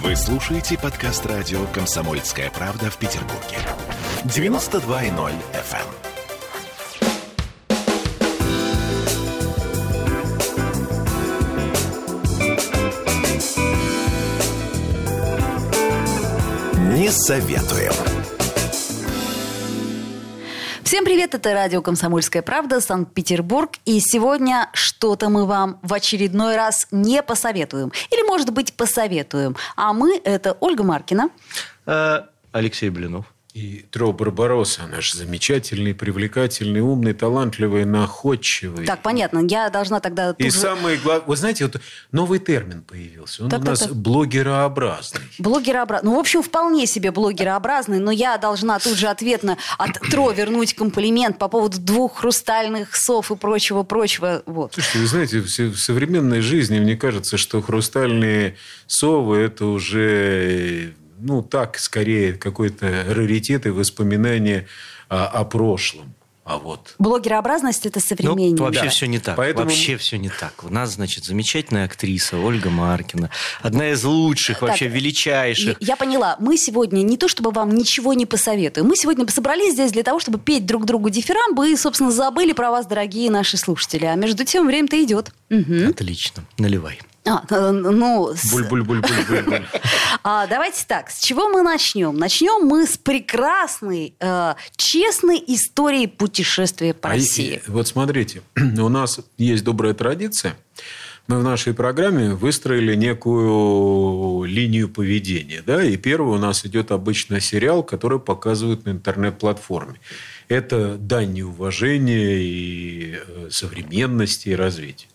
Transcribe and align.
Вы 0.00 0.16
слушаете 0.16 0.78
подкаст 0.78 1.26
радио 1.26 1.66
«Комсомольская 1.66 2.50
правда» 2.50 2.90
в 2.90 2.96
Петербурге. 2.96 3.58
92.0 4.24 5.32
FM. 5.52 5.86
Не 16.94 17.10
советуем. 17.10 18.11
Всем 20.92 21.06
привет, 21.06 21.34
это 21.34 21.54
радио 21.54 21.80
«Комсомольская 21.80 22.42
правда», 22.42 22.82
Санкт-Петербург. 22.82 23.70
И 23.86 23.98
сегодня 23.98 24.68
что-то 24.74 25.30
мы 25.30 25.46
вам 25.46 25.78
в 25.80 25.94
очередной 25.94 26.54
раз 26.54 26.86
не 26.90 27.22
посоветуем. 27.22 27.90
Или, 28.10 28.26
может 28.26 28.50
быть, 28.50 28.74
посоветуем. 28.74 29.56
А 29.74 29.94
мы– 29.94 30.20
это 30.24 30.54
Ольга 30.60 30.84
Маркина. 30.84 31.30
Э, 31.86 32.24
Алексей 32.52 32.90
Блинов. 32.90 33.31
И 33.54 33.84
Тро 33.90 34.14
Барбаросса, 34.14 34.86
наш 34.90 35.12
замечательный, 35.12 35.94
привлекательный, 35.94 36.80
умный, 36.80 37.12
талантливый, 37.12 37.84
находчивый. 37.84 38.86
Так, 38.86 39.02
понятно. 39.02 39.40
Я 39.46 39.68
должна 39.68 40.00
тогда... 40.00 40.34
И 40.38 40.44
же... 40.44 40.52
самое 40.52 40.96
главное... 40.96 41.26
Вы 41.26 41.36
знаете, 41.36 41.66
вот 41.66 41.76
новый 42.12 42.38
термин 42.38 42.80
появился. 42.80 43.44
Он 43.44 43.50
так, 43.50 43.60
у 43.60 43.64
нас 43.64 43.80
так. 43.80 43.94
блогерообразный. 43.94 45.20
Блогерообразный. 45.38 46.08
Ну, 46.10 46.16
в 46.16 46.20
общем, 46.20 46.42
вполне 46.42 46.86
себе 46.86 47.10
блогерообразный, 47.10 47.98
но 47.98 48.10
я 48.10 48.38
должна 48.38 48.78
тут 48.78 48.96
же 48.96 49.08
ответно 49.08 49.58
от 49.76 50.00
Тро 50.00 50.30
вернуть 50.30 50.72
комплимент 50.72 51.36
по 51.38 51.48
поводу 51.48 51.78
двух 51.78 52.20
хрустальных 52.20 52.96
сов 52.96 53.30
и 53.30 53.36
прочего-прочего. 53.36 54.42
Вот. 54.46 54.72
Слушайте, 54.72 54.98
вы 54.98 55.06
знаете, 55.06 55.40
в 55.40 55.76
современной 55.78 56.40
жизни 56.40 56.80
мне 56.80 56.96
кажется, 56.96 57.36
что 57.36 57.60
хрустальные 57.60 58.56
совы– 58.86 59.36
это 59.40 59.66
уже 59.66 60.94
ну, 61.22 61.42
так, 61.42 61.78
скорее, 61.78 62.34
какой-то 62.34 63.04
раритет 63.08 63.66
и 63.66 63.70
воспоминания 63.70 64.66
о, 65.08 65.26
о 65.26 65.44
прошлом. 65.44 66.14
А 66.44 66.58
вот. 66.58 66.96
Блогерообразность– 66.98 67.86
это 67.86 68.00
современнее. 68.00 68.56
Ну, 68.56 68.64
вообще 68.64 68.82
да. 68.84 68.88
все 68.88 69.06
не 69.06 69.20
так. 69.20 69.36
Поэтому... 69.36 69.66
Вообще 69.66 69.96
все 69.96 70.18
не 70.18 70.28
так. 70.28 70.64
У 70.64 70.70
нас, 70.70 70.94
значит, 70.94 71.24
замечательная 71.24 71.84
актриса 71.84 72.36
Ольга 72.36 72.68
Маркина. 72.68 73.30
Одна 73.60 73.90
из 73.90 74.02
лучших, 74.02 74.58
так, 74.58 74.70
вообще 74.70 74.88
величайших. 74.88 75.76
Я 75.80 75.94
поняла. 75.94 76.36
Мы 76.40 76.56
сегодня 76.56 77.02
не 77.02 77.16
то, 77.16 77.28
чтобы 77.28 77.52
вам 77.52 77.70
ничего 77.70 78.12
не 78.12 78.26
посоветуем. 78.26 78.88
Мы 78.88 78.96
сегодня 78.96 79.26
собрались 79.28 79.74
здесь 79.74 79.92
для 79.92 80.02
того, 80.02 80.18
чтобы 80.18 80.40
петь 80.40 80.66
друг 80.66 80.84
другу 80.84 81.10
дифирамбы 81.10 81.70
и, 81.70 81.76
собственно, 81.76 82.10
забыли 82.10 82.52
про 82.52 82.72
вас, 82.72 82.86
дорогие 82.86 83.30
наши 83.30 83.56
слушатели. 83.56 84.04
А 84.06 84.16
между 84.16 84.44
тем 84.44 84.66
время-то 84.66 85.00
идет. 85.00 85.30
Угу. 85.52 85.90
Отлично. 85.90 86.44
Наливай. 86.58 86.98
А, 87.24 87.44
э, 87.50 87.70
ну, 87.70 88.34
Буль-буль-буль-буль-буль. 88.50 89.62
а, 90.24 90.46
давайте 90.48 90.84
так, 90.88 91.10
с 91.10 91.20
чего 91.20 91.48
мы 91.48 91.62
начнем? 91.62 92.16
Начнем 92.16 92.66
мы 92.66 92.84
с 92.86 92.96
прекрасной, 92.96 94.14
э, 94.18 94.54
честной 94.76 95.42
истории 95.46 96.06
путешествия 96.06 96.94
по 96.94 97.10
а 97.10 97.12
России. 97.12 97.62
И, 97.64 97.70
вот 97.70 97.86
смотрите, 97.86 98.42
у 98.56 98.88
нас 98.88 99.20
есть 99.36 99.62
добрая 99.62 99.94
традиция. 99.94 100.56
Мы 101.28 101.38
в 101.38 101.44
нашей 101.44 101.74
программе 101.74 102.34
выстроили 102.34 102.96
некую 102.96 104.44
линию 104.44 104.88
поведения. 104.88 105.62
Да? 105.64 105.84
И 105.84 105.96
первый 105.96 106.36
у 106.36 106.40
нас 106.40 106.66
идет 106.66 106.90
обычно 106.90 107.40
сериал, 107.40 107.84
который 107.84 108.18
показывают 108.18 108.86
на 108.86 108.90
интернет-платформе. 108.90 110.00
Это 110.48 110.96
дань 110.96 111.42
уважения 111.42 112.38
и 112.38 113.14
э, 113.14 113.48
современности 113.50 114.48
и 114.48 114.56
развития. 114.56 115.06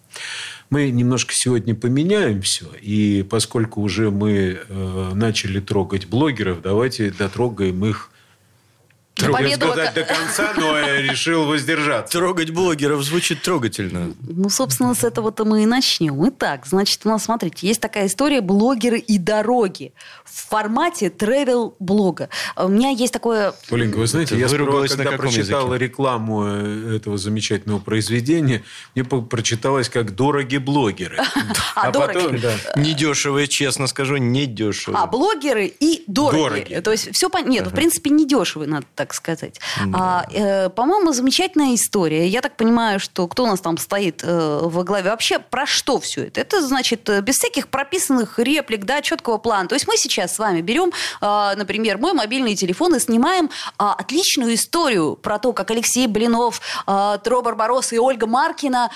Мы 0.70 0.90
немножко 0.92 1.34
сегодня 1.34 1.76
поменяем 1.76 2.42
все. 2.42 2.66
И 2.82 3.26
поскольку 3.30 3.82
уже 3.82 4.12
мы 4.12 4.60
э, 4.68 5.12
начали 5.14 5.60
трогать 5.60 6.08
блогеров, 6.08 6.62
давайте 6.62 7.10
дотрогаем 7.12 7.86
их 7.86 8.10
Трогать 9.18 9.56
сказать 9.56 9.94
до 9.94 10.04
конца, 10.04 10.54
но 10.56 10.78
я 10.78 11.02
решил 11.02 11.46
воздержаться. 11.46 12.18
Трогать 12.18 12.52
блогеров 12.52 13.04
звучит 13.04 13.42
трогательно. 13.42 14.14
Ну, 14.22 14.50
собственно, 14.50 14.94
с 14.94 15.04
этого-то 15.04 15.44
мы 15.46 15.64
и 15.64 15.66
начнем. 15.66 16.28
Итак, 16.30 16.66
значит, 16.66 17.02
у 17.06 17.10
нас, 17.10 17.24
смотрите, 17.26 17.68
есть 17.68 17.82
такая 17.82 18.08
история 18.08 18.42
«Блогеры 18.42 19.00
и 19.00 19.18
дороги» 19.18 19.94
в 20.24 20.50
формате 20.50 21.08
travel-блога. 21.08 22.30
У 22.56 22.68
меня 22.68 22.90
есть 22.90 23.14
такое... 23.14 23.54
Оленька, 23.72 23.98
вы 23.98 24.08
знаете, 24.08 24.38
я 24.38 24.48
сперва, 24.48 24.88
когда 24.88 25.12
прочитала 25.14 25.74
языке? 25.74 25.86
рекламу 25.86 26.46
э, 26.46 26.96
этого 26.98 27.18
замечательного 27.18 27.80
произведения, 27.80 28.64
мне 28.94 29.04
прочиталось 29.04 29.90
как 29.90 30.16
«дороги 30.16 30.58
блогеры». 30.58 31.18
А, 31.76 31.92
дороги. 31.92 32.42
Недешевые, 32.76 33.48
честно 33.48 33.86
скажу, 33.86 34.18
недешевые. 34.18 35.00
А, 35.00 35.06
блогеры 35.06 35.68
и 35.68 36.04
дороги. 36.08 36.82
То 36.84 36.92
есть 36.92 37.14
все 37.14 37.30
понятно. 37.30 37.52
Нет, 37.52 37.68
в 37.68 37.72
принципе, 37.72 38.10
недешевые, 38.10 38.68
надо 38.68 38.88
так 38.96 39.07
сказать. 39.14 39.60
Э, 39.80 40.70
по-моему, 40.70 41.14
замечательная 41.14 41.76
история. 41.76 42.28
Я 42.28 42.42
так 42.42 42.56
понимаю, 42.56 43.00
что 43.00 43.28
кто 43.28 43.44
у 43.44 43.48
нас 43.48 43.60
там 43.60 43.78
стоит 43.78 44.24
э, 44.24 44.60
во 44.64 44.84
главе? 44.84 45.10
Вообще, 45.10 45.40
про 45.40 45.66
что 45.66 46.00
все 46.00 46.26
это? 46.26 46.42
Это, 46.42 46.62
значит, 46.66 47.10
без 47.24 47.36
всяких 47.36 47.68
прописанных 47.68 48.40
реплик, 48.40 48.86
да, 48.86 49.02
четкого 49.02 49.38
плана. 49.38 49.68
То 49.68 49.76
есть 49.76 49.88
мы 49.88 49.98
сейчас 49.98 50.36
с 50.36 50.40
вами 50.40 50.62
берем, 50.62 50.92
а, 51.22 51.56
например, 51.56 51.98
мой 51.98 52.14
мобильный 52.14 52.56
телефон 52.56 52.96
и 52.96 53.00
снимаем 53.00 53.50
а, 53.78 53.94
отличную 53.94 54.56
историю 54.56 55.16
про 55.16 55.40
то, 55.40 55.54
как 55.54 55.72
Алексей 55.72 56.08
Блинов, 56.08 56.62
а, 56.86 57.18
Тро 57.18 57.42
Барбарос 57.42 57.94
и 57.94 58.00
Ольга 58.00 58.28
Маркина 58.28 58.90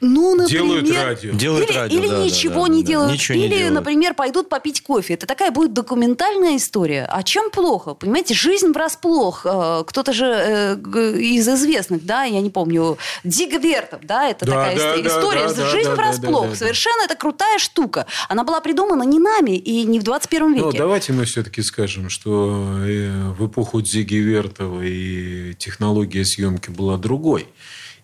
ну, 0.00 0.34
например, 0.34 0.82
делают 0.82 0.90
радио. 0.90 1.32
Делают 1.32 1.70
или, 1.70 1.76
радио, 1.76 1.98
или 1.98 2.08
да, 2.08 2.24
ничего 2.24 2.66
да, 2.66 2.72
не 2.72 2.82
да, 2.82 2.88
делают. 2.88 3.12
Ничего 3.12 3.38
или, 3.38 3.42
не 3.42 3.48
делают. 3.50 3.74
например, 3.74 4.14
пойдут 4.14 4.48
попить 4.48 4.82
кофе. 4.82 5.14
Это 5.14 5.26
такая 5.26 5.50
будет 5.50 5.74
документальная 5.74 6.56
история. 6.56 7.06
А 7.10 7.22
чем 7.22 7.50
плохо? 7.50 7.94
Понимаете, 7.94 8.32
жизнь 8.34 8.72
врасплох. 8.72 9.44
Э, 9.44 9.84
кто-то 9.86 10.12
же 10.14 10.24
э, 10.24 10.76
из 11.18 11.46
известных, 11.46 12.04
да, 12.06 12.24
я 12.24 12.40
не 12.40 12.48
помню, 12.48 12.96
Дига 13.24 13.58
Вертов, 13.58 14.00
да, 14.04 14.28
это 14.28 14.46
да, 14.46 14.52
такая 14.52 14.76
да, 14.76 15.08
история. 15.08 15.48
Да, 15.54 15.70
жизнь 15.70 15.90
да, 15.90 15.94
врасплох. 15.94 16.44
Да, 16.44 16.50
да, 16.50 16.56
Совершенно 16.56 17.04
это 17.04 17.14
крутая 17.14 17.58
штука. 17.58 18.06
Она 18.28 18.44
была 18.44 18.60
придумана 18.60 19.02
не 19.02 19.18
нами 19.18 19.56
и 19.56 19.84
не 19.84 20.00
в 20.00 20.02
21 20.02 20.54
веке. 20.54 20.64
Ну, 20.64 20.72
давайте 20.72 21.12
мы 21.12 21.26
все-таки 21.26 21.62
скажем, 21.62 22.08
что 22.08 22.78
э, 22.86 23.32
в 23.38 23.46
эпоху 23.46 23.82
Диги 23.82 24.16
Вертова 24.16 24.80
и 24.82 25.54
технология 25.54 26.24
съемки 26.24 26.70
была 26.70 26.96
другой 26.96 27.46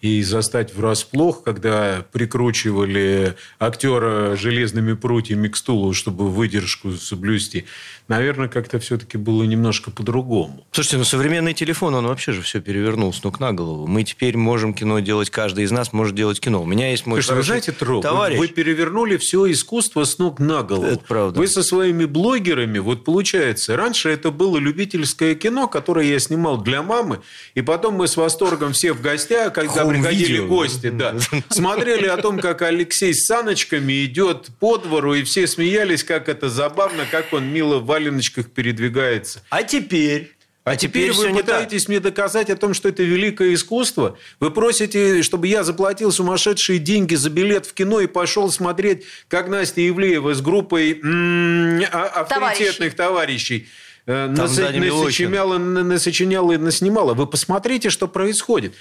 и 0.01 0.23
застать 0.23 0.75
врасплох, 0.75 1.43
когда 1.43 2.05
прикручивали 2.13 3.37
актера 3.59 4.37
железными 4.37 4.95
прутьями 4.95 5.49
к 5.49 5.57
стулу, 5.57 5.93
чтобы 5.93 6.31
выдержку 6.31 6.93
соблюсти, 6.93 7.65
наверное, 8.09 8.49
как-то 8.49 8.79
все-таки 8.79 9.19
было 9.19 9.43
немножко 9.45 9.91
по-другому. 9.91 10.67
Слушайте, 10.73 10.99
ну 10.99 11.05
современный 11.05 11.55
телефон, 11.55 11.95
он 11.95 12.07
вообще 12.07 12.33
же 12.33 12.43
все 12.43 12.61
перевернул 12.61 13.13
с 13.13 13.23
ног 13.25 13.41
на 13.41 13.53
голову. 13.53 13.87
Мы 13.87 14.05
теперь 14.05 14.37
можем 14.37 14.75
кино 14.75 15.01
делать, 15.01 15.31
каждый 15.31 15.65
из 15.65 15.71
нас 15.71 15.93
может 15.93 16.15
делать 16.15 16.41
кино. 16.41 16.63
У 16.63 16.67
меня 16.67 16.91
есть 16.91 17.07
мой 17.07 17.23
Слушайте, 17.23 17.37
вы 17.37 17.43
знаете, 17.43 17.73
Тро, 17.73 18.01
товарищ. 18.01 18.39
Вы, 18.39 18.47
вы 18.47 18.53
перевернули 18.53 19.17
все 19.17 19.51
искусство 19.51 20.05
с 20.05 20.19
ног 20.19 20.39
на 20.39 20.63
голову. 20.63 20.87
Это 20.87 21.05
правда. 21.07 21.39
Вы 21.39 21.49
со 21.49 21.63
своими 21.63 22.05
блогерами, 22.05 22.79
вот 22.79 23.05
получается, 23.05 23.77
раньше 23.77 24.11
это 24.11 24.31
было 24.31 24.59
любительское 24.59 25.35
кино, 25.35 25.69
которое 25.69 26.07
я 26.07 26.19
снимал 26.19 26.59
для 26.59 26.83
мамы, 26.83 27.21
и 27.55 27.63
потом 27.63 27.95
мы 27.95 28.09
с 28.09 28.17
восторгом 28.17 28.73
все 28.73 28.93
в 28.93 29.01
гостях, 29.01 29.53
когда 29.53 29.86
Home 29.87 29.95
приходили 29.95 30.41
video. 30.41 30.47
гости, 30.47 30.91
да, 30.91 31.17
смотрели 31.49 32.07
о 32.07 32.17
том, 32.17 32.39
как 32.39 32.63
Алексей 32.63 33.15
с 33.15 33.27
саночками 33.27 34.05
идет 34.05 34.49
по 34.61 34.79
двору, 34.79 35.15
и 35.15 35.23
все 35.23 35.47
смеялись, 35.47 36.05
как 36.05 36.29
это 36.29 36.49
забавно, 36.49 37.05
как 37.11 37.33
он 37.33 37.47
мило 37.47 37.79
в 37.79 37.87
валеночках 37.87 38.51
передвигается. 38.51 39.43
А 39.51 39.63
теперь... 39.63 40.33
А, 40.65 40.73
а 40.73 40.77
теперь, 40.77 41.13
теперь 41.13 41.31
вы 41.31 41.39
пытаетесь 41.39 41.87
мне 41.87 42.01
доказать 42.01 42.51
о 42.51 42.57
том, 42.57 42.75
что 42.75 42.89
это 42.89 43.05
великое 43.05 43.55
искусство. 43.55 44.19
Вы 44.41 44.51
просите, 44.51 45.23
чтобы 45.23 45.47
я 45.47 45.63
заплатил 45.63 46.11
сумасшедшие 46.11 46.81
деньги 46.81 47.15
за 47.15 47.31
билет 47.31 47.67
в 47.67 47.73
кино 47.73 48.01
и 48.01 48.09
пошел 48.09 48.51
смотреть, 48.51 49.05
как 49.29 49.49
Настя 49.49 49.89
Ивлеева 49.89 50.35
с 50.35 50.41
группой 50.41 50.99
м-м, 51.01 51.85
авторитетных 51.93 52.97
товарищей, 52.97 53.61
товарищей 53.61 53.67
насочиняла, 54.07 55.59
насочиняла 55.59 56.53
и 56.53 56.57
наснимала. 56.57 57.15
Вы 57.15 57.27
посмотрите, 57.27 57.91
что 57.91 58.07
происходит. 58.07 58.75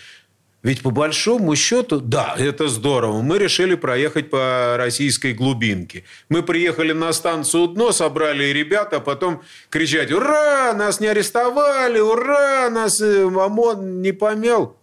Ведь 0.65 0.81
по 0.81 0.89
большому 0.89 1.55
счету, 1.55 1.99
да, 1.99 2.33
это 2.39 2.67
здорово. 2.67 3.21
Мы 3.21 3.37
решили 3.37 3.75
проехать 3.75 4.31
по 4.31 4.73
российской 4.77 5.31
глубинке. 5.31 6.05
Мы 6.27 6.41
приехали 6.41 6.91
на 6.91 7.13
станцию 7.13 7.67
Дно, 7.67 7.91
собрали 7.91 8.45
ребят, 8.45 8.91
а 8.93 8.99
потом 8.99 9.43
кричать 9.69 10.11
«Ура! 10.11 10.73
Нас 10.73 10.99
не 10.99 11.05
арестовали! 11.05 11.99
Ура! 11.99 12.71
Нас 12.71 12.99
э, 12.99 13.25
ОМОН 13.27 14.01
не 14.01 14.11
помел!» 14.11 14.75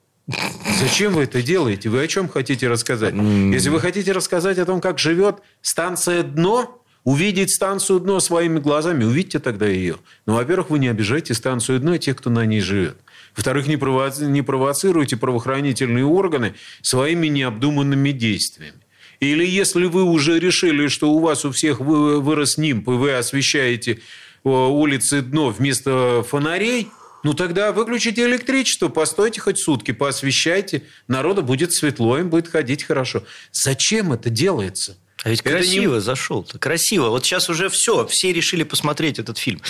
Зачем 0.79 1.15
вы 1.15 1.25
это 1.25 1.43
делаете? 1.43 1.89
Вы 1.89 2.05
о 2.05 2.07
чем 2.07 2.29
хотите 2.29 2.69
рассказать? 2.69 3.13
Если 3.13 3.69
вы 3.69 3.81
хотите 3.81 4.13
рассказать 4.13 4.61
о 4.61 4.65
том, 4.65 4.81
как 4.81 5.01
живет 5.01 5.43
станция 5.63 6.23
Дно, 6.23 6.81
увидеть 7.03 7.53
станцию 7.53 7.99
Дно 7.99 8.21
своими 8.21 8.61
глазами, 8.61 9.03
увидите 9.03 9.41
тогда 9.41 9.67
ее. 9.67 9.97
Ну, 10.27 10.35
во-первых, 10.35 10.71
вы 10.71 10.79
не 10.79 10.87
обижайте 10.87 11.35
станцию 11.35 11.81
Дно 11.81 11.95
и 11.95 11.99
тех, 11.99 12.17
кто 12.17 12.31
на 12.31 12.47
ней 12.47 12.61
живет. 12.61 12.99
Во-вторых, 13.37 13.67
не, 13.67 13.77
провоци... 13.77 14.25
не 14.27 14.43
провоцируйте 14.43 15.17
правоохранительные 15.17 16.05
органы 16.05 16.55
своими 16.83 17.29
необдуманными 17.29 18.11
действиями. 18.11 18.77
Или 19.21 19.47
если 19.47 19.85
вы 19.85 20.03
уже 20.03 20.39
решили, 20.39 20.89
что 20.89 21.13
у 21.13 21.21
вас 21.21 21.45
у 21.45 21.53
всех 21.53 21.81
вырос 21.81 22.59
нимб, 22.59 22.89
и 22.89 22.93
вы 22.93 23.13
освещаете 23.15 24.01
улицы 24.43 25.23
дно 25.23 25.51
вместо 25.51 26.25
фонарей, 26.29 26.89
ну 27.23 27.33
тогда 27.33 27.71
выключите 27.71 28.25
электричество, 28.25 28.89
постойте 28.89 29.41
хоть 29.41 29.61
сутки, 29.61 29.93
поосвещайте, 29.93 30.83
народу 31.07 31.43
будет 31.43 31.73
светло, 31.73 32.19
им 32.19 32.31
будет 32.31 32.49
ходить 32.49 32.83
хорошо. 32.83 33.23
Зачем 33.53 34.13
это 34.13 34.29
делается? 34.29 34.99
А 35.25 35.31
ведь 35.31 35.43
красиво 35.43 35.95
не... 35.95 36.01
зашел-то, 36.01 36.59
красиво. 36.59 37.09
Вот 37.11 37.25
сейчас 37.25 37.49
уже 37.49 37.69
все, 37.69 38.07
все 38.07 38.33
решили 38.33 38.65
посмотреть 38.65 39.21
этот 39.21 39.39
фильм. 39.39 39.61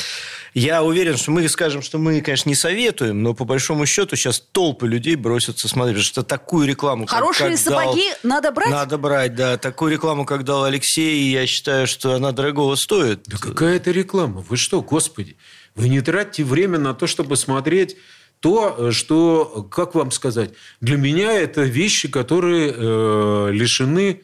Я 0.55 0.83
уверен, 0.83 1.17
что 1.17 1.31
мы 1.31 1.47
скажем, 1.49 1.83
что 1.83 1.99
мы, 1.99 2.21
конечно, 2.23 2.49
не 2.49 2.55
советуем, 2.55 3.23
но 3.23 3.35
по 3.35 3.45
большому 3.45 3.85
счету 3.85 4.17
сейчас 4.17 4.41
толпы 4.41 4.89
людей 4.89 5.15
бросятся 5.15 5.69
смотреть, 5.69 5.97
потому 5.97 6.05
что 6.05 6.23
такую 6.23 6.67
рекламу... 6.67 7.07
Хорошие 7.07 7.51
как, 7.51 7.59
сапоги 7.59 8.09
дал... 8.09 8.19
надо 8.23 8.53
брать? 8.53 8.71
Надо 8.71 8.99
брать, 8.99 9.35
да. 9.35 9.59
Такую 9.59 9.93
рекламу, 9.93 10.25
как 10.25 10.45
дал 10.45 10.65
Алексей, 10.65 11.31
я 11.31 11.47
считаю, 11.47 11.87
что 11.87 12.15
она 12.15 12.33
дорогого 12.33 12.75
стоит. 12.75 13.25
Да 13.27 13.37
какая 13.37 13.77
это 13.77 13.91
реклама? 13.91 14.45
Вы 14.49 14.57
что, 14.57 14.81
господи? 14.81 15.37
Вы 15.75 15.89
не 15.89 16.01
тратьте 16.01 16.45
время 16.45 16.79
на 16.79 16.95
то, 16.95 17.07
чтобы 17.07 17.37
смотреть 17.37 17.97
то, 18.41 18.91
что, 18.91 19.69
как 19.71 19.95
вам 19.95 20.11
сказать, 20.11 20.51
для 20.81 20.97
меня 20.97 21.33
это 21.33 21.63
вещи, 21.63 22.09
которые 22.09 22.75
э, 22.75 23.49
лишены 23.53 24.23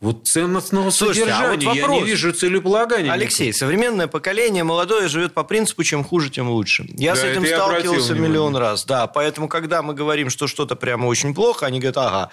вот 0.00 0.28
ценностного 0.28 0.90
Слушайте, 0.90 1.22
содержания. 1.22 1.68
А 1.68 1.70
вот 1.72 1.76
вопрос. 1.78 1.96
Я 1.96 2.02
не 2.02 2.04
вижу 2.04 2.32
целеполагания. 2.32 3.12
Алексей, 3.12 3.48
никакого. 3.48 3.58
современное 3.58 4.06
поколение 4.06 4.62
молодое 4.62 5.08
живет 5.08 5.34
по 5.34 5.42
принципу, 5.42 5.82
чем 5.82 6.04
хуже, 6.04 6.30
тем 6.30 6.48
лучше. 6.48 6.86
Я 6.90 7.14
да, 7.14 7.20
с 7.20 7.24
этим 7.24 7.44
сталкивался 7.44 8.14
миллион 8.14 8.56
раз. 8.56 8.84
Да, 8.84 9.08
поэтому, 9.08 9.48
когда 9.48 9.82
мы 9.82 9.94
говорим, 9.94 10.30
что 10.30 10.46
что-то 10.46 10.76
прямо 10.76 11.06
очень 11.06 11.34
плохо, 11.34 11.66
они 11.66 11.80
говорят, 11.80 11.96
ага, 11.98 12.30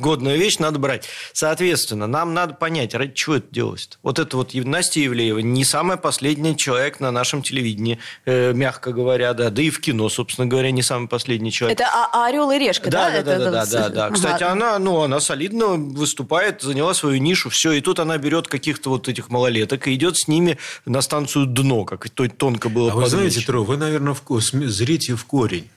годную 0.00 0.38
вещь 0.38 0.58
надо 0.58 0.78
брать. 0.78 1.06
Соответственно, 1.32 2.06
нам 2.06 2.34
надо 2.34 2.54
понять, 2.54 2.94
ради 2.94 3.12
чего 3.14 3.36
это 3.36 3.46
делалось. 3.50 3.88
-то. 3.90 3.96
Вот 4.02 4.18
это 4.18 4.36
вот 4.36 4.54
Настя 4.54 5.00
Евлеева 5.00 5.38
не 5.38 5.64
самый 5.64 5.96
последний 5.96 6.56
человек 6.56 7.00
на 7.00 7.10
нашем 7.10 7.42
телевидении, 7.42 7.98
э, 8.26 8.52
мягко 8.52 8.92
говоря, 8.92 9.32
да, 9.34 9.50
да 9.50 9.62
и 9.62 9.70
в 9.70 9.80
кино, 9.80 10.08
собственно 10.08 10.46
говоря, 10.46 10.70
не 10.70 10.82
самый 10.82 11.08
последний 11.08 11.52
человек. 11.52 11.80
Это 11.80 11.88
а, 11.90 12.10
а 12.12 12.26
Орел 12.26 12.50
и 12.50 12.58
Решка, 12.58 12.90
да? 12.90 13.10
Да, 13.10 13.22
да, 13.22 13.38
да, 13.38 13.50
да, 13.50 13.50
да, 13.50 13.66
да, 13.66 13.88
да. 13.88 14.10
Кстати, 14.10 14.42
она, 14.42 14.78
ну, 14.78 15.02
она 15.02 15.20
солидно 15.20 15.66
выступает, 15.76 16.62
заняла 16.62 16.94
свою 16.94 17.18
нишу, 17.18 17.50
все, 17.50 17.72
и 17.72 17.80
тут 17.80 17.98
она 18.00 18.18
берет 18.18 18.48
каких-то 18.48 18.90
вот 18.90 19.08
этих 19.08 19.30
малолеток 19.30 19.86
и 19.88 19.94
идет 19.94 20.16
с 20.16 20.28
ними 20.28 20.58
на 20.84 21.00
станцию 21.02 21.46
дно, 21.46 21.84
как 21.84 22.08
то 22.10 22.28
тонко 22.28 22.68
было. 22.68 22.92
А 22.92 22.94
вы 22.94 23.06
знаете, 23.06 23.40
Тро, 23.40 23.64
вы, 23.64 23.76
наверное, 23.76 24.14
в, 24.14 24.40
зрите 24.40 25.14
в 25.14 25.24
корень. 25.24 25.68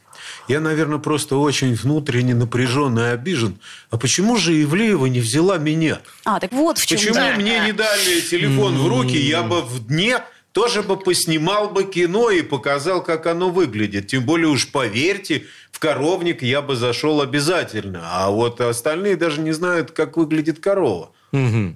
Я, 0.47 0.59
наверное, 0.59 0.99
просто 0.99 1.37
очень 1.37 1.73
внутренне 1.75 2.35
напряжен 2.35 2.97
и 2.99 3.03
обижен. 3.03 3.59
А 3.89 3.97
почему 3.97 4.37
же 4.37 4.61
Ивлеева 4.61 5.05
не 5.05 5.19
взяла 5.19 5.57
меня? 5.57 5.99
А, 6.25 6.39
так 6.39 6.51
вот 6.51 6.77
в 6.77 6.85
чем 6.85 6.97
Почему 6.97 7.15
да. 7.15 7.35
мне 7.35 7.59
не 7.59 7.71
дали 7.71 8.21
телефон 8.21 8.77
в 8.77 8.87
руки? 8.87 9.17
Я 9.17 9.43
бы 9.43 9.61
в 9.61 9.87
дне 9.87 10.19
тоже 10.53 10.83
бы 10.83 10.97
поснимал 10.97 11.69
бы 11.69 11.83
кино 11.83 12.29
и 12.29 12.41
показал, 12.41 13.03
как 13.03 13.25
оно 13.25 13.49
выглядит. 13.49 14.07
Тем 14.07 14.23
более 14.23 14.47
уж 14.47 14.71
поверьте, 14.71 15.45
в 15.71 15.79
коровник 15.79 16.43
я 16.43 16.61
бы 16.61 16.75
зашел 16.75 17.21
обязательно. 17.21 18.01
А 18.03 18.29
вот 18.29 18.61
остальные 18.61 19.17
даже 19.17 19.41
не 19.41 19.51
знают, 19.51 19.91
как 19.91 20.15
выглядит 20.15 20.59
корова. 20.59 21.11
Угу. 21.31 21.75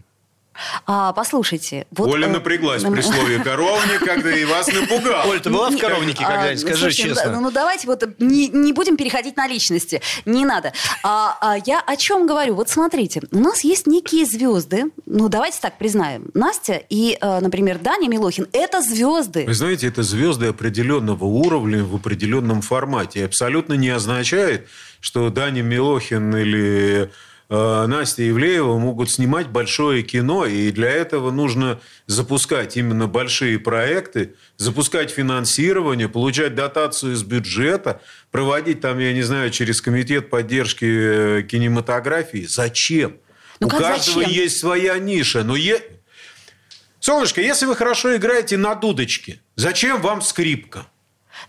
А, 0.86 1.14
послушайте. 1.14 1.88
Вот, 1.92 2.10
Оля 2.10 2.28
э, 2.28 2.32
напряглась 2.32 2.84
при 2.84 3.02
слове 3.02 3.40
коровник, 3.44 4.04
когда 4.04 4.36
и 4.36 4.46
вас 4.46 4.68
напугал. 4.68 5.30
Оля, 5.30 5.40
ты 5.40 5.50
была 5.50 5.70
в 5.70 5.78
коровнике 5.78 6.24
а, 6.26 6.32
когда-нибудь? 6.32 6.62
Скажи 6.62 6.78
слушайте, 6.78 7.04
честно. 7.10 7.32
Ну, 7.32 7.42
ну, 7.42 7.52
давайте 7.52 7.88
вот 7.88 8.04
не, 8.20 8.48
не 8.48 8.74
будем 8.74 8.98
переходить 8.98 9.38
на 9.38 9.48
личности. 9.48 10.02
Не 10.26 10.46
надо. 10.46 10.74
А, 11.04 11.38
а, 11.42 11.58
я 11.66 11.82
о 11.82 11.96
чем 11.96 12.28
говорю? 12.28 12.56
Вот 12.56 12.70
смотрите, 12.70 13.22
у 13.32 13.40
нас 13.40 13.64
есть 13.64 13.88
некие 13.88 14.26
звезды. 14.26 14.86
Ну, 15.06 15.30
давайте 15.30 15.60
так 15.62 15.78
признаем. 15.78 16.30
Настя 16.34 16.82
и, 16.90 17.18
э, 17.20 17.40
например, 17.40 17.80
Даня 17.80 18.10
Милохин– 18.10 18.48
это 18.54 18.82
звезды. 18.82 19.46
Вы 19.46 19.54
знаете, 19.54 19.88
это 19.88 20.04
звезды 20.04 20.48
определенного 20.48 21.26
уровня 21.26 21.84
в 21.84 21.96
определенном 21.96 22.62
формате. 22.62 23.26
Абсолютно 23.26 23.74
не 23.74 23.90
означает, 23.90 24.68
что 25.00 25.30
Даня 25.30 25.62
Милохин 25.62 26.36
или 26.36 26.88
Э, 26.88 27.08
Настя 27.50 28.30
Ивлеева 28.30 28.78
могут 28.78 29.10
снимать 29.10 29.48
большое 29.48 30.04
кино, 30.04 30.46
и 30.46 30.70
для 30.72 30.90
этого 30.90 31.32
нужно 31.32 31.80
запускать 32.06 32.76
именно 32.76 33.08
большие 33.08 33.58
проекты, 33.58 34.36
запускать 34.58 35.12
финансирование, 35.12 36.10
получать 36.10 36.56
дотацию 36.56 37.14
из 37.14 37.24
бюджета, 37.24 38.02
проводить 38.32 38.82
там, 38.82 39.00
я 39.00 39.14
не 39.14 39.22
знаю, 39.22 39.50
через 39.52 39.82
комитет 39.82 40.30
поддержки 40.30 40.86
э, 40.86 41.44
кинематографии. 41.44 42.46
Зачем? 42.50 43.18
Ну, 43.62 43.68
У 43.68 43.70
каждого 43.70 44.22
зачем? 44.22 44.30
есть 44.30 44.60
своя 44.60 45.00
ниша. 45.00 45.44
Но 45.44 45.56
е... 45.56 45.82
Солнышко, 47.00 47.42
если 47.42 47.66
вы 47.66 47.76
хорошо 47.78 48.16
играете 48.18 48.58
на 48.58 48.76
дудочке, 48.76 49.40
зачем 49.56 50.02
вам 50.02 50.22
скрипка? 50.22 50.88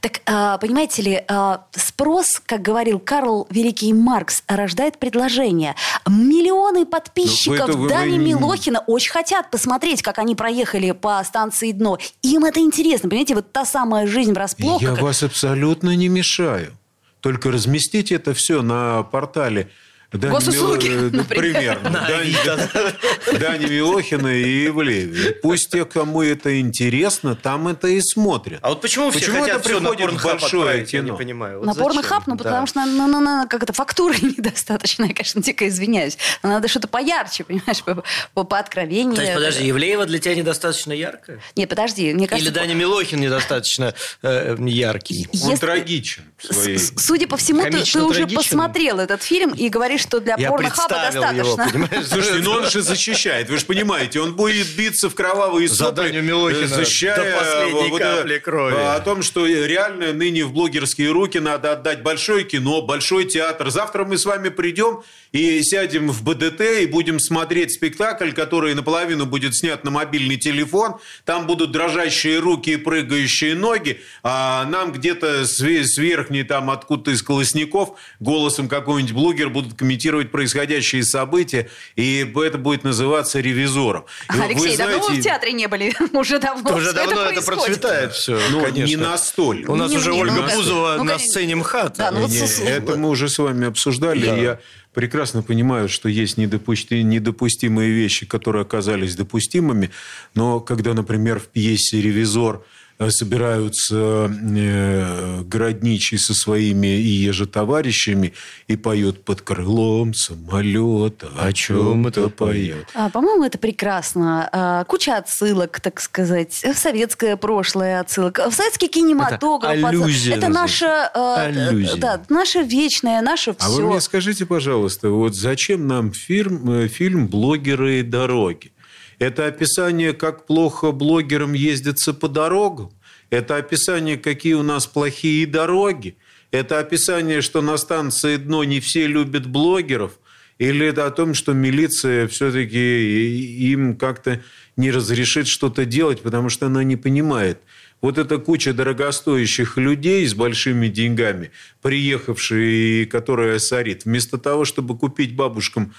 Так, 0.00 0.20
а, 0.26 0.58
понимаете 0.58 1.02
ли, 1.02 1.24
а, 1.28 1.66
спрос, 1.72 2.40
как 2.44 2.62
говорил 2.62 2.98
Карл 2.98 3.46
Великий 3.50 3.92
Маркс, 3.92 4.42
рождает 4.46 4.98
предложение. 4.98 5.74
Миллионы 6.06 6.86
подписчиков 6.86 7.74
вы, 7.74 7.88
Дани 7.88 8.18
вы... 8.18 8.24
Милохина 8.24 8.80
очень 8.86 9.10
хотят 9.10 9.50
посмотреть, 9.50 10.02
как 10.02 10.18
они 10.18 10.34
проехали 10.34 10.92
по 10.92 11.22
станции 11.24 11.72
«Дно». 11.72 11.98
Им 12.22 12.44
это 12.44 12.60
интересно, 12.60 13.08
понимаете, 13.08 13.34
вот 13.34 13.52
та 13.52 13.64
самая 13.64 14.06
жизнь 14.06 14.32
врасплох. 14.32 14.80
Я 14.80 14.90
как... 14.90 15.02
вас 15.02 15.22
абсолютно 15.22 15.96
не 15.96 16.08
мешаю. 16.08 16.72
Только 17.20 17.50
разместите 17.50 18.14
это 18.14 18.32
все 18.34 18.62
на 18.62 19.02
портале 19.02 19.70
Дани 20.10 20.32
Госуслуги, 20.32 20.88
Мил... 20.88 21.10
например. 21.12 21.26
Примерно. 21.26 22.06
Дани... 22.08 23.38
Дани 23.38 23.66
Милохина 23.70 24.28
и 24.28 24.66
Ивлеева. 24.68 25.34
Пусть 25.42 25.70
те, 25.70 25.84
кому 25.84 26.22
это 26.22 26.58
интересно, 26.58 27.36
там 27.36 27.68
это 27.68 27.88
и 27.88 28.00
смотрят. 28.00 28.58
А 28.62 28.70
вот 28.70 28.80
почему, 28.80 29.12
почему 29.12 29.42
все 29.44 29.56
это 29.56 29.58
приходит 29.58 30.12
в 30.12 30.24
большое 30.24 30.86
кино? 30.86 31.06
Я 31.08 31.12
не 31.12 31.16
понимаю. 31.16 31.58
Вот 31.58 31.66
на 31.66 31.74
порнохаб? 31.74 32.26
Ну, 32.26 32.38
потому 32.38 32.66
что 32.66 32.86
ну, 32.86 33.06
ну, 33.06 33.20
ну, 33.20 33.46
как 33.48 33.62
это, 33.62 33.74
фактуры 33.74 34.16
недостаточно. 34.22 35.04
Я, 35.04 35.12
конечно, 35.12 35.42
дико 35.42 35.68
извиняюсь. 35.68 36.16
Но 36.42 36.48
надо 36.48 36.68
что-то 36.68 36.88
поярче, 36.88 37.44
понимаешь, 37.44 37.82
по, 37.84 38.02
по, 38.32 38.44
по 38.44 38.58
откровению. 38.58 39.14
То 39.14 39.20
есть, 39.20 39.34
подожди, 39.34 39.66
Евлеева 39.66 40.06
для 40.06 40.18
тебя 40.18 40.34
недостаточно 40.34 40.92
яркая? 40.92 41.40
Нет, 41.54 41.68
подожди. 41.68 42.14
Мне 42.14 42.26
кажется, 42.26 42.48
Или 42.48 42.54
Даня 42.54 42.72
Милохин 42.72 43.20
недостаточно 43.20 43.92
э, 44.22 44.56
яркий? 44.58 45.28
Он 45.44 45.58
трагичен. 45.58 46.22
Своей... 46.38 46.78
Судя 46.78 47.26
по 47.26 47.36
всему, 47.36 47.62
ты, 47.64 47.84
ты 47.84 48.02
уже 48.02 48.26
посмотрел 48.26 49.00
этот 49.00 49.22
фильм 49.22 49.52
и 49.52 49.68
говоришь, 49.68 49.97
говорит, 49.98 50.02
что 50.02 50.20
для 50.20 50.36
порнохаба 50.36 50.94
достаточно. 50.94 51.42
Его, 51.42 51.56
понимаешь? 51.56 52.06
Слушайте, 52.06 52.42
ну 52.42 52.50
он 52.52 52.70
же 52.70 52.82
защищает, 52.82 53.50
вы 53.50 53.58
же 53.58 53.64
понимаете, 53.64 54.20
он 54.20 54.34
будет 54.34 54.68
биться 54.76 55.08
в 55.10 55.14
кровавые 55.14 55.68
сопли, 55.68 56.66
защищая 56.66 57.72
вот, 57.72 57.90
вот, 57.90 58.00
капли 58.00 58.38
крови. 58.38 58.74
о 58.76 59.00
том, 59.00 59.22
что 59.22 59.46
реально 59.46 60.12
ныне 60.12 60.44
в 60.44 60.52
блогерские 60.52 61.10
руки 61.10 61.38
надо 61.38 61.72
отдать 61.72 62.02
большое 62.02 62.44
кино, 62.44 62.82
большой 62.82 63.24
театр. 63.24 63.70
Завтра 63.70 64.04
мы 64.04 64.18
с 64.18 64.24
вами 64.24 64.48
придем 64.48 65.02
и 65.32 65.62
сядем 65.62 66.10
в 66.10 66.22
БДТ 66.22 66.60
и 66.80 66.86
будем 66.86 67.20
смотреть 67.20 67.72
спектакль, 67.72 68.32
который 68.32 68.74
наполовину 68.74 69.26
будет 69.26 69.54
снят 69.54 69.84
на 69.84 69.90
мобильный 69.90 70.36
телефон. 70.36 70.96
Там 71.24 71.46
будут 71.46 71.72
дрожащие 71.72 72.38
руки 72.38 72.70
и 72.70 72.76
прыгающие 72.76 73.54
ноги, 73.54 74.00
а 74.22 74.64
нам 74.66 74.92
где-то 74.92 75.46
с 75.46 75.60
верхней 75.98 76.44
там 76.44 76.70
откуда-то 76.70 77.10
из 77.10 77.22
колосников 77.22 77.98
голосом 78.20 78.68
какой-нибудь 78.68 79.12
блогер 79.12 79.50
будут 79.50 79.74
комментировать 79.74 79.87
происходящие 80.30 81.02
события, 81.04 81.68
и 81.96 82.26
это 82.36 82.58
будет 82.58 82.84
называться 82.84 83.40
ревизором. 83.40 84.04
Алексей, 84.28 84.76
знаете... 84.76 84.76
давно 84.78 85.08
вы 85.08 85.14
в 85.16 85.22
театре 85.22 85.52
не 85.52 85.68
были? 85.68 85.94
Уже 86.16 86.38
давно 86.38 86.74
Уже 86.74 86.92
давно 86.92 87.22
это, 87.22 87.40
это 87.40 87.42
процветает 87.42 88.12
все, 88.12 88.38
ну, 88.50 88.62
конечно. 88.62 88.84
не 88.84 88.96
настолько. 88.96 89.70
У 89.70 89.76
нас 89.76 89.90
не, 89.90 89.96
уже 89.96 90.12
не, 90.12 90.20
Ольга 90.20 90.46
ну, 90.48 90.56
Бузова 90.56 90.94
ну, 90.98 91.04
на 91.04 91.18
сцене 91.18 91.56
МХАТ. 91.56 91.96
Да, 91.98 92.10
ну, 92.10 92.22
вот 92.22 92.30
не, 92.30 92.68
это 92.68 92.96
мы 92.96 93.08
уже 93.08 93.28
с 93.28 93.38
вами 93.38 93.66
обсуждали. 93.66 94.26
Да. 94.26 94.36
Я 94.36 94.60
прекрасно 94.94 95.42
понимают, 95.42 95.90
что 95.90 96.08
есть 96.08 96.36
недопустимые 96.38 97.90
вещи, 97.90 98.26
которые 98.26 98.62
оказались 98.62 99.14
допустимыми, 99.14 99.90
но 100.34 100.60
когда, 100.60 100.94
например, 100.94 101.38
в 101.38 101.46
пьесе 101.46 102.00
«Ревизор» 102.00 102.64
собираются 103.10 104.28
э, 104.28 105.42
городничие 105.44 106.18
со 106.18 106.34
своими 106.34 106.98
и 106.98 107.08
еже 107.08 107.46
товарищами 107.46 108.34
и 108.66 108.76
поют 108.76 109.24
под 109.24 109.42
крылом 109.42 110.14
самолета, 110.14 111.30
о 111.38 111.52
чем 111.52 112.06
это 112.08 112.28
поет. 112.28 112.88
А, 112.94 113.08
по-моему, 113.08 113.44
это 113.44 113.58
прекрасно. 113.58 114.48
А, 114.50 114.84
куча 114.84 115.16
отсылок, 115.16 115.80
так 115.80 116.00
сказать, 116.00 116.52
в 116.52 116.74
советское 116.74 117.36
прошлое 117.36 118.00
отсылок, 118.00 118.38
в 118.38 118.52
советский 118.52 118.88
кинематограф. 118.88 119.72
Это, 119.72 119.88
аллюзия 119.88 120.36
это 120.36 120.48
наша, 120.48 121.06
аллюзия. 121.08 121.96
Да, 121.96 122.22
наша 122.28 122.62
вечная, 122.62 123.22
наша 123.22 123.54
все. 123.54 123.66
А 123.66 123.70
вы 123.70 123.86
мне 123.86 124.00
скажите, 124.00 124.44
пожалуйста, 124.44 125.10
вот 125.10 125.36
зачем 125.36 125.86
нам 125.86 126.12
фильм, 126.12 126.68
э, 126.70 126.88
фильм 126.88 127.28
«Блогеры 127.28 128.00
и 128.00 128.02
дороги»? 128.02 128.72
Это 129.18 129.46
описание, 129.46 130.12
как 130.12 130.46
плохо 130.46 130.92
блогерам 130.92 131.52
ездится 131.52 132.14
по 132.14 132.28
дорогам. 132.28 132.90
Это 133.30 133.56
описание, 133.56 134.16
какие 134.16 134.54
у 134.54 134.62
нас 134.62 134.86
плохие 134.86 135.46
дороги. 135.46 136.16
Это 136.50 136.78
описание, 136.78 137.42
что 137.42 137.60
на 137.60 137.76
станции 137.76 138.36
«Дно» 138.36 138.64
не 138.64 138.80
все 138.80 139.06
любят 139.06 139.46
блогеров. 139.46 140.18
Или 140.58 140.86
это 140.86 141.06
о 141.06 141.10
том, 141.10 141.34
что 141.34 141.52
милиция 141.52 142.26
все-таки 142.26 143.70
им 143.70 143.96
как-то 143.96 144.40
не 144.76 144.90
разрешит 144.90 145.46
что-то 145.46 145.84
делать, 145.84 146.22
потому 146.22 146.48
что 146.48 146.66
она 146.66 146.82
не 146.84 146.96
понимает. 146.96 147.60
Вот 148.00 148.16
эта 148.16 148.38
куча 148.38 148.72
дорогостоящих 148.72 149.76
людей 149.76 150.26
с 150.26 150.34
большими 150.34 150.86
деньгами, 150.86 151.50
приехавшие, 151.82 153.06
которая 153.06 153.58
сорит, 153.58 154.04
вместо 154.04 154.38
того, 154.38 154.64
чтобы 154.64 154.96
купить 154.96 155.34
бабушкам 155.34 155.94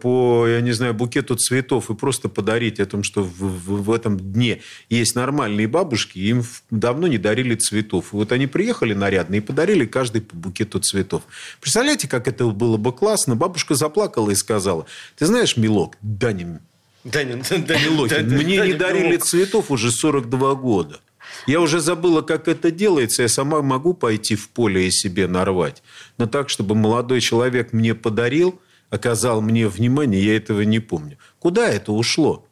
по, 0.00 0.46
я 0.48 0.62
не 0.62 0.72
знаю, 0.72 0.94
букету 0.94 1.36
цветов 1.36 1.90
и 1.90 1.94
просто 1.94 2.30
подарить 2.30 2.80
о 2.80 2.86
том, 2.86 3.02
что 3.02 3.22
в, 3.22 3.28
в, 3.28 3.82
в 3.82 3.92
этом 3.92 4.18
дне 4.18 4.62
есть 4.88 5.14
нормальные 5.14 5.68
бабушки, 5.68 6.18
им 6.18 6.42
давно 6.70 7.06
не 7.06 7.18
дарили 7.18 7.54
цветов. 7.54 8.12
И 8.12 8.16
вот 8.16 8.32
они 8.32 8.46
приехали 8.46 8.94
нарядные 8.94 9.38
и 9.38 9.44
подарили 9.44 9.84
каждый 9.84 10.22
по 10.22 10.34
букету 10.34 10.78
цветов. 10.78 11.22
Представляете, 11.60 12.08
как 12.08 12.28
это 12.28 12.46
было 12.46 12.78
бы 12.78 12.92
классно? 12.92 13.36
Бабушка 13.36 13.74
заплакала 13.74 14.30
и 14.30 14.34
сказала, 14.34 14.86
ты 15.18 15.26
знаешь, 15.26 15.58
милок, 15.58 15.98
Данин, 16.00 16.60
Данин, 17.04 17.42
Данилохин, 17.42 18.30
мне 18.30 18.58
не 18.58 18.72
дарили 18.72 19.18
цветов 19.18 19.70
уже 19.70 19.90
42 19.90 20.54
года. 20.54 21.00
Я 21.46 21.60
уже 21.60 21.80
забыла, 21.80 22.22
как 22.22 22.48
это 22.48 22.70
делается. 22.70 23.22
Я 23.22 23.28
сама 23.28 23.60
могу 23.60 23.92
пойти 23.92 24.34
в 24.34 24.48
поле 24.48 24.86
и 24.86 24.90
себе 24.90 25.26
нарвать. 25.26 25.82
Но 26.16 26.26
так, 26.26 26.48
чтобы 26.48 26.74
молодой 26.74 27.20
человек 27.20 27.74
мне 27.74 27.94
подарил– 27.94 28.58
оказал 28.92 29.40
мне 29.40 29.66
внимание, 29.66 30.22
я 30.22 30.36
этого 30.36 30.60
не 30.60 30.78
помню. 30.78 31.16
Куда 31.38 31.68
это 31.68 31.92
ушло? 31.92 32.44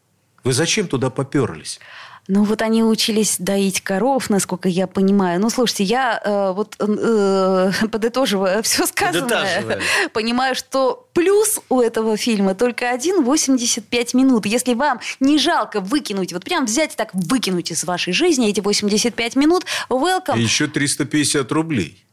Вы 0.43 0.55
зачем 0.55 0.89
туда 0.89 1.11
поперлись? 1.11 1.79
Ну, 2.29 2.45
вот 2.45 2.63
они 2.63 2.83
учились 2.83 3.37
доить 3.39 3.81
коров, 3.81 4.31
насколько 4.31 4.69
я 4.69 4.87
понимаю. 4.87 5.41
Ну, 5.41 5.51
слушайте, 5.51 5.85
я 5.85 6.21
э, 6.25 6.53
вот 6.53 6.77
э, 6.79 7.73
подытоживая 7.93 8.63
все 8.63 8.87
сказанное, 8.87 9.81
понимаю, 10.15 10.55
что 10.55 11.09
плюс 11.13 11.61
у 11.69 11.81
этого 11.81 12.17
фильма 12.17 12.55
только 12.55 12.91
один 12.91 13.23
85 13.23 14.15
минут. 14.15 14.47
Если 14.47 14.73
вам 14.73 15.01
не 15.19 15.39
жалко 15.39 15.81
выкинуть, 15.81 16.33
вот 16.33 16.45
прям 16.45 16.65
взять 16.65 16.95
и 16.95 16.97
так 16.97 17.11
выкинуть 17.13 17.71
из 17.71 17.85
вашей 17.85 18.15
жизни 18.15 18.49
эти 18.49 18.61
85 18.61 19.37
минут, 19.37 19.67
welcome. 19.91 20.39
И 20.39 20.43
еще 20.43 20.69
350 20.69 21.53
рублей. 21.53 22.07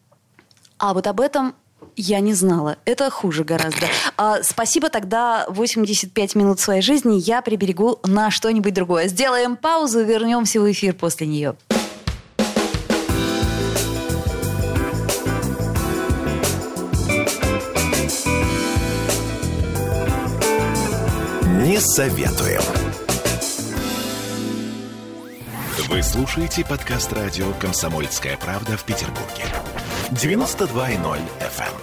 А 0.80 0.94
вот 0.94 1.08
об 1.08 1.22
этом 1.22 1.54
я 1.98 2.20
не 2.20 2.34
знала. 2.34 2.78
Это 2.86 3.10
хуже 3.10 3.44
гораздо. 3.44 3.88
А, 4.16 4.44
спасибо 4.44 4.90
тогда 4.90 5.46
85 5.50 6.36
минут 6.36 6.60
своей 6.60 6.82
жизни 6.82 7.20
я 7.20 7.42
приберегу 7.42 8.00
на 8.06 8.32
что-нибудь 8.32 8.74
другое. 8.74 9.08
Сделаем 9.08 9.58
паузу, 9.58 10.04
вернемся 10.04 10.62
в 10.62 10.72
эфир 10.72 10.94
после 10.94 11.28
нее. 11.28 11.56
Не 21.64 21.80
советуем. 21.80 22.62
Вы 25.90 26.04
слушаете 26.04 26.66
подкаст 26.66 27.12
радио 27.14 27.52
«Комсомольская 27.60 28.38
правда» 28.38 28.78
в 28.78 28.84
Петербурге. 28.84 29.46
92.0 30.12 31.20
FM. 31.42 31.74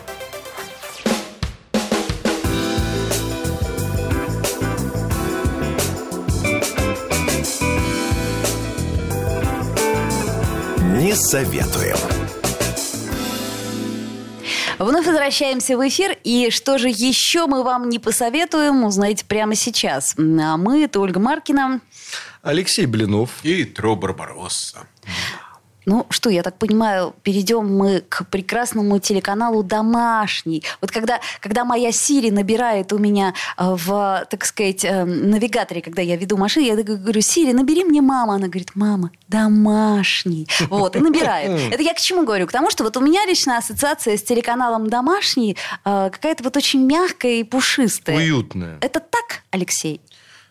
Эм. 10.81 10.99
Не 10.99 11.14
советуем. 11.14 11.97
Вновь 14.78 15.07
возвращаемся 15.07 15.76
в 15.76 15.87
эфир. 15.87 16.16
И 16.25 16.49
что 16.50 16.78
же 16.78 16.88
еще 16.88 17.47
мы 17.47 17.62
вам 17.62 17.90
не 17.90 17.99
посоветуем, 17.99 18.85
узнаете 18.85 19.26
прямо 19.26 19.54
сейчас. 19.54 20.14
А 20.16 20.57
мы, 20.57 20.85
это 20.85 20.99
Ольга 21.00 21.21
Маркина. 21.21 21.81
Алексей 22.43 22.87
Блинов. 22.87 23.31
И 23.43 23.64
Тро 23.64 23.97
Барбаросса. 23.97 24.87
Ну 25.87 26.07
что, 26.11 26.31
я 26.31 26.43
так 26.43 26.59
понимаю, 26.59 27.14
перейдем 27.23 27.76
мы 27.76 28.00
к 28.00 28.25
прекрасному 28.26 28.99
телеканалу 28.99 29.62
«Домашний». 29.62 30.62
Вот 30.81 30.91
когда, 30.91 31.21
когда 31.41 31.64
моя 31.64 31.93
Сири 31.93 32.31
набирает 32.31 32.93
у 32.93 32.99
меня 32.99 33.35
э, 33.59 33.75
в, 33.75 34.26
так 34.31 34.45
сказать, 34.45 34.85
э, 34.85 35.05
навигаторе, 35.05 35.83
когда 35.83 36.03
я 36.03 36.17
веду 36.17 36.37
машину, 36.37 36.67
я 36.67 36.76
говорю, 36.76 37.21
Сири, 37.21 37.53
набери 37.53 37.85
мне 37.85 38.00
мама. 38.00 38.35
Она 38.35 38.49
говорит, 38.49 38.71
мама, 38.75 39.11
«Домашний». 39.29 40.49
Вот, 40.69 40.97
и 40.97 41.00
набирает. 41.00 41.50
Это 41.73 41.83
я 41.83 41.95
к 41.95 41.99
чему 41.99 42.25
говорю? 42.25 42.47
К 42.47 42.53
тому, 42.53 42.71
что 42.71 42.85
вот 42.85 42.97
у 42.97 43.00
меня 43.00 43.26
личная 43.26 43.59
ассоциация 43.59 44.17
с 44.17 44.23
телеканалом 44.23 44.88
«Домашний» 44.88 45.57
э, 45.85 46.11
какая-то 46.11 46.45
вот 46.45 46.57
очень 46.57 46.85
мягкая 46.85 47.33
и 47.33 47.45
пушистая. 47.45 48.17
Уютная. 48.17 48.79
Это 48.81 49.00
так, 49.00 49.43
Алексей? 49.50 50.00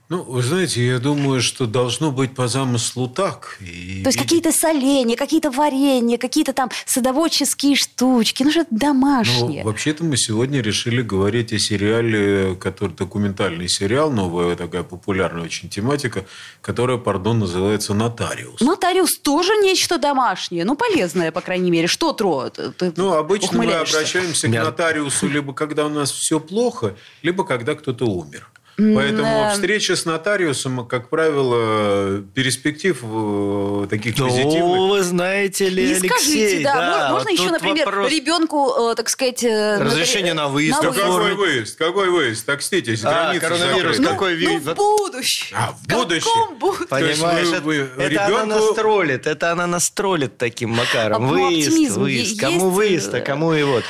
Ну, 0.09 0.21
вы 0.21 0.43
знаете, 0.43 0.85
я 0.85 0.99
думаю, 0.99 1.41
что 1.41 1.65
должно 1.65 2.11
быть 2.11 2.35
по 2.35 2.49
замыслу 2.49 3.07
так. 3.07 3.57
И... 3.61 4.03
То 4.03 4.09
есть 4.09 4.19
какие-то 4.19 4.51
соленья, 4.51 5.15
какие-то 5.15 5.49
варенья, 5.49 6.17
какие-то 6.17 6.51
там 6.51 6.69
садоводческие 6.85 7.77
штучки, 7.77 8.43
ну 8.43 8.51
что 8.51 8.61
это 8.61 8.75
домашнее. 8.75 9.63
Ну, 9.63 9.69
вообще-то 9.69 10.03
мы 10.03 10.17
сегодня 10.17 10.61
решили 10.61 11.01
говорить 11.01 11.53
о 11.53 11.57
сериале, 11.57 12.55
который 12.55 12.91
документальный 12.91 13.69
сериал, 13.69 14.11
новая 14.11 14.57
такая 14.57 14.83
популярная 14.83 15.45
очень 15.45 15.69
тематика, 15.69 16.25
которая, 16.61 16.97
пардон, 16.97 17.39
называется 17.39 17.93
«Нотариус». 17.93 18.59
Нотариус 18.59 19.17
тоже 19.19 19.55
нечто 19.63 19.97
домашнее, 19.97 20.65
ну 20.65 20.75
полезное, 20.75 21.31
по 21.31 21.39
крайней 21.39 21.71
мере. 21.71 21.87
Что, 21.87 22.11
Тро? 22.11 22.49
Ты 22.49 22.93
ну, 22.97 23.13
обычно 23.13 23.57
мы 23.57 23.71
обращаемся 23.71 24.49
к 24.49 24.51
нотариусу 24.51 25.29
либо 25.29 25.53
когда 25.53 25.85
у 25.85 25.89
нас 25.89 26.11
все 26.11 26.41
плохо, 26.41 26.95
либо 27.21 27.45
когда 27.45 27.73
кто-то 27.73 28.05
умер. 28.05 28.49
Поэтому 28.77 29.51
встреча 29.51 29.95
с 29.95 30.05
нотариусом, 30.05 30.87
как 30.87 31.09
правило, 31.09 32.21
перспектив 32.33 32.97
э, 33.03 33.87
таких 33.87 34.17
ну, 34.17 34.27
позитивных. 34.27 34.89
вы 34.89 35.03
знаете 35.03 35.69
ли, 35.69 35.83
Не 35.83 35.93
Алексей, 35.93 36.09
скажите, 36.09 36.63
да. 36.63 36.73
да 36.73 37.09
можно 37.11 37.29
еще, 37.29 37.51
например, 37.51 37.85
вопрос... 37.85 38.11
ребенку, 38.11 38.91
э, 38.91 38.95
так 38.95 39.09
сказать... 39.09 39.43
Э, 39.43 39.77
Разрешение 39.79 40.33
на 40.33 40.47
выезд. 40.47 40.81
На 40.81 40.89
выезд. 40.89 41.03
Какой 41.03 41.33
выезд? 41.35 41.77
Какой 41.77 42.09
выезд? 42.09 42.45
Так, 42.47 42.61
стите, 42.63 42.97
а, 43.03 43.37
коронавирус, 43.37 43.99
ну, 43.99 44.09
какой 44.09 44.33
вид? 44.33 44.49
Ну, 44.49 44.59
в 44.59 44.75
будущем. 44.75 45.55
А, 45.59 45.71
в 45.71 45.87
будущем? 45.87 46.57
будущем? 46.57 46.87
Понимаешь, 46.87 47.47
вы, 47.49 47.83
вы, 47.83 48.03
это 48.03 48.09
ребенку... 48.09 48.37
она 48.37 48.45
нас 48.55 48.75
троллит, 48.75 49.27
это 49.27 49.51
она 49.51 49.67
нас 49.67 49.89
троллит 49.91 50.37
таким 50.37 50.71
макаром. 50.71 51.23
А, 51.23 51.27
выезд, 51.27 51.95
выезд. 51.95 52.29
Есть... 52.29 52.39
Кому 52.39 52.69
выезд, 52.69 53.13
а 53.13 53.21
кому 53.21 53.53
и 53.53 53.61
вот. 53.61 53.83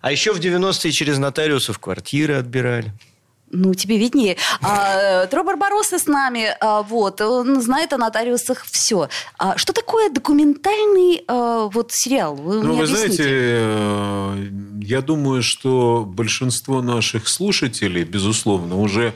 А 0.00 0.12
еще 0.12 0.32
в 0.32 0.40
90-е 0.40 0.92
через 0.92 1.18
нотариусов 1.18 1.78
квартиры 1.78 2.34
отбирали. 2.34 2.94
Ну, 3.52 3.74
тебе 3.74 3.98
виднее. 3.98 4.36
А, 4.62 5.26
Тро 5.26 5.42
Барбаросса 5.42 5.98
с 5.98 6.06
нами, 6.06 6.54
а, 6.60 6.82
вот, 6.82 7.20
он 7.20 7.60
знает 7.60 7.92
о 7.92 7.98
нотариусах 7.98 8.64
все. 8.64 9.08
А 9.38 9.58
что 9.58 9.72
такое 9.72 10.08
документальный 10.08 11.24
а, 11.26 11.66
вот 11.66 11.90
сериал? 11.92 12.36
Вы 12.36 12.62
ну, 12.62 12.74
вы 12.76 12.86
знаете, 12.86 13.24
э, 13.26 14.48
я 14.82 15.02
думаю, 15.02 15.42
что 15.42 16.04
большинство 16.06 16.80
наших 16.80 17.26
слушателей, 17.26 18.04
безусловно, 18.04 18.78
уже 18.78 19.14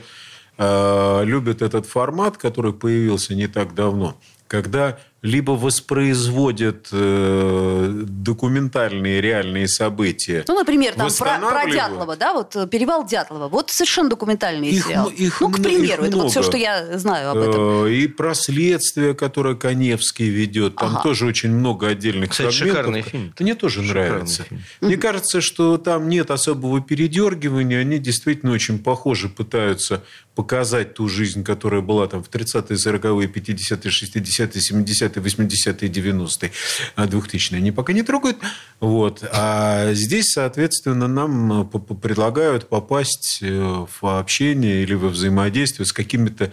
э, 0.57 1.21
любят 1.23 1.61
этот 1.61 1.85
формат, 1.85 2.37
который 2.37 2.73
появился 2.73 3.35
не 3.35 3.47
так 3.47 3.73
давно, 3.73 4.17
когда 4.47 4.99
либо 5.25 5.51
воспроизводят 5.51 6.89
э, 6.91 8.03
документальные 8.07 9.21
реальные 9.21 9.67
события. 9.67 10.45
Ну, 10.47 10.53
например, 10.53 10.93
там 10.93 11.09
про, 11.17 11.39
про 11.39 11.65
Дятлова, 11.65 12.15
да, 12.15 12.33
вот 12.33 12.55
э, 12.55 12.67
перевал 12.67 13.07
Дятлова. 13.07 13.47
Вот 13.47 13.71
совершенно 13.71 14.09
документальный 14.09 14.69
их, 14.69 14.85
сериал. 14.85 15.09
Их, 15.09 15.41
ну, 15.41 15.49
к 15.49 15.63
примеру, 15.63 16.03
их 16.03 16.09
это 16.09 16.17
вот 16.17 16.29
все, 16.29 16.43
что 16.43 16.57
я 16.57 16.99
знаю 16.99 17.31
об 17.31 17.37
этом. 17.37 17.85
Э, 17.85 17.91
и 17.91 18.07
про 18.07 18.35
следствие, 18.35 19.15
которое 19.15 19.55
Коневский 19.55 20.29
ведет. 20.29 20.75
Там 20.75 20.91
ага. 20.91 21.01
тоже 21.01 21.25
очень 21.25 21.49
много 21.49 21.87
отдельных 21.87 22.29
Кстати, 22.29 22.55
фрагментов. 22.55 22.77
шикарный 22.77 23.01
фильм. 23.01 23.33
Мне 23.39 23.55
тоже 23.55 23.81
шикарный 23.81 24.09
нравится. 24.09 24.43
Фильм. 24.43 24.61
Мне 24.81 24.97
кажется, 24.97 25.41
что 25.41 25.79
там 25.79 26.07
нет 26.07 26.29
особого 26.29 26.81
передергивания. 26.81 27.79
Они 27.79 27.97
действительно 27.97 28.51
очень 28.51 28.77
похожи, 28.77 29.27
пытаются 29.27 30.03
показать 30.35 30.93
ту 30.93 31.07
жизнь, 31.07 31.43
которая 31.43 31.81
была 31.81 32.07
там 32.07 32.21
в 32.21 32.29
30-е, 32.29 32.75
40-е, 32.75 33.27
50-е, 33.27 33.91
60-е, 33.91 34.83
70-е 34.83 35.14
80-е, 35.19 35.89
90-е, 35.89 36.51
2000-е 36.97 37.57
они 37.57 37.71
пока 37.71 37.93
не 37.93 38.03
трогают. 38.03 38.37
Вот. 38.79 39.23
А 39.31 39.93
здесь, 39.93 40.31
соответственно, 40.33 41.07
нам 41.07 41.61
э, 41.61 41.95
предлагают 41.95 42.69
попасть 42.69 43.39
э, 43.41 43.47
в 43.49 44.19
общение 44.19 44.83
или 44.83 44.93
во 44.93 45.09
взаимодействие 45.09 45.85
с 45.85 45.93
какими-то 45.93 46.51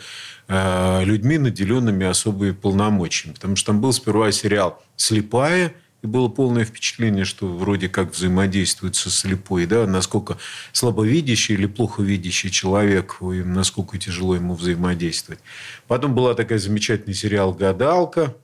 э, 0.49 1.05
людьми, 1.05 1.39
наделенными 1.39 2.07
особыми 2.07 2.53
полномочиями. 2.53 3.35
Потому 3.35 3.57
что 3.57 3.67
там 3.73 3.81
был 3.81 3.93
сперва 3.93 4.33
сериал 4.33 4.83
«Слепая», 4.97 5.75
и 6.03 6.07
было 6.07 6.29
полное 6.29 6.65
впечатление, 6.65 7.25
что 7.25 7.47
вроде 7.47 7.89
как 7.89 8.13
взаимодействует 8.13 8.97
со 8.97 9.09
слепой, 9.09 9.67
да, 9.67 9.87
насколько 9.87 10.37
слабовидящий 10.73 11.55
или 11.55 11.67
плохо 11.67 12.03
видящий 12.03 12.51
человек, 12.51 13.19
насколько 13.21 13.99
тяжело 13.99 14.35
ему 14.35 14.55
взаимодействовать. 14.55 15.41
Потом 15.87 16.15
была 16.15 16.35
такая 16.35 16.59
замечательный 16.59 17.15
сериал 17.15 17.53
«Гадалка», 17.53 18.35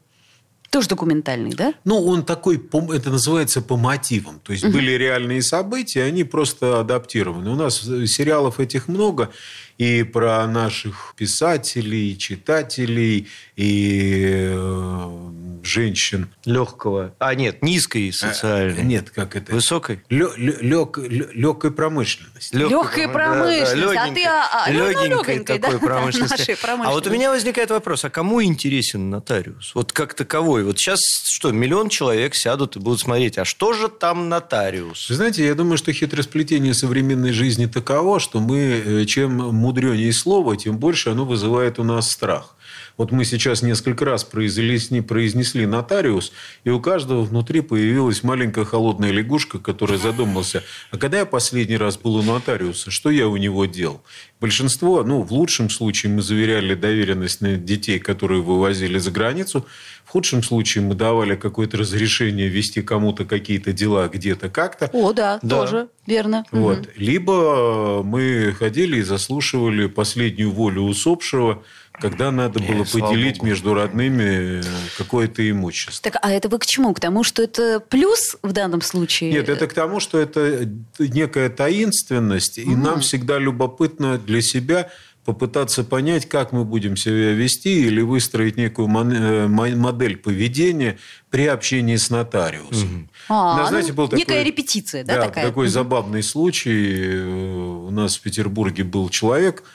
Тоже 0.71 0.89
документальный, 0.89 1.53
да? 1.55 1.73
Ну, 1.85 2.05
он 2.05 2.25
такой, 2.25 2.63
это 2.93 3.11
называется 3.11 3.63
по 3.63 3.79
мотивам. 3.79 4.39
То 4.41 4.53
есть 4.53 4.65
угу. 4.65 4.75
были 4.75 4.93
реальные 4.93 5.41
события, 5.41 6.03
они 6.03 6.25
просто 6.25 6.81
адаптированы. 6.81 7.51
У 7.51 7.55
нас 7.55 7.81
сериалов 7.81 8.61
этих 8.61 8.87
много, 8.87 9.31
и 9.79 10.03
про 10.03 10.47
наших 10.47 11.15
писателей, 11.17 12.19
читателей, 12.19 13.29
и 13.57 14.51
э, 14.53 15.31
женщин. 15.69 16.29
Легкого. 16.45 17.15
А, 17.19 17.35
нет, 17.35 17.63
низкой 17.63 18.13
социальной. 18.13 18.81
А, 18.81 18.83
нет, 18.83 19.11
как 19.11 19.37
это? 19.37 19.53
Высокой? 19.53 20.03
легкой 20.09 21.71
промышленности. 21.71 22.55
Легкой 22.55 23.09
промышленности. 23.09 23.77
Да, 23.77 23.93
да, 23.93 24.05
а 24.05 24.15
ты 24.15 24.25
а, 24.25 24.65
а, 24.65 24.71
легенькой 24.71 25.41
такой 25.41 25.73
да? 25.73 25.79
промышленности. 25.79 26.57
А 26.65 26.91
вот 26.91 27.07
у 27.07 27.11
меня 27.11 27.31
возникает 27.31 27.71
вопрос, 27.71 28.05
а 28.05 28.11
кому 28.11 28.43
интересен 28.43 29.11
нотариус? 29.11 29.75
Вот 29.75 29.93
как 29.93 30.15
таковой. 30.15 30.65
Вот 30.65 30.79
сейчас 30.79 31.01
что, 31.25 31.53
миллион 31.53 31.89
человек 31.89 32.35
сядут 32.35 32.77
и 32.77 32.81
будут 32.81 33.01
смотреть, 33.01 33.39
а 33.39 33.45
что 33.45 33.73
же 33.73 33.89
там 33.89 34.29
нотариус? 34.29 35.09
Вы 35.09 35.15
знаете, 35.15 35.47
я 35.47 35.55
думаю, 35.55 35.79
что 35.79 35.93
хитросплетение 35.93 36.75
современной 36.75 37.33
жизни 37.33 37.67
таково, 37.67 38.21
что 38.21 38.41
мы, 38.41 38.59
э, 38.59 39.05
чем 39.05 39.37
мудренее 39.55 40.13
слово, 40.13 40.57
тем 40.57 40.79
больше 40.79 41.11
оно 41.11 41.25
вызывает 41.25 41.79
у 41.79 41.85
нас 41.85 42.11
страх. 42.11 42.55
Вот 42.99 43.13
мы 43.13 43.25
сейчас 43.25 43.63
несколько 43.63 44.05
раз 44.05 44.25
произнесли, 44.25 45.01
произнесли 45.01 45.67
нотариус, 45.67 46.33
и 46.65 46.71
у 46.71 46.81
каждого 46.81 47.23
внутри 47.23 47.61
появилась 47.61 48.25
маленькая 48.25 48.65
холодная 48.65 49.13
лягушка, 49.13 49.61
которая 49.61 49.99
задумался, 49.99 50.65
а 50.91 50.99
когда 50.99 51.19
я 51.19 51.25
последний 51.25 51.77
раз 51.77 51.97
был 51.97 52.17
у 52.17 52.23
нотариуса, 52.23 52.91
что 52.91 53.09
я 53.11 53.29
у 53.29 53.37
него 53.37 53.67
делал? 53.67 54.03
Большинство, 54.41 55.03
ну, 55.05 55.23
в 55.23 55.33
лучшем 55.33 55.71
случае 55.71 56.13
мы 56.13 56.23
заверяли 56.23 56.75
доверенность 56.75 57.41
на 57.41 57.57
детей, 57.57 58.01
которые 58.01 58.43
вывозили 58.43 58.99
за 58.99 59.11
границу. 59.11 59.65
В 60.05 60.11
худшем 60.11 60.43
случае 60.43 60.85
мы 60.85 60.95
давали 60.95 61.37
какое-то 61.37 61.77
разрешение 61.77 62.49
вести 62.49 62.83
кому-то 62.83 63.25
какие-то 63.25 63.73
дела 63.73 64.09
где-то 64.09 64.49
как-то. 64.49 64.91
О, 64.93 65.13
да, 65.13 65.39
да. 65.43 65.61
тоже 65.61 65.89
верно. 66.07 66.45
Вот. 66.53 66.79
Угу. 66.79 66.89
Либо 66.97 68.03
мы 68.05 68.55
ходили 68.59 68.99
и 68.99 69.03
заслушивали 69.03 69.87
последнюю 69.87 70.51
волю 70.53 70.83
усопшего, 70.83 71.63
когда 72.01 72.31
надо 72.31 72.61
было 72.61 72.79
Нет, 72.79 72.93
поделить 72.93 73.43
между 73.43 73.75
родными 73.75 74.63
какое-то 74.97 75.49
имущество. 75.49 76.11
Так, 76.11 76.21
а 76.23 76.33
это 76.33 76.49
вы 76.49 76.59
к 76.59 76.67
чему? 76.67 76.95
К 76.95 77.01
тому, 77.01 77.25
что 77.25 77.43
это 77.43 77.81
плюс 77.81 78.37
в 78.43 78.53
данном 78.53 78.83
случае? 78.83 79.33
Нет, 79.33 79.49
это 79.49 79.67
к 79.67 79.75
тому, 79.75 80.01
что 80.01 80.19
это 80.19 80.69
некая 80.99 81.49
таинственность, 81.49 82.59
и 82.59 82.75
нам 82.75 83.01
всегда 83.01 83.39
любопытно 83.39 84.19
для 84.19 84.43
себя 84.43 84.91
попытаться 85.25 85.85
понять, 85.85 86.27
как 86.27 86.53
мы 86.53 86.65
будем 86.65 86.97
себя 86.97 87.33
вести 87.33 87.83
или 87.83 88.01
выстроить 88.01 88.57
некую 88.57 88.89
э, 88.89 89.47
модель 89.47 90.17
поведения 90.17 90.97
при 91.29 91.47
общении 91.47 91.97
с 91.97 92.09
нотариусом. 92.09 93.11
А, 93.29 93.59
да, 93.59 93.67
знаете, 93.67 93.91
ну, 93.91 93.97
был 93.97 94.05
некая 94.05 94.25
такой, 94.25 94.45
репетиция, 94.45 95.05
да, 95.05 95.17
да 95.17 95.27
такая? 95.27 95.47
такой 95.47 95.67
угу. 95.67 95.73
забавный 95.73 96.23
случай. 96.23 96.97
Э, 96.97 97.29
у 97.29 97.91
нас 97.91 98.17
в 98.17 98.23
Петербурге 98.23 98.85
был 98.85 99.11
человек, 99.11 99.65
Э, 99.65 99.67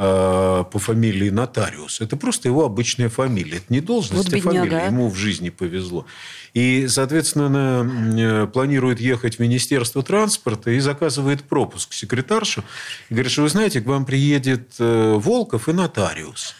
по 0.00 0.78
фамилии 0.78 1.28
Нотариус. 1.28 2.00
Это 2.00 2.16
просто 2.16 2.48
его 2.48 2.64
обычная 2.64 3.10
фамилия. 3.10 3.58
Это 3.58 3.66
не 3.68 3.82
должность, 3.82 4.32
вот 4.32 4.34
а 4.34 4.40
фамилия. 4.40 4.86
Ему 4.86 5.10
в 5.10 5.14
жизни 5.14 5.50
повезло. 5.50 6.06
И, 6.54 6.88
соответственно, 6.88 7.86
э, 8.18 8.46
планирует 8.46 8.98
ехать 8.98 9.36
в 9.36 9.40
Министерство 9.40 10.02
транспорта 10.02 10.70
и 10.70 10.80
заказывает 10.80 11.42
пропуск 11.42 11.92
секретаршу. 11.92 12.64
И 13.10 13.14
говорит, 13.14 13.30
что 13.30 13.42
вы 13.42 13.50
знаете, 13.50 13.82
к 13.82 13.86
вам 13.86 14.06
приедет 14.06 14.72
э, 14.78 15.18
Волков 15.18 15.68
и 15.68 15.72
Нотариус. 15.74 16.54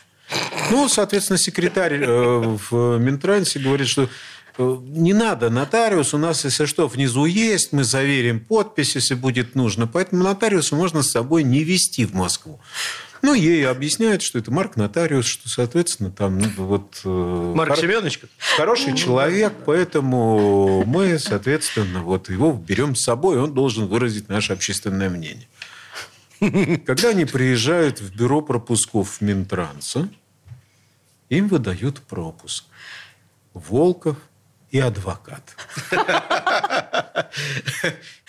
Ну, 0.70 0.90
соответственно, 0.90 1.38
секретарь 1.38 2.04
в 2.04 2.99
Минтрансе 2.99 3.59
говорит, 3.59 3.88
что 3.88 4.11
не 4.59 5.12
надо 5.12 5.49
нотариус, 5.49 6.12
у 6.12 6.18
нас, 6.18 6.44
если 6.44 6.66
что, 6.66 6.87
внизу 6.88 7.25
есть, 7.25 7.73
мы 7.73 7.85
заверим 7.85 8.38
подпись, 8.38 8.94
если 8.94 9.14
будет 9.14 9.54
нужно. 9.54 9.87
Поэтому 9.87 10.23
нотариуса 10.23 10.76
можно 10.76 11.02
с 11.02 11.11
собой 11.11 11.42
не 11.42 11.64
вести 11.64 12.04
в 12.04 12.14
Москву. 12.14 12.61
Ну, 13.22 13.34
ей 13.34 13.66
объясняют, 13.68 14.22
что 14.22 14.38
это 14.38 14.50
Марк 14.50 14.76
Нотариус, 14.76 15.26
что, 15.26 15.48
соответственно, 15.48 16.10
там 16.10 16.38
ну, 16.38 16.48
вот... 16.56 17.00
Э, 17.04 17.52
Марк 17.54 17.74
хор... 17.74 17.80
Семенович? 17.80 18.20
Хороший 18.56 18.96
человек, 18.96 19.52
поэтому 19.66 20.84
мы, 20.86 21.18
соответственно, 21.18 22.02
вот 22.02 22.30
его 22.30 22.52
берем 22.52 22.95
с 22.95 23.02
собой, 23.02 23.38
он 23.38 23.52
должен 23.52 23.86
выразить 23.86 24.28
наше 24.28 24.52
общественное 24.54 25.10
мнение. 25.10 25.49
Когда 26.86 27.10
они 27.10 27.26
приезжают 27.26 28.00
в 28.00 28.16
бюро 28.16 28.40
пропусков 28.40 29.21
Минтранса, 29.21 30.08
им 31.28 31.49
выдают 31.49 32.00
пропуск. 32.00 32.64
Волков 33.52 34.16
и 34.71 34.78
адвокат. 34.78 35.56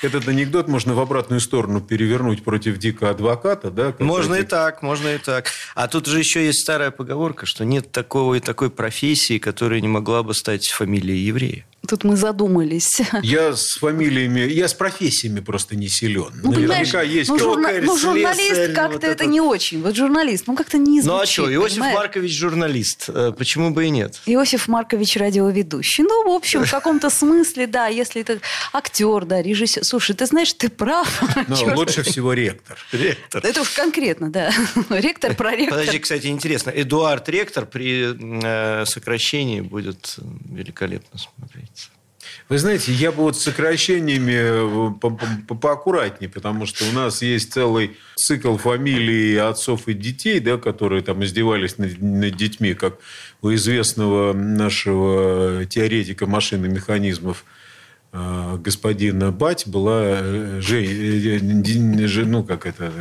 Этот 0.01 0.27
анекдот 0.27 0.67
можно 0.67 0.95
в 0.95 0.99
обратную 0.99 1.39
сторону 1.39 1.81
перевернуть 1.81 2.43
против 2.43 2.77
дикого 2.77 3.11
адвоката, 3.11 3.69
да? 3.69 3.93
Можно 3.99 4.35
и 4.35 4.43
так, 4.43 4.81
можно 4.81 5.09
и 5.09 5.17
так. 5.17 5.47
А 5.75 5.87
тут 5.87 6.07
же 6.07 6.17
еще 6.19 6.45
есть 6.45 6.61
старая 6.61 6.91
поговорка, 6.91 7.45
что 7.45 7.63
нет 7.65 7.91
такого 7.91 8.35
и 8.35 8.39
такой 8.39 8.71
профессии, 8.71 9.37
которая 9.37 9.81
не 9.81 9.87
могла 9.87 10.23
бы 10.23 10.33
стать 10.33 10.67
фамилией 10.67 11.19
еврея. 11.19 11.65
Тут 11.87 12.03
мы 12.03 12.15
задумались. 12.15 13.01
Я 13.23 13.55
с 13.55 13.77
фамилиями, 13.79 14.41
я 14.41 14.67
с 14.67 14.73
профессиями 14.73 15.39
просто 15.39 15.75
не 15.75 15.87
силен. 15.87 16.31
Ну, 16.43 16.51
Наверняка 16.51 17.01
есть 17.01 17.29
ну, 17.29 17.39
журна... 17.39 17.69
ну, 17.81 17.97
журналист 17.97 18.73
как-то 18.73 18.93
вот 18.93 19.03
это 19.03 19.25
не 19.25 19.41
очень. 19.41 19.81
Вот 19.81 19.95
журналист, 19.95 20.45
ну 20.47 20.55
как-то 20.55 20.77
не 20.77 21.01
звучит. 21.01 21.05
Ну 21.05 21.19
а 21.19 21.25
что, 21.25 21.53
Иосиф 21.53 21.77
понимаешь? 21.77 21.95
Маркович 21.95 22.37
журналист, 22.37 23.05
э, 23.09 23.33
почему 23.35 23.71
бы 23.71 23.85
и 23.85 23.89
нет? 23.89 24.21
Иосиф 24.25 24.67
Маркович 24.67 25.17
радиоведущий. 25.17 26.03
Ну, 26.03 26.23
в 26.29 26.35
общем, 26.35 26.65
в 26.65 26.71
каком-то 26.71 27.09
смысле, 27.09 27.67
да, 27.67 27.87
если 27.87 28.21
это 28.21 28.39
актер, 28.73 29.25
да, 29.25 29.41
режиссер. 29.41 29.83
Слушай, 29.83 30.15
ты 30.15 30.27
знаешь, 30.27 30.53
ты 30.53 30.69
прав. 30.69 31.23
Но 31.47 31.75
лучше 31.75 32.03
всего 32.03 32.33
ректор. 32.33 32.77
Ректор. 32.91 33.43
Это 33.43 33.61
уж 33.61 33.69
конкретно, 33.69 34.31
да. 34.31 34.53
Ректор, 34.89 35.35
проректор. 35.35 35.79
Подожди, 35.79 35.99
кстати, 35.99 36.27
интересно. 36.27 36.69
Эдуард 36.69 37.27
Ректор 37.27 37.65
при 37.65 38.15
э, 38.43 38.85
сокращении 38.85 39.61
будет 39.61 40.15
великолепно 40.45 41.19
смотреть. 41.19 41.70
Вы 42.51 42.57
знаете, 42.57 42.91
я 42.91 43.13
бы 43.13 43.19
вот 43.19 43.37
с 43.37 43.43
сокращениями 43.43 44.33
э, 44.33 44.93
по 44.99 45.07
-по 45.07 45.57
поаккуратнее, 45.57 46.29
потому 46.29 46.65
что 46.65 46.83
у 46.83 46.91
нас 46.91 47.21
есть 47.21 47.53
целый 47.53 47.95
цикл 48.17 48.57
фамилий 48.57 49.37
отцов 49.37 49.87
и 49.87 49.93
детей, 49.93 50.41
да, 50.41 50.57
которые 50.57 51.01
там 51.01 51.23
издевались 51.23 51.77
над, 51.77 52.01
над 52.01 52.35
детьми, 52.35 52.73
как 52.73 52.97
у 53.41 53.53
известного 53.53 54.33
нашего 54.33 55.65
теоретика 55.65 56.25
машин 56.27 56.65
и 56.65 56.67
механизмов 56.67 57.45
э, 58.11 58.57
господина 58.57 59.31
Бать 59.31 59.65
была 59.65 60.01
э, 60.19 60.59
жен, 60.59 62.31
ну, 62.31 62.43
как 62.43 62.65
это, 62.65 62.91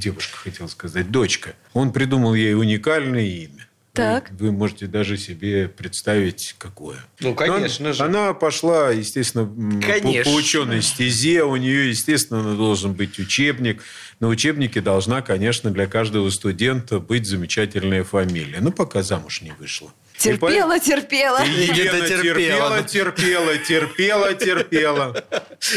девушка, 0.00 0.36
хотел 0.36 0.68
сказать, 0.68 1.10
дочка. 1.10 1.56
Он 1.72 1.90
придумал 1.90 2.34
ей 2.34 2.54
уникальное 2.54 3.24
имя. 3.24 3.65
Так. 3.96 4.30
Вы, 4.32 4.52
можете 4.52 4.86
даже 4.86 5.16
себе 5.16 5.68
представить, 5.68 6.54
какое. 6.58 6.98
Ну, 7.20 7.34
конечно 7.34 7.86
она, 7.86 7.92
же. 7.92 8.04
Она 8.04 8.34
пошла, 8.34 8.90
естественно, 8.90 9.46
конечно. 9.80 10.24
По, 10.24 10.30
по 10.30 10.34
ученой 10.34 10.82
стезе. 10.82 11.42
У 11.44 11.56
нее, 11.56 11.90
естественно, 11.90 12.54
должен 12.56 12.92
быть 12.92 13.18
учебник. 13.18 13.82
На 14.20 14.28
учебнике 14.28 14.80
должна, 14.80 15.22
конечно, 15.22 15.70
для 15.70 15.86
каждого 15.86 16.30
студента 16.30 17.00
быть 17.00 17.26
замечательная 17.26 18.04
фамилия. 18.04 18.58
Но 18.60 18.70
пока 18.70 19.02
замуж 19.02 19.42
не 19.42 19.52
вышла. 19.52 19.92
Терпела, 20.18 20.78
терпела. 20.78 21.44
Елена 21.44 22.08
терпела, 22.08 22.82
терпела, 22.82 23.58
терпела, 23.58 24.34
терпела. 24.34 25.24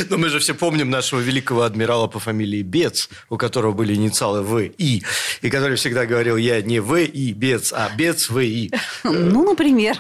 Но 0.10 0.18
мы 0.18 0.30
же 0.30 0.40
все 0.40 0.54
помним 0.54 0.90
нашего 0.90 1.20
великого 1.20 1.64
адмирала 1.64 2.08
по 2.08 2.20
фамилии 2.20 2.62
Бец, 2.62 3.10
у 3.30 3.38
которого 3.38 3.74
были 3.74 3.94
инициалы 3.94 4.42
В. 4.42 4.60
И, 4.60 5.04
и 5.42 5.50
который 5.50 5.76
всегда 5.78 6.06
говорил, 6.06 6.38
я 6.38 6.62
не 6.62 6.80
В. 6.80 6.98
И. 6.98 7.34
Бец, 7.34 7.74
а 7.74 7.90
Бец 7.96 8.30
В. 8.30 8.40
И. 8.40 8.72
Ну, 9.04 9.44
например. 9.44 9.98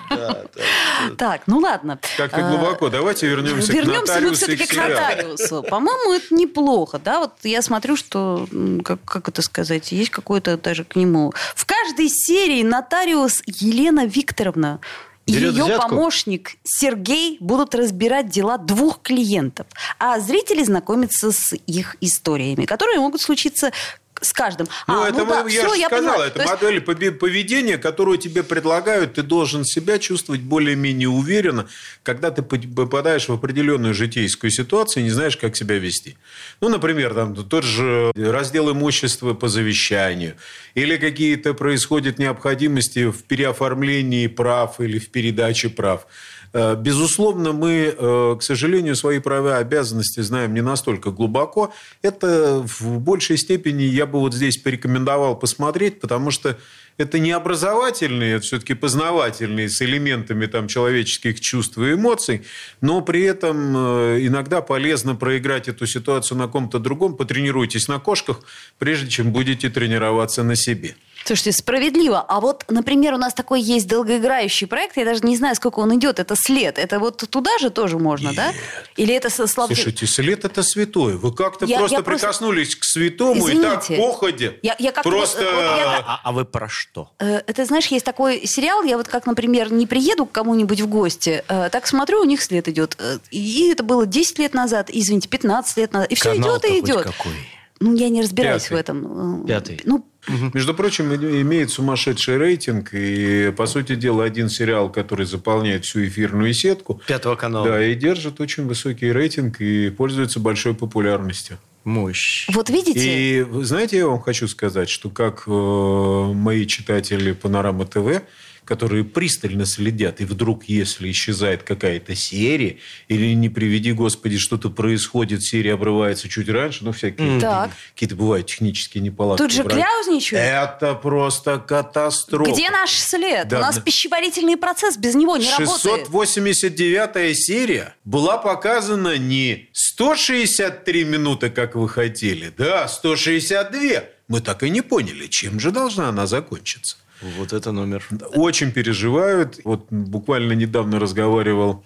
Так, 1.17 1.43
ну 1.47 1.59
ладно. 1.59 1.99
Как-то 2.17 2.41
глубоко. 2.41 2.89
Давайте 2.89 3.27
вернемся, 3.27 3.71
к 3.71 3.85
нотариусу 3.85 4.35
все-таки 4.35 4.65
к 4.67 4.73
нотариусу. 4.75 5.63
По-моему, 5.63 6.13
это 6.13 6.33
неплохо. 6.33 6.99
Да, 7.03 7.19
вот 7.19 7.33
я 7.43 7.61
смотрю, 7.61 7.95
что, 7.95 8.47
как, 8.83 9.03
как 9.03 9.27
это 9.29 9.41
сказать, 9.41 9.91
есть 9.91 10.11
какое-то 10.11 10.57
даже 10.57 10.83
к 10.83 10.95
нему... 10.95 11.33
В 11.55 11.65
каждой 11.65 12.09
серии 12.09 12.63
нотариус 12.63 13.41
Елена 13.45 14.05
Викторовна 14.05 14.28
Викторовна 14.29 14.79
и 15.25 15.33
Берет 15.33 15.53
ее 15.53 15.63
взятку? 15.65 15.89
помощник 15.89 16.55
Сергей 16.63 17.37
будут 17.39 17.75
разбирать 17.75 18.29
дела 18.29 18.57
двух 18.57 19.01
клиентов, 19.01 19.67
а 19.99 20.19
зрители 20.19 20.63
знакомятся 20.63 21.31
с 21.31 21.53
их 21.67 21.95
историями, 22.01 22.65
которые 22.65 22.99
могут 22.99 23.21
случиться 23.21 23.71
с 24.21 24.33
каждым. 24.33 24.67
Ну, 24.87 25.03
а, 25.03 25.09
это 25.09 25.19
ну, 25.19 25.25
да, 25.25 25.41
я 25.41 25.47
все, 25.47 25.69
же 25.69 25.79
я 25.79 25.87
сказал, 25.87 26.13
понимаю. 26.13 26.31
это 26.31 26.41
есть... 26.41 26.87
модель 26.87 27.11
поведения, 27.11 27.77
которую 27.77 28.17
тебе 28.17 28.43
предлагают, 28.43 29.13
ты 29.13 29.23
должен 29.23 29.65
себя 29.65 29.99
чувствовать 29.99 30.41
более-менее 30.41 31.09
уверенно, 31.09 31.67
когда 32.03 32.31
ты 32.31 32.41
попадаешь 32.41 33.27
в 33.27 33.33
определенную 33.33 33.93
житейскую 33.93 34.51
ситуацию 34.51 35.01
и 35.01 35.05
не 35.05 35.11
знаешь, 35.11 35.37
как 35.37 35.55
себя 35.55 35.77
вести. 35.77 36.17
Ну, 36.61 36.69
например, 36.69 37.13
там 37.13 37.35
тот 37.35 37.63
же 37.63 38.11
раздел 38.15 38.71
имущества 38.71 39.33
по 39.33 39.47
завещанию, 39.47 40.35
или 40.75 40.97
какие-то 40.97 41.53
происходят 41.53 42.19
необходимости 42.19 43.05
в 43.05 43.23
переоформлении 43.23 44.27
прав 44.27 44.79
или 44.79 44.99
в 44.99 45.09
передаче 45.09 45.69
прав. 45.69 46.07
Э, 46.53 46.75
безусловно, 46.75 47.53
мы, 47.53 47.93
э, 47.95 48.35
к 48.39 48.41
сожалению, 48.41 48.95
свои 48.95 49.19
права 49.19 49.57
и 49.57 49.61
обязанности 49.61 50.21
знаем 50.21 50.53
не 50.53 50.61
настолько 50.61 51.11
глубоко. 51.11 51.73
Это 52.01 52.65
в 52.65 52.99
большей 52.99 53.37
степени 53.37 53.83
я 53.83 54.05
бы 54.05 54.19
вот 54.19 54.33
здесь 54.33 54.57
порекомендовал 54.57 55.37
посмотреть, 55.37 55.99
потому 55.99 56.31
что 56.31 56.57
это 56.97 57.17
не 57.17 57.31
образовательные, 57.31 58.35
это 58.35 58.45
все-таки 58.45 58.73
познавательные 58.73 59.69
с 59.69 59.81
элементами 59.81 60.47
там, 60.47 60.67
человеческих 60.67 61.39
чувств 61.39 61.77
и 61.77 61.93
эмоций, 61.93 62.41
но 62.81 63.01
при 63.01 63.23
этом 63.23 63.75
э, 63.77 64.27
иногда 64.27 64.61
полезно 64.61 65.15
проиграть 65.15 65.69
эту 65.69 65.85
ситуацию 65.87 66.37
на 66.37 66.47
ком-то 66.47 66.77
другом. 66.77 67.15
Потренируйтесь 67.15 67.87
на 67.87 67.99
кошках, 67.99 68.41
прежде 68.79 69.09
чем 69.09 69.31
будете 69.31 69.69
тренироваться 69.69 70.43
на 70.43 70.55
себе. 70.55 70.95
Слушайте, 71.25 71.51
справедливо. 71.51 72.25
А 72.27 72.39
вот, 72.39 72.65
например, 72.69 73.13
у 73.13 73.17
нас 73.17 73.33
такой 73.33 73.61
есть 73.61 73.87
долгоиграющий 73.87 74.67
проект, 74.67 74.97
я 74.97 75.05
даже 75.05 75.21
не 75.21 75.35
знаю, 75.37 75.55
сколько 75.55 75.79
он 75.79 75.95
идет, 75.95 76.19
это 76.19 76.35
«След». 76.35 76.77
Это 76.77 76.99
вот 76.99 77.17
туда 77.29 77.57
же 77.59 77.69
тоже 77.69 77.97
можно, 77.97 78.27
Нет. 78.27 78.35
да? 78.35 78.53
Или 78.95 79.13
это 79.13 79.29
со 79.29 79.47
слав... 79.47 79.67
Слушайте, 79.67 80.07
«След»– 80.07 80.45
это 80.45 80.63
святое. 80.63 81.17
Вы 81.17 81.33
как-то 81.33 81.65
я, 81.65 81.79
просто 81.79 81.97
я 81.97 82.03
прикоснулись 82.03 82.75
просто... 82.75 82.81
к 82.81 82.83
святому 82.85 83.47
Извините. 83.47 83.93
и 83.93 83.97
так 83.97 83.97
походе. 83.97 84.59
Я, 84.63 84.75
я 84.79 84.91
как 84.91 85.03
просто... 85.03 85.43
Вот, 85.43 85.61
я... 85.61 86.03
а, 86.05 86.21
а 86.23 86.31
вы 86.31 86.45
про 86.45 86.67
что? 86.67 87.11
Э, 87.19 87.41
это, 87.45 87.65
знаешь, 87.65 87.87
есть 87.87 88.05
такой 88.05 88.45
сериал, 88.47 88.83
я 88.83 88.97
вот 88.97 89.07
как, 89.07 89.25
например, 89.25 89.71
не 89.71 89.85
приеду 89.85 90.25
к 90.25 90.31
кому-нибудь 90.31 90.81
в 90.81 90.87
гости, 90.87 91.43
э, 91.47 91.69
так 91.71 91.87
смотрю, 91.87 92.21
у 92.21 92.25
них 92.25 92.41
«След» 92.41 92.67
идет. 92.67 92.95
Э, 92.99 93.19
и 93.29 93.69
это 93.71 93.83
было 93.83 94.05
10 94.05 94.39
лет 94.39 94.53
назад, 94.53 94.89
извините, 94.89 95.27
15 95.29 95.77
лет 95.77 95.93
назад. 95.93 96.11
И 96.11 96.15
все 96.15 96.35
идет 96.35 96.65
и 96.65 96.79
идет. 96.79 97.03
какой? 97.03 97.33
Ну, 97.79 97.95
я 97.95 98.09
не 98.09 98.21
разбираюсь 98.21 98.63
Пятый. 98.63 98.73
в 98.73 98.77
этом. 98.77 99.45
Пятый. 99.45 99.81
Ну, 99.85 100.05
Угу. 100.27 100.51
Между 100.53 100.73
прочим, 100.73 101.13
имеет 101.13 101.69
сумасшедший 101.71 102.37
рейтинг. 102.37 102.89
И, 102.93 103.53
по 103.55 103.65
сути 103.65 103.95
дела, 103.95 104.25
один 104.25 104.49
сериал, 104.49 104.91
который 104.91 105.25
заполняет 105.25 105.85
всю 105.85 106.05
эфирную 106.05 106.53
сетку. 106.53 107.01
Пятого 107.07 107.35
канала. 107.35 107.65
Да, 107.65 107.85
и 107.85 107.95
держит 107.95 108.39
очень 108.41 108.67
высокий 108.67 109.11
рейтинг 109.11 109.61
и 109.61 109.89
пользуется 109.89 110.39
большой 110.39 110.75
популярностью. 110.75 111.57
Мощь. 111.85 112.47
Вот 112.53 112.69
видите? 112.69 112.99
И 112.99 113.45
знаете, 113.63 113.97
я 113.97 114.07
вам 114.07 114.19
хочу 114.19 114.47
сказать, 114.47 114.89
что 114.89 115.09
как 115.09 115.43
э, 115.47 115.51
мои 115.51 116.65
читатели 116.67 117.31
Панорама 117.31 117.85
ТВ 117.85 118.21
которые 118.69 119.03
пристально 119.03 119.65
следят, 119.65 120.21
и 120.21 120.25
вдруг, 120.25 120.65
если 120.65 121.09
исчезает 121.09 121.63
какая-то 121.63 122.13
серия, 122.13 122.77
или, 123.07 123.33
не 123.33 123.49
приведи 123.49 123.93
Господи, 123.93 124.37
что-то 124.37 124.69
происходит, 124.69 125.41
серия 125.41 125.73
обрывается 125.73 126.29
чуть 126.29 126.47
раньше, 126.49 126.85
ну, 126.85 126.91
всякие 126.91 127.39
так. 127.41 127.71
какие-то 127.95 128.15
бывают 128.15 128.45
технические 128.45 129.01
неполадки. 129.01 129.41
Тут 129.41 129.51
же 129.51 129.63
кляузничают. 129.63 130.45
Это 130.45 130.93
просто 130.93 131.57
катастрофа. 131.57 132.51
Где 132.51 132.69
наш 132.69 132.91
след? 132.91 133.47
Да. 133.47 133.57
У 133.57 133.61
нас 133.61 133.79
пищеварительный 133.79 134.55
процесс 134.55 134.97
без 134.97 135.15
него 135.15 135.35
не 135.35 135.45
689 135.45 135.67
работает. 135.67 136.05
689 136.05 137.37
серия 137.37 137.95
была 138.05 138.37
показана 138.37 139.17
не 139.17 139.67
163 139.73 141.05
минуты, 141.05 141.49
как 141.49 141.73
вы 141.73 141.89
хотели, 141.89 142.53
да, 142.55 142.87
162. 142.87 144.03
Мы 144.27 144.41
так 144.41 144.61
и 144.61 144.69
не 144.69 144.81
поняли, 144.81 145.25
чем 145.25 145.59
же 145.59 145.71
должна 145.71 146.09
она 146.09 146.27
закончиться. 146.27 146.97
Вот 147.21 147.53
это 147.53 147.71
номер. 147.71 148.05
Очень 148.33 148.71
переживают. 148.71 149.59
Вот 149.63 149.87
буквально 149.89 150.53
недавно 150.53 150.99
разговаривал 150.99 151.83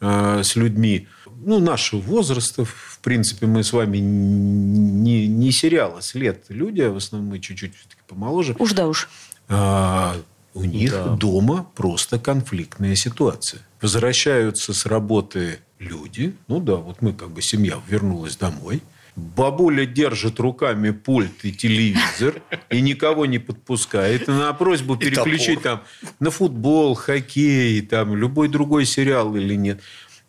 э, 0.00 0.42
с 0.42 0.56
людьми 0.56 1.08
ну, 1.44 1.58
нашего 1.58 2.00
возраста. 2.00 2.64
В 2.64 2.98
принципе, 3.02 3.46
мы 3.46 3.62
с 3.62 3.72
вами 3.72 3.98
не, 3.98 5.26
не 5.26 5.52
сериала 5.52 6.00
след 6.00 6.44
люди, 6.48 6.80
а 6.82 6.90
в 6.90 6.96
основном 6.96 7.30
мы 7.30 7.38
чуть-чуть 7.40 7.72
помоложе. 8.06 8.56
Уж 8.58 8.72
да 8.72 8.86
уж. 8.86 9.08
А, 9.48 10.16
у 10.54 10.64
них 10.64 10.92
да. 10.92 11.08
дома 11.08 11.66
просто 11.74 12.18
конфликтная 12.18 12.94
ситуация. 12.94 13.62
Возвращаются 13.80 14.72
с 14.72 14.86
работы 14.86 15.60
люди. 15.78 16.34
Ну 16.48 16.60
да, 16.60 16.76
вот 16.76 17.02
мы 17.02 17.12
как 17.12 17.30
бы 17.30 17.42
семья 17.42 17.78
вернулась 17.88 18.36
домой– 18.36 18.82
Бабуля 19.20 19.86
держит 19.86 20.40
руками 20.40 20.90
пульт 20.90 21.44
и 21.44 21.52
телевизор 21.52 22.42
и 22.70 22.80
никого 22.80 23.26
не 23.26 23.38
подпускает. 23.38 24.28
И 24.28 24.30
на 24.30 24.52
просьбу 24.52 24.96
переключить 24.96 25.62
там 25.62 25.82
на 26.18 26.30
футбол, 26.30 26.94
хоккей, 26.94 27.80
там 27.82 28.16
любой 28.16 28.48
другой 28.48 28.86
сериал 28.86 29.36
или 29.36 29.54
нет. 29.54 29.80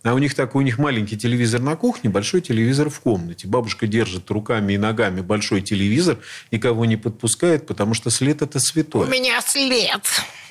А 0.03 0.15
у 0.15 0.17
них 0.17 0.33
так, 0.33 0.55
у 0.55 0.61
них 0.61 0.79
маленький 0.79 1.15
телевизор 1.15 1.61
на 1.61 1.75
кухне, 1.75 2.09
большой 2.09 2.41
телевизор 2.41 2.89
в 2.89 2.99
комнате. 2.99 3.47
Бабушка 3.47 3.85
держит 3.85 4.31
руками 4.31 4.73
и 4.73 4.77
ногами 4.77 5.21
большой 5.21 5.61
телевизор, 5.61 6.17
никого 6.51 6.85
не 6.85 6.97
подпускает, 6.97 7.67
потому 7.67 7.93
что 7.93 8.09
след 8.09 8.41
это 8.41 8.59
святой. 8.59 9.05
У 9.05 9.09
меня 9.09 9.39
след. 9.41 10.01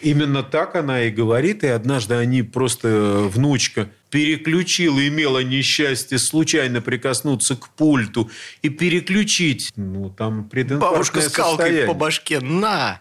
Именно 0.03 0.45
так 0.45 0.77
она 0.77 1.03
и 1.03 1.11
говорит. 1.11 1.65
И 1.65 1.67
однажды 1.67 2.15
они 2.15 2.43
просто, 2.43 3.29
внучка, 3.29 3.91
переключила, 4.11 5.07
имела 5.07 5.39
несчастье 5.41 6.19
случайно 6.19 6.81
прикоснуться 6.81 7.57
к 7.57 7.69
пульту 7.69 8.31
и 8.63 8.69
переключить. 8.69 9.71
Ну, 9.77 10.11
там 10.11 10.49
Бабушка 10.51 11.21
скалкой 11.23 11.87
по 11.87 11.95
башке. 11.95 12.41
На! 12.41 13.01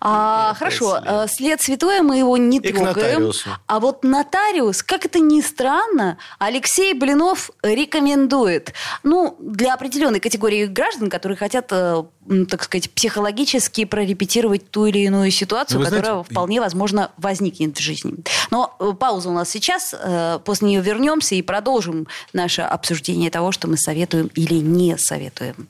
А, 0.00 0.54
хорошо. 0.54 0.98
След. 0.98 1.04
Э, 1.06 1.26
след 1.28 1.62
святое, 1.62 2.02
мы 2.02 2.18
его 2.18 2.36
не 2.36 2.58
и 2.58 2.72
трогаем. 2.72 3.32
А 3.66 3.80
вот 3.80 4.04
нотариус, 4.04 4.82
как 4.82 5.04
это 5.04 5.20
ни 5.20 5.40
странно, 5.40 6.18
Алексей 6.38 6.92
Блинов 6.94 7.50
рекомендует. 7.62 8.74
Ну, 9.02 9.36
для 9.40 9.74
определенной 9.74 10.20
категории 10.20 10.66
граждан, 10.66 11.08
которые 11.08 11.36
хотят 11.36 11.72
так 12.48 12.62
сказать, 12.62 12.90
психологически 12.90 13.84
прорепетировать 13.84 14.70
ту 14.70 14.86
или 14.86 14.98
иную 14.98 15.30
ситуацию, 15.30 15.82
которая 15.82 16.12
знаете... 16.12 16.30
вполне 16.30 16.60
возможно 16.60 17.10
возникнет 17.16 17.76
в 17.76 17.80
жизни. 17.80 18.14
Но 18.50 18.74
э, 18.78 18.92
пауза 18.98 19.30
у 19.30 19.32
нас 19.32 19.50
сейчас, 19.50 19.94
э, 19.98 20.38
после 20.44 20.68
нее 20.68 20.80
вернемся 20.80 21.34
и 21.34 21.42
продолжим 21.42 22.06
наше 22.32 22.62
обсуждение 22.62 23.30
того, 23.30 23.52
что 23.52 23.68
мы 23.68 23.76
советуем 23.76 24.30
или 24.34 24.54
не 24.54 24.96
советуем. 24.98 25.68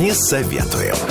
Не 0.00 0.14
советуем. 0.14 1.09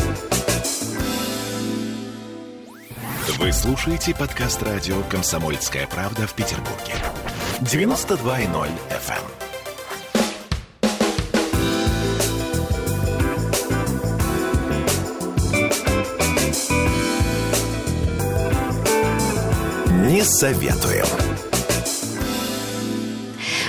Вы 3.39 3.53
слушаете 3.53 4.13
подкаст 4.13 4.61
радио 4.63 5.01
«Комсомольская 5.03 5.87
правда» 5.87 6.27
в 6.27 6.33
Петербурге. 6.33 6.93
92.0 7.61 8.69
FM. 8.89 9.23
эм. 19.93 20.07
Не 20.09 20.21
советуем. 20.21 21.38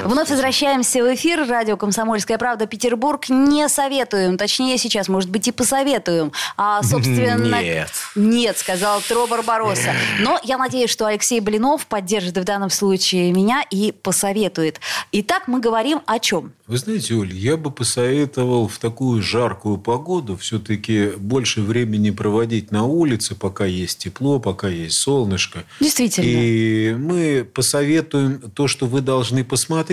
Вновь 0.05 0.31
возвращаемся 0.31 1.03
в 1.03 1.15
эфир. 1.15 1.47
Радио 1.47 1.77
«Комсомольская 1.77 2.39
правда» 2.39 2.67
Петербург. 2.67 3.29
Не 3.29 3.69
советуем. 3.69 4.39
Точнее, 4.39 4.79
сейчас, 4.79 5.09
может 5.09 5.31
быть, 5.31 5.47
и 5.49 5.53
посоветуем. 5.53 6.33
А, 6.57 6.83
собственно... 6.83 7.61
Нет. 7.61 7.91
Нет, 8.15 8.59
сказал 8.59 9.01
Тро 9.03 9.27
Барбароса. 9.27 9.95
Но 10.21 10.39
я 10.43 10.57
надеюсь, 10.57 10.91
что 10.91 11.07
Алексей 11.07 11.41
Блинов 11.41 11.87
поддержит 11.87 12.39
в 12.39 12.45
данном 12.45 12.71
случае 12.71 13.33
меня 13.33 13.63
и 13.71 13.93
посоветует. 13.93 14.81
Итак, 15.13 15.49
мы 15.49 15.61
говорим 15.61 16.01
о 16.07 16.19
чем? 16.19 16.53
Вы 16.67 16.79
знаете, 16.79 17.15
Оля, 17.15 17.35
я 17.35 17.57
бы 17.57 17.71
посоветовал 17.71 18.69
в 18.69 18.79
такую 18.79 19.23
жаркую 19.23 19.79
погоду 19.79 20.37
все-таки 20.37 21.11
больше 21.17 21.61
времени 21.61 22.11
проводить 22.11 22.71
на 22.71 22.85
улице, 22.85 23.35
пока 23.35 23.65
есть 23.67 23.99
тепло, 23.99 24.39
пока 24.39 24.69
есть 24.69 24.99
солнышко. 24.99 25.65
Действительно. 25.81 26.27
И 26.27 26.95
мы 26.95 27.45
посоветуем 27.45 28.41
то, 28.55 28.69
что 28.69 28.87
вы 28.87 29.01
должны 29.01 29.45
посмотреть 29.45 29.89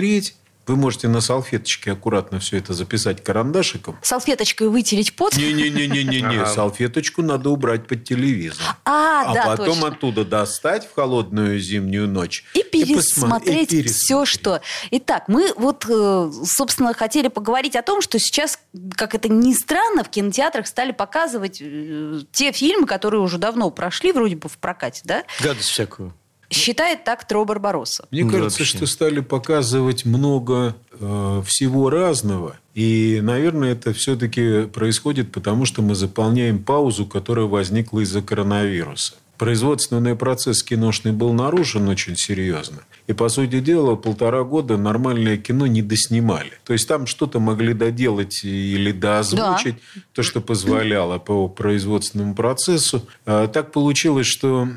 вы 0.68 0.76
можете 0.76 1.08
на 1.08 1.20
салфеточке 1.20 1.92
аккуратно 1.92 2.40
все 2.40 2.58
это 2.58 2.74
записать 2.74 3.24
карандашиком. 3.24 3.98
Салфеточкой 4.02 4.68
вытереть 4.68 5.16
пот? 5.16 5.34
Не-не-не-не-не. 5.34 6.46
Салфеточку 6.46 7.22
надо 7.22 7.50
убрать 7.50 7.86
под 7.86 8.04
телевизор. 8.04 8.62
А, 8.84 9.30
а 9.30 9.34
да, 9.34 9.44
потом 9.44 9.80
точно. 9.80 9.88
оттуда 9.88 10.24
достать 10.24 10.86
в 10.86 10.94
холодную 10.94 11.58
зимнюю 11.58 12.06
ночь. 12.06 12.44
И 12.54 12.62
пересмотреть 12.62 13.72
и 13.72 13.82
все, 13.84 14.26
что... 14.26 14.60
Итак, 14.90 15.24
мы 15.28 15.52
вот, 15.56 15.86
э, 15.88 16.30
собственно, 16.44 16.92
хотели 16.92 17.28
поговорить 17.28 17.74
о 17.74 17.82
том, 17.82 18.02
что 18.02 18.18
сейчас, 18.18 18.58
как 18.94 19.14
это 19.14 19.28
ни 19.28 19.54
странно, 19.54 20.04
в 20.04 20.10
кинотеатрах 20.10 20.66
стали 20.66 20.92
показывать 20.92 21.58
э, 21.62 22.20
те 22.30 22.52
фильмы, 22.52 22.86
которые 22.86 23.22
уже 23.22 23.38
давно 23.38 23.70
прошли, 23.70 24.12
вроде 24.12 24.36
бы 24.36 24.50
в 24.50 24.58
прокате, 24.58 25.00
да? 25.04 25.24
Гадость 25.40 25.70
всякую. 25.70 26.14
Считает 26.50 27.04
так 27.04 27.26
Тро 27.26 27.44
Барбаросса. 27.44 28.06
Мне 28.10 28.24
ну, 28.24 28.30
кажется, 28.30 28.60
вообще. 28.60 28.76
что 28.76 28.86
стали 28.86 29.20
показывать 29.20 30.04
много 30.04 30.74
э, 30.92 31.42
всего 31.46 31.90
разного. 31.90 32.56
И, 32.74 33.20
наверное, 33.22 33.72
это 33.72 33.92
все-таки 33.92 34.62
происходит 34.66 35.30
потому, 35.30 35.66
что 35.66 35.82
мы 35.82 35.94
заполняем 35.94 36.62
паузу, 36.62 37.04
которая 37.04 37.46
возникла 37.46 38.00
из-за 38.00 38.22
коронавируса 38.22 39.14
производственный 39.38 40.16
процесс 40.16 40.62
киношный 40.62 41.12
был 41.12 41.32
нарушен 41.32 41.88
очень 41.88 42.16
серьезно. 42.16 42.82
И, 43.08 43.14
по 43.14 43.30
сути 43.30 43.60
дела, 43.60 43.96
полтора 43.96 44.44
года 44.44 44.76
нормальное 44.76 45.38
кино 45.38 45.66
не 45.66 45.80
доснимали. 45.80 46.52
То 46.64 46.74
есть, 46.74 46.86
там 46.86 47.06
что-то 47.06 47.40
могли 47.40 47.72
доделать 47.72 48.44
или 48.44 48.92
доозвучить, 48.92 49.76
да. 49.94 50.02
то, 50.12 50.22
что 50.22 50.42
позволяло 50.42 51.18
по 51.18 51.48
производственному 51.48 52.34
процессу. 52.34 53.02
А 53.24 53.48
так 53.48 53.72
получилось, 53.72 54.26
что 54.26 54.68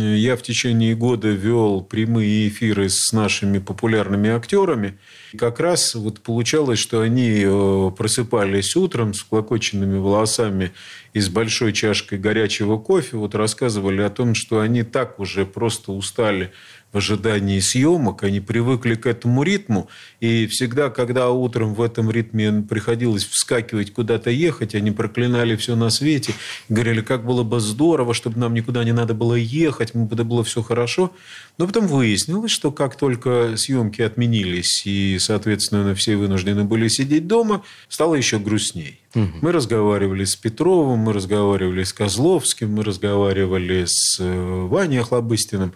я 0.00 0.36
в 0.36 0.42
течение 0.42 0.96
года 0.96 1.28
вел 1.28 1.80
прямые 1.80 2.48
эфиры 2.48 2.88
с 2.88 3.12
нашими 3.12 3.60
популярными 3.60 4.30
актерами. 4.30 4.98
И 5.32 5.36
как 5.36 5.60
раз 5.60 5.94
вот 5.94 6.20
получалось, 6.20 6.80
что 6.80 7.02
они 7.02 7.44
э, 7.44 7.90
просыпались 7.96 8.74
утром 8.74 9.14
с 9.14 9.22
клокоченными 9.22 9.98
волосами 9.98 10.72
и 11.12 11.20
с 11.20 11.28
большой 11.28 11.72
чашкой 11.72 12.18
горячего 12.18 12.78
кофе, 12.78 13.16
вот 13.16 13.34
рассказывали 13.34 14.02
о 14.02 14.10
том, 14.10 14.34
что 14.34 14.60
они 14.60 14.82
так 14.82 15.20
уже 15.20 15.46
просто 15.46 15.92
устали 15.92 16.50
в 16.92 16.98
ожидании 16.98 17.60
съемок, 17.60 18.22
они 18.22 18.40
привыкли 18.40 18.94
к 18.94 19.06
этому 19.06 19.42
ритму, 19.42 19.88
и 20.20 20.46
всегда, 20.46 20.88
когда 20.88 21.30
утром 21.30 21.74
в 21.74 21.82
этом 21.82 22.10
ритме 22.10 22.64
приходилось 22.68 23.24
вскакивать, 23.24 23.92
куда-то 23.92 24.30
ехать, 24.30 24.74
они 24.74 24.92
проклинали 24.92 25.56
все 25.56 25.76
на 25.76 25.90
свете, 25.90 26.32
говорили, 26.68 27.02
как 27.02 27.26
было 27.26 27.42
бы 27.42 27.60
здорово, 27.60 28.14
чтобы 28.14 28.38
нам 28.38 28.54
никуда 28.54 28.82
не 28.84 28.92
надо 28.92 29.14
было 29.14 29.34
ехать, 29.34 29.92
это 29.94 30.24
было 30.24 30.42
все 30.42 30.62
хорошо. 30.62 31.12
Но 31.58 31.66
потом 31.66 31.86
выяснилось, 31.86 32.50
что 32.50 32.70
как 32.70 32.96
только 32.96 33.56
съемки 33.56 34.00
отменились, 34.00 34.86
и, 34.86 35.18
соответственно, 35.18 35.94
все 35.94 36.16
вынуждены 36.16 36.64
были 36.64 36.88
сидеть 36.88 37.26
дома, 37.26 37.62
стало 37.88 38.14
еще 38.14 38.38
грустней. 38.38 39.00
Угу. 39.14 39.38
Мы 39.42 39.52
разговаривали 39.52 40.24
с 40.24 40.36
Петровым, 40.36 41.00
мы 41.00 41.12
разговаривали 41.12 41.84
с 41.84 41.92
Козловским, 41.92 42.72
мы 42.72 42.84
разговаривали 42.84 43.84
с 43.86 44.18
э, 44.20 44.66
Ваней 44.66 45.00
Охлобыстиным 45.00 45.74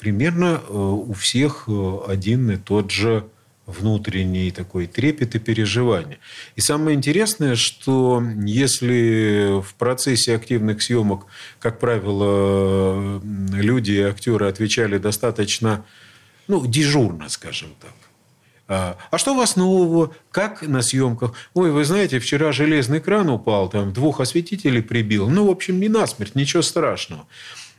примерно 0.00 0.60
э, 0.60 0.72
у 0.72 1.12
всех 1.12 1.64
э, 1.68 1.98
один 2.08 2.50
и 2.50 2.56
тот 2.56 2.90
же 2.90 3.26
внутренний 3.66 4.50
такой 4.50 4.86
трепет 4.86 5.34
и 5.34 5.38
переживание. 5.38 6.18
И 6.56 6.60
самое 6.60 6.96
интересное, 6.96 7.54
что 7.54 8.22
если 8.44 9.60
в 9.60 9.74
процессе 9.74 10.34
активных 10.34 10.82
съемок, 10.82 11.26
как 11.60 11.78
правило, 11.78 13.22
люди 13.52 13.92
и 13.92 14.00
актеры 14.00 14.48
отвечали 14.48 14.98
достаточно 14.98 15.84
ну, 16.48 16.66
дежурно, 16.66 17.28
скажем 17.28 17.74
так, 17.80 17.94
а, 18.72 18.96
а 19.10 19.18
что 19.18 19.34
у 19.34 19.36
вас 19.36 19.56
нового? 19.56 20.14
Как 20.30 20.62
на 20.62 20.80
съемках? 20.82 21.32
Ой, 21.54 21.72
вы 21.72 21.84
знаете, 21.84 22.20
вчера 22.20 22.52
железный 22.52 23.00
кран 23.00 23.28
упал, 23.28 23.68
там 23.68 23.92
двух 23.92 24.20
осветителей 24.20 24.82
прибил. 24.82 25.28
Ну, 25.28 25.46
в 25.46 25.50
общем, 25.50 25.80
не 25.80 25.88
насмерть, 25.88 26.36
ничего 26.36 26.62
страшного. 26.62 27.26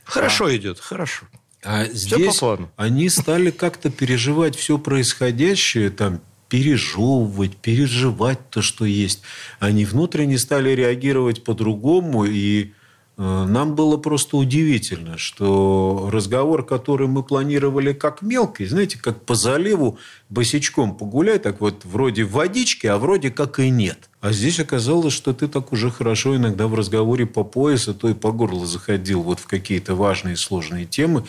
Хорошо 0.04 0.46
а, 0.46 0.56
идет, 0.56 0.80
хорошо. 0.80 1.26
А 1.64 1.84
здесь 1.84 2.40
они 2.76 3.08
стали 3.08 3.50
как-то 3.50 3.90
переживать 3.90 4.56
все 4.56 4.78
происходящее, 4.78 5.90
там, 5.90 6.20
пережевывать, 6.48 7.56
переживать 7.56 8.50
то, 8.50 8.62
что 8.62 8.84
есть. 8.84 9.22
Они 9.60 9.84
внутренне 9.84 10.38
стали 10.38 10.70
реагировать 10.70 11.44
по-другому, 11.44 12.24
и 12.24 12.72
нам 13.18 13.74
было 13.74 13.98
просто 13.98 14.36
удивительно, 14.38 15.18
что 15.18 16.08
разговор, 16.10 16.64
который 16.64 17.08
мы 17.08 17.22
планировали 17.22 17.92
как 17.92 18.22
мелкий, 18.22 18.64
знаете, 18.66 18.98
как 18.98 19.20
по 19.22 19.34
заливу 19.34 19.98
босичком 20.30 20.96
погулять, 20.96 21.42
так 21.42 21.60
вот 21.60 21.84
вроде 21.84 22.24
водички, 22.24 22.86
а 22.86 22.96
вроде 22.96 23.30
как 23.30 23.58
и 23.58 23.68
нет. 23.68 24.08
А 24.22 24.32
здесь 24.32 24.60
оказалось, 24.60 25.12
что 25.12 25.34
ты 25.34 25.46
так 25.46 25.72
уже 25.72 25.90
хорошо 25.90 26.36
иногда 26.36 26.68
в 26.68 26.74
разговоре 26.74 27.26
по 27.26 27.44
пояс, 27.44 27.86
а 27.88 27.94
то 27.94 28.08
и 28.08 28.14
по 28.14 28.32
горло 28.32 28.66
заходил 28.66 29.22
вот 29.22 29.40
в 29.40 29.46
какие-то 29.46 29.94
важные 29.94 30.36
сложные 30.36 30.86
темы. 30.86 31.24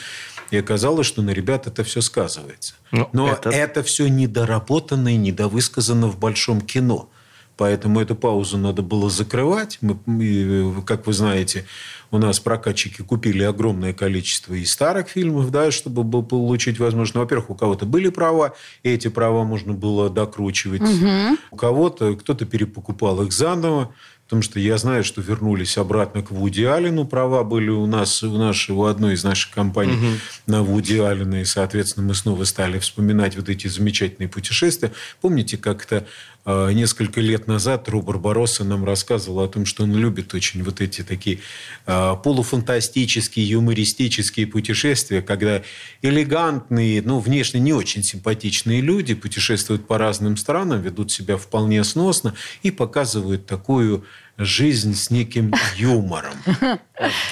И 0.51 0.57
оказалось, 0.57 1.07
что 1.07 1.21
на 1.21 1.31
ребят 1.31 1.67
это 1.67 1.83
все 1.83 2.01
сказывается. 2.01 2.75
Ну, 2.91 3.09
Но 3.11 3.27
это, 3.27 3.49
это 3.49 3.83
все 3.83 4.07
недоработано 4.07 5.13
и 5.13 5.17
недовысказано 5.17 6.07
в 6.07 6.17
большом 6.17 6.61
кино. 6.61 7.09
Поэтому 7.55 8.01
эту 8.01 8.15
паузу 8.15 8.57
надо 8.57 8.81
было 8.81 9.09
закрывать. 9.09 9.77
Мы, 9.81 10.73
как 10.85 11.05
вы 11.05 11.13
знаете, 11.13 11.65
у 12.09 12.17
нас 12.17 12.39
прокатчики 12.39 13.01
купили 13.01 13.43
огромное 13.43 13.93
количество 13.93 14.53
и 14.53 14.65
старых 14.65 15.09
фильмов, 15.09 15.51
да, 15.51 15.71
чтобы 15.71 16.23
получить 16.23 16.79
возможность. 16.79 17.15
Ну, 17.15 17.21
во-первых, 17.21 17.49
у 17.51 17.55
кого-то 17.55 17.85
были 17.85 18.09
права, 18.09 18.53
и 18.81 18.89
эти 18.89 19.07
права 19.07 19.43
можно 19.43 19.73
было 19.73 20.09
докручивать. 20.09 20.81
Угу. 20.81 21.37
У 21.51 21.55
кого-то 21.55 22.15
кто-то 22.15 22.45
перепокупал 22.45 23.21
их 23.23 23.31
заново. 23.31 23.93
Потому 24.25 24.41
что 24.41 24.59
я 24.59 24.77
знаю, 24.77 25.03
что 25.03 25.21
вернулись 25.21 25.77
обратно 25.77 26.23
к 26.23 26.31
Вуди 26.31 26.63
Аллену. 26.63 27.05
Права 27.05 27.43
были 27.43 27.69
у 27.69 27.85
нас, 27.85 28.23
у, 28.23 28.35
нашей, 28.37 28.71
у 28.71 28.85
одной 28.85 29.15
из 29.15 29.23
наших 29.23 29.51
компаний 29.53 29.93
угу. 29.93 30.07
на 30.47 30.63
Вуди 30.63 30.97
Аллена. 30.97 31.41
И, 31.41 31.45
соответственно, 31.45 32.07
мы 32.07 32.15
снова 32.15 32.45
стали 32.45 32.79
вспоминать 32.79 33.35
вот 33.35 33.49
эти 33.49 33.67
замечательные 33.67 34.29
путешествия. 34.29 34.93
Помните, 35.19 35.57
как-то 35.57 36.07
несколько 36.45 37.21
лет 37.21 37.47
назад 37.47 37.87
Ру 37.87 38.01
Барбаросса 38.01 38.63
нам 38.63 38.83
рассказывал 38.83 39.39
о 39.41 39.47
том, 39.47 39.65
что 39.65 39.83
он 39.83 39.95
любит 39.95 40.33
очень 40.33 40.61
вот 40.63 40.81
эти 40.81 41.01
такие 41.01 41.39
э, 41.85 42.15
полуфантастические, 42.21 43.47
юмористические 43.49 44.47
путешествия, 44.47 45.21
когда 45.21 45.63
элегантные, 46.01 47.01
ну, 47.01 47.19
внешне 47.19 47.59
не 47.59 47.71
очень 47.71 48.03
симпатичные 48.03 48.81
люди 48.81 49.13
путешествуют 49.13 49.87
по 49.87 49.97
разным 49.97 50.35
странам, 50.35 50.81
ведут 50.81 51.11
себя 51.11 51.37
вполне 51.37 51.83
сносно 51.83 52.35
и 52.61 52.71
показывают 52.71 53.45
такую 53.45 54.03
жизнь 54.37 54.95
с 54.95 55.09
неким 55.09 55.53
юмором. 55.75 56.33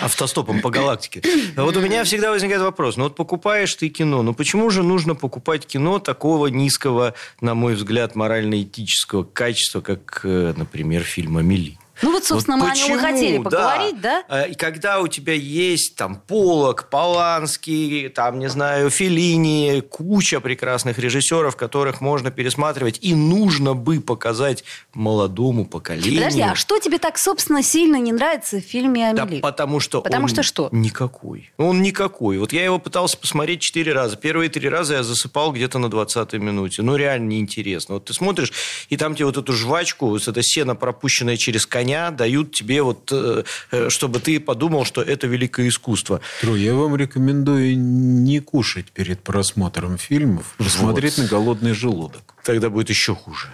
Автостопом 0.01 0.61
по 0.61 0.69
галактике. 0.69 1.21
Вот 1.55 1.75
у 1.77 1.81
меня 1.81 2.03
всегда 2.03 2.31
возникает 2.31 2.61
вопрос. 2.61 2.97
Ну 2.97 3.05
вот 3.05 3.15
покупаешь 3.15 3.73
ты 3.75 3.89
кино, 3.89 4.21
ну 4.21 4.33
почему 4.33 4.69
же 4.69 4.83
нужно 4.83 5.15
покупать 5.15 5.65
кино 5.65 5.99
такого 5.99 6.47
низкого, 6.47 7.13
на 7.39 7.55
мой 7.55 7.75
взгляд, 7.75 8.15
морально-этического 8.15 9.23
качества, 9.23 9.81
как, 9.81 10.21
э, 10.23 10.53
например, 10.55 11.03
фильм 11.03 11.37
«Амели»? 11.37 11.77
Ну 12.01 12.11
вот, 12.11 12.23
собственно, 12.23 12.57
вот 12.57 12.65
мы 12.65 12.69
почему, 12.71 12.95
о 12.95 12.97
нем 12.97 12.99
и 12.99 13.01
хотели 13.01 13.37
поговорить, 13.37 14.01
да? 14.01 14.23
да? 14.27 14.45
И 14.45 14.55
когда 14.55 14.99
у 15.01 15.07
тебя 15.07 15.33
есть 15.33 15.95
там 15.95 16.15
Полок, 16.27 16.89
Поланский, 16.89 18.09
там, 18.09 18.39
не 18.39 18.49
знаю, 18.49 18.89
Филини, 18.89 19.81
куча 19.81 20.39
прекрасных 20.39 20.99
режиссеров, 20.99 21.55
которых 21.55 22.01
можно 22.01 22.31
пересматривать, 22.31 22.99
и 23.01 23.13
нужно 23.13 23.73
бы 23.73 23.99
показать 23.99 24.63
молодому 24.93 25.65
поколению. 25.65 26.19
Подожди, 26.19 26.41
а 26.41 26.55
что 26.55 26.79
тебе 26.79 26.97
так, 26.99 27.17
собственно, 27.17 27.63
сильно 27.63 27.97
не 27.97 28.11
нравится 28.11 28.57
в 28.57 28.61
фильме 28.61 29.09
Амели? 29.09 29.39
Да 29.41 29.47
потому 29.51 29.79
что 29.79 30.01
Потому 30.01 30.23
он 30.25 30.29
что 30.29 30.43
что? 30.43 30.69
Никакой. 30.71 31.51
Он 31.57 31.81
никакой. 31.81 32.37
Вот 32.37 32.53
я 32.53 32.63
его 32.63 32.79
пытался 32.79 33.17
посмотреть 33.17 33.61
четыре 33.61 33.93
раза. 33.93 34.17
Первые 34.17 34.49
три 34.49 34.67
раза 34.67 34.95
я 34.95 35.03
засыпал 35.03 35.51
где-то 35.51 35.79
на 35.79 35.87
20-й 35.87 36.37
минуте. 36.39 36.81
Ну, 36.81 36.95
реально 36.95 37.29
неинтересно. 37.29 37.95
Вот 37.95 38.05
ты 38.05 38.13
смотришь, 38.13 38.51
и 38.89 38.97
там 38.97 39.15
тебе 39.15 39.25
вот 39.25 39.37
эту 39.37 39.53
жвачку, 39.53 40.07
вот 40.07 40.27
это 40.27 40.41
сено, 40.43 40.75
пропущенное 40.75 41.37
через 41.37 41.65
коня, 41.65 41.90
коня 41.91 42.12
дают 42.12 42.51
тебе, 42.51 42.82
вот, 42.82 43.12
э, 43.12 43.43
э, 43.71 43.89
чтобы 43.89 44.19
ты 44.19 44.39
подумал, 44.39 44.86
что 44.86 45.01
это 45.01 45.27
великое 45.27 45.67
искусство. 45.67 46.21
Тру, 46.41 46.56
я 46.56 46.73
вам 46.73 46.95
рекомендую 46.95 47.77
не 47.77 48.39
кушать 48.39 48.91
перед 48.91 49.21
просмотром 49.21 49.97
фильмов, 49.97 50.56
посмотреть 50.58 51.17
вот. 51.17 51.23
на 51.23 51.30
голодный 51.30 51.73
желудок. 51.73 52.36
Тогда 52.43 52.69
будет 52.69 52.89
еще 52.89 53.15
хуже. 53.15 53.47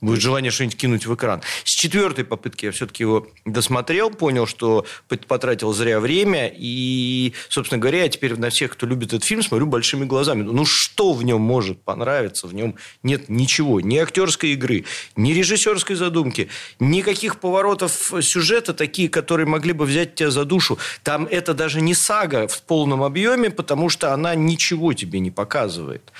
Будет 0.00 0.20
желание 0.20 0.50
что-нибудь 0.50 0.76
кинуть 0.76 1.06
в 1.06 1.14
экран. 1.14 1.42
С 1.64 1.70
четвертой 1.70 2.24
попытки 2.24 2.66
я 2.66 2.72
все-таки 2.72 3.02
его 3.02 3.26
досмотрел, 3.44 4.10
понял, 4.10 4.46
что 4.46 4.86
потратил 5.28 5.72
зря 5.72 6.00
время. 6.00 6.52
И, 6.54 7.32
собственно 7.48 7.80
говоря, 7.80 8.02
я 8.02 8.08
теперь 8.08 8.36
на 8.36 8.50
всех, 8.50 8.72
кто 8.72 8.86
любит 8.86 9.08
этот 9.08 9.24
фильм, 9.24 9.42
смотрю 9.42 9.66
большими 9.66 10.04
глазами. 10.04 10.42
Ну, 10.42 10.64
что 10.66 11.12
в 11.12 11.22
нем 11.22 11.40
может 11.40 11.82
понравиться? 11.82 12.46
В 12.46 12.54
нем 12.54 12.76
нет 13.02 13.28
ничего. 13.28 13.80
Ни 13.80 13.98
актерской 13.98 14.50
игры, 14.50 14.84
ни 15.16 15.32
режиссерской 15.32 15.96
задумки, 15.96 16.48
никаких 16.80 17.40
поворотов 17.40 17.92
сюжета, 18.20 18.74
такие, 18.74 19.08
которые 19.08 19.46
могли 19.46 19.72
бы 19.72 19.84
взять 19.84 20.14
тебя 20.14 20.30
за 20.30 20.44
душу. 20.44 20.78
Там 21.02 21.26
это 21.30 21.54
даже 21.54 21.80
не 21.80 21.94
сага 21.94 22.48
в 22.48 22.62
полном 22.62 23.02
объеме, 23.02 23.50
потому 23.50 23.88
что 23.88 24.12
она 24.12 24.34
ничего 24.34 24.92
тебе 24.92 25.20
не 25.20 25.30
показывает. 25.30 26.12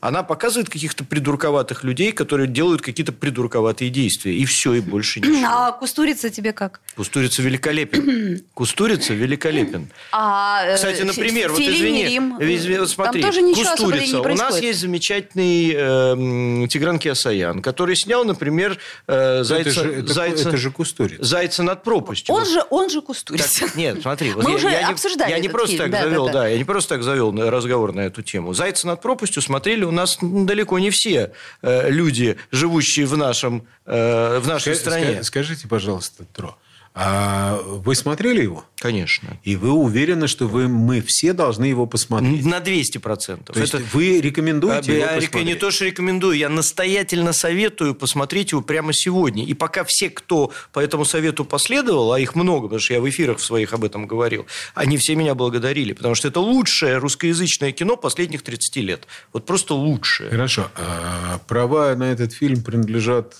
Она 0.00 0.24
показывает 0.24 0.68
каких-то 0.68 1.04
придурковатых 1.04 1.84
людей, 1.84 2.10
которые 2.10 2.48
делают 2.48 2.82
какие-то 2.82 3.12
придурковатые 3.12 3.31
придурковатые 3.32 3.90
действия. 3.90 4.34
И 4.34 4.44
все, 4.44 4.74
и 4.74 4.80
больше 4.80 5.20
ничего. 5.20 5.46
А 5.46 5.72
Кустурица 5.72 6.30
тебе 6.30 6.52
как? 6.52 6.80
Кустурица 6.96 7.42
великолепен. 7.42 8.44
Кустурица 8.54 9.14
великолепен. 9.14 9.90
А, 10.12 10.64
э, 10.66 10.74
Кстати, 10.74 11.02
например, 11.02 11.52
вот 11.52 11.60
извини, 11.60 12.04
Рим, 12.04 12.36
извини 12.38 12.78
вот 12.78 12.90
смотри, 12.90 13.22
тоже 13.22 13.40
Кустурица. 13.40 14.20
У 14.20 14.34
нас 14.34 14.60
есть 14.60 14.80
замечательный 14.80 15.72
э, 15.74 16.68
Тигран 16.68 16.98
Киасаян, 16.98 17.62
который 17.62 17.96
снял, 17.96 18.24
например, 18.24 18.78
э, 19.06 19.42
Зайца, 19.42 19.70
это 19.70 19.82
же, 19.82 19.92
это, 19.94 20.12
Зайца, 20.12 20.48
это 20.48 20.56
же 20.58 20.70
Кустурица. 20.70 21.24
Зайца 21.24 21.62
над 21.62 21.82
пропастью. 21.82 22.34
Он 22.34 22.44
же, 22.44 22.62
он 22.70 22.90
же 22.90 23.00
Кустурица. 23.00 23.60
Так, 23.60 23.74
нет, 23.76 24.02
смотри. 24.02 24.32
Вот 24.32 24.44
Мы 24.44 24.50
я, 24.50 24.56
уже 24.56 24.70
я, 24.70 24.88
обсуждали 24.88 25.30
Я 25.30 25.38
не 25.38 25.48
просто 25.48 25.76
фильм. 25.76 25.90
так 25.90 25.92
да, 25.92 26.02
завел, 26.02 26.26
да, 26.26 26.32
да. 26.32 26.38
да, 26.40 26.48
я 26.48 26.58
не 26.58 26.64
просто 26.64 26.94
так 26.94 27.02
завел 27.02 27.32
разговор 27.32 27.92
на 27.94 28.00
эту 28.00 28.22
тему. 28.22 28.52
Зайца 28.52 28.86
над 28.86 29.00
пропастью 29.00 29.42
смотрели 29.42 29.84
у 29.84 29.90
нас 29.90 30.18
далеко 30.20 30.78
не 30.78 30.90
все 30.90 31.32
э, 31.62 31.90
люди, 31.90 32.36
живущие 32.50 33.06
в 33.06 33.11
нашем 33.16 33.66
э, 33.86 34.38
в 34.38 34.46
нашей 34.46 34.74
Ска- 34.74 34.76
стране. 34.76 35.22
Скажите, 35.22 35.68
пожалуйста, 35.68 36.24
Тро, 36.32 36.56
а 36.94 37.58
вы 37.62 37.94
смотрели 37.94 38.42
его? 38.42 38.66
Конечно. 38.76 39.38
И 39.44 39.56
вы 39.56 39.70
уверены, 39.70 40.28
что 40.28 40.46
вы, 40.46 40.68
мы 40.68 41.00
все 41.00 41.32
должны 41.32 41.64
его 41.64 41.86
посмотреть? 41.86 42.44
На 42.44 42.58
200%. 42.58 43.52
То 43.52 43.60
есть 43.60 43.72
Это... 43.72 43.82
вы 43.92 44.20
рекомендуете 44.20 44.98
я 44.98 45.12
его 45.12 45.20
посмотреть? 45.20 45.46
Не 45.46 45.54
то, 45.54 45.70
что 45.70 45.86
рекомендую, 45.86 46.36
я 46.36 46.50
настоятельно 46.50 47.32
советую 47.32 47.94
посмотреть 47.94 48.52
его 48.52 48.60
прямо 48.60 48.92
сегодня. 48.92 49.44
И 49.44 49.54
пока 49.54 49.84
все, 49.84 50.10
кто 50.10 50.52
по 50.72 50.80
этому 50.80 51.06
совету 51.06 51.46
последовал, 51.46 52.12
а 52.12 52.20
их 52.20 52.34
много, 52.34 52.64
потому 52.64 52.80
что 52.80 52.92
я 52.92 53.00
в 53.00 53.08
эфирах 53.08 53.40
своих 53.40 53.72
об 53.72 53.84
этом 53.84 54.06
говорил, 54.06 54.46
они 54.74 54.98
все 54.98 55.14
меня 55.14 55.34
благодарили, 55.34 55.94
потому 55.94 56.14
что 56.14 56.28
это 56.28 56.40
лучшее 56.40 56.98
русскоязычное 56.98 57.72
кино 57.72 57.96
последних 57.96 58.42
30 58.42 58.76
лет. 58.76 59.06
Вот 59.32 59.46
просто 59.46 59.72
лучшее. 59.74 60.28
Хорошо. 60.28 60.70
А 60.76 61.40
права 61.48 61.94
на 61.94 62.12
этот 62.12 62.34
фильм 62.34 62.62
принадлежат 62.62 63.34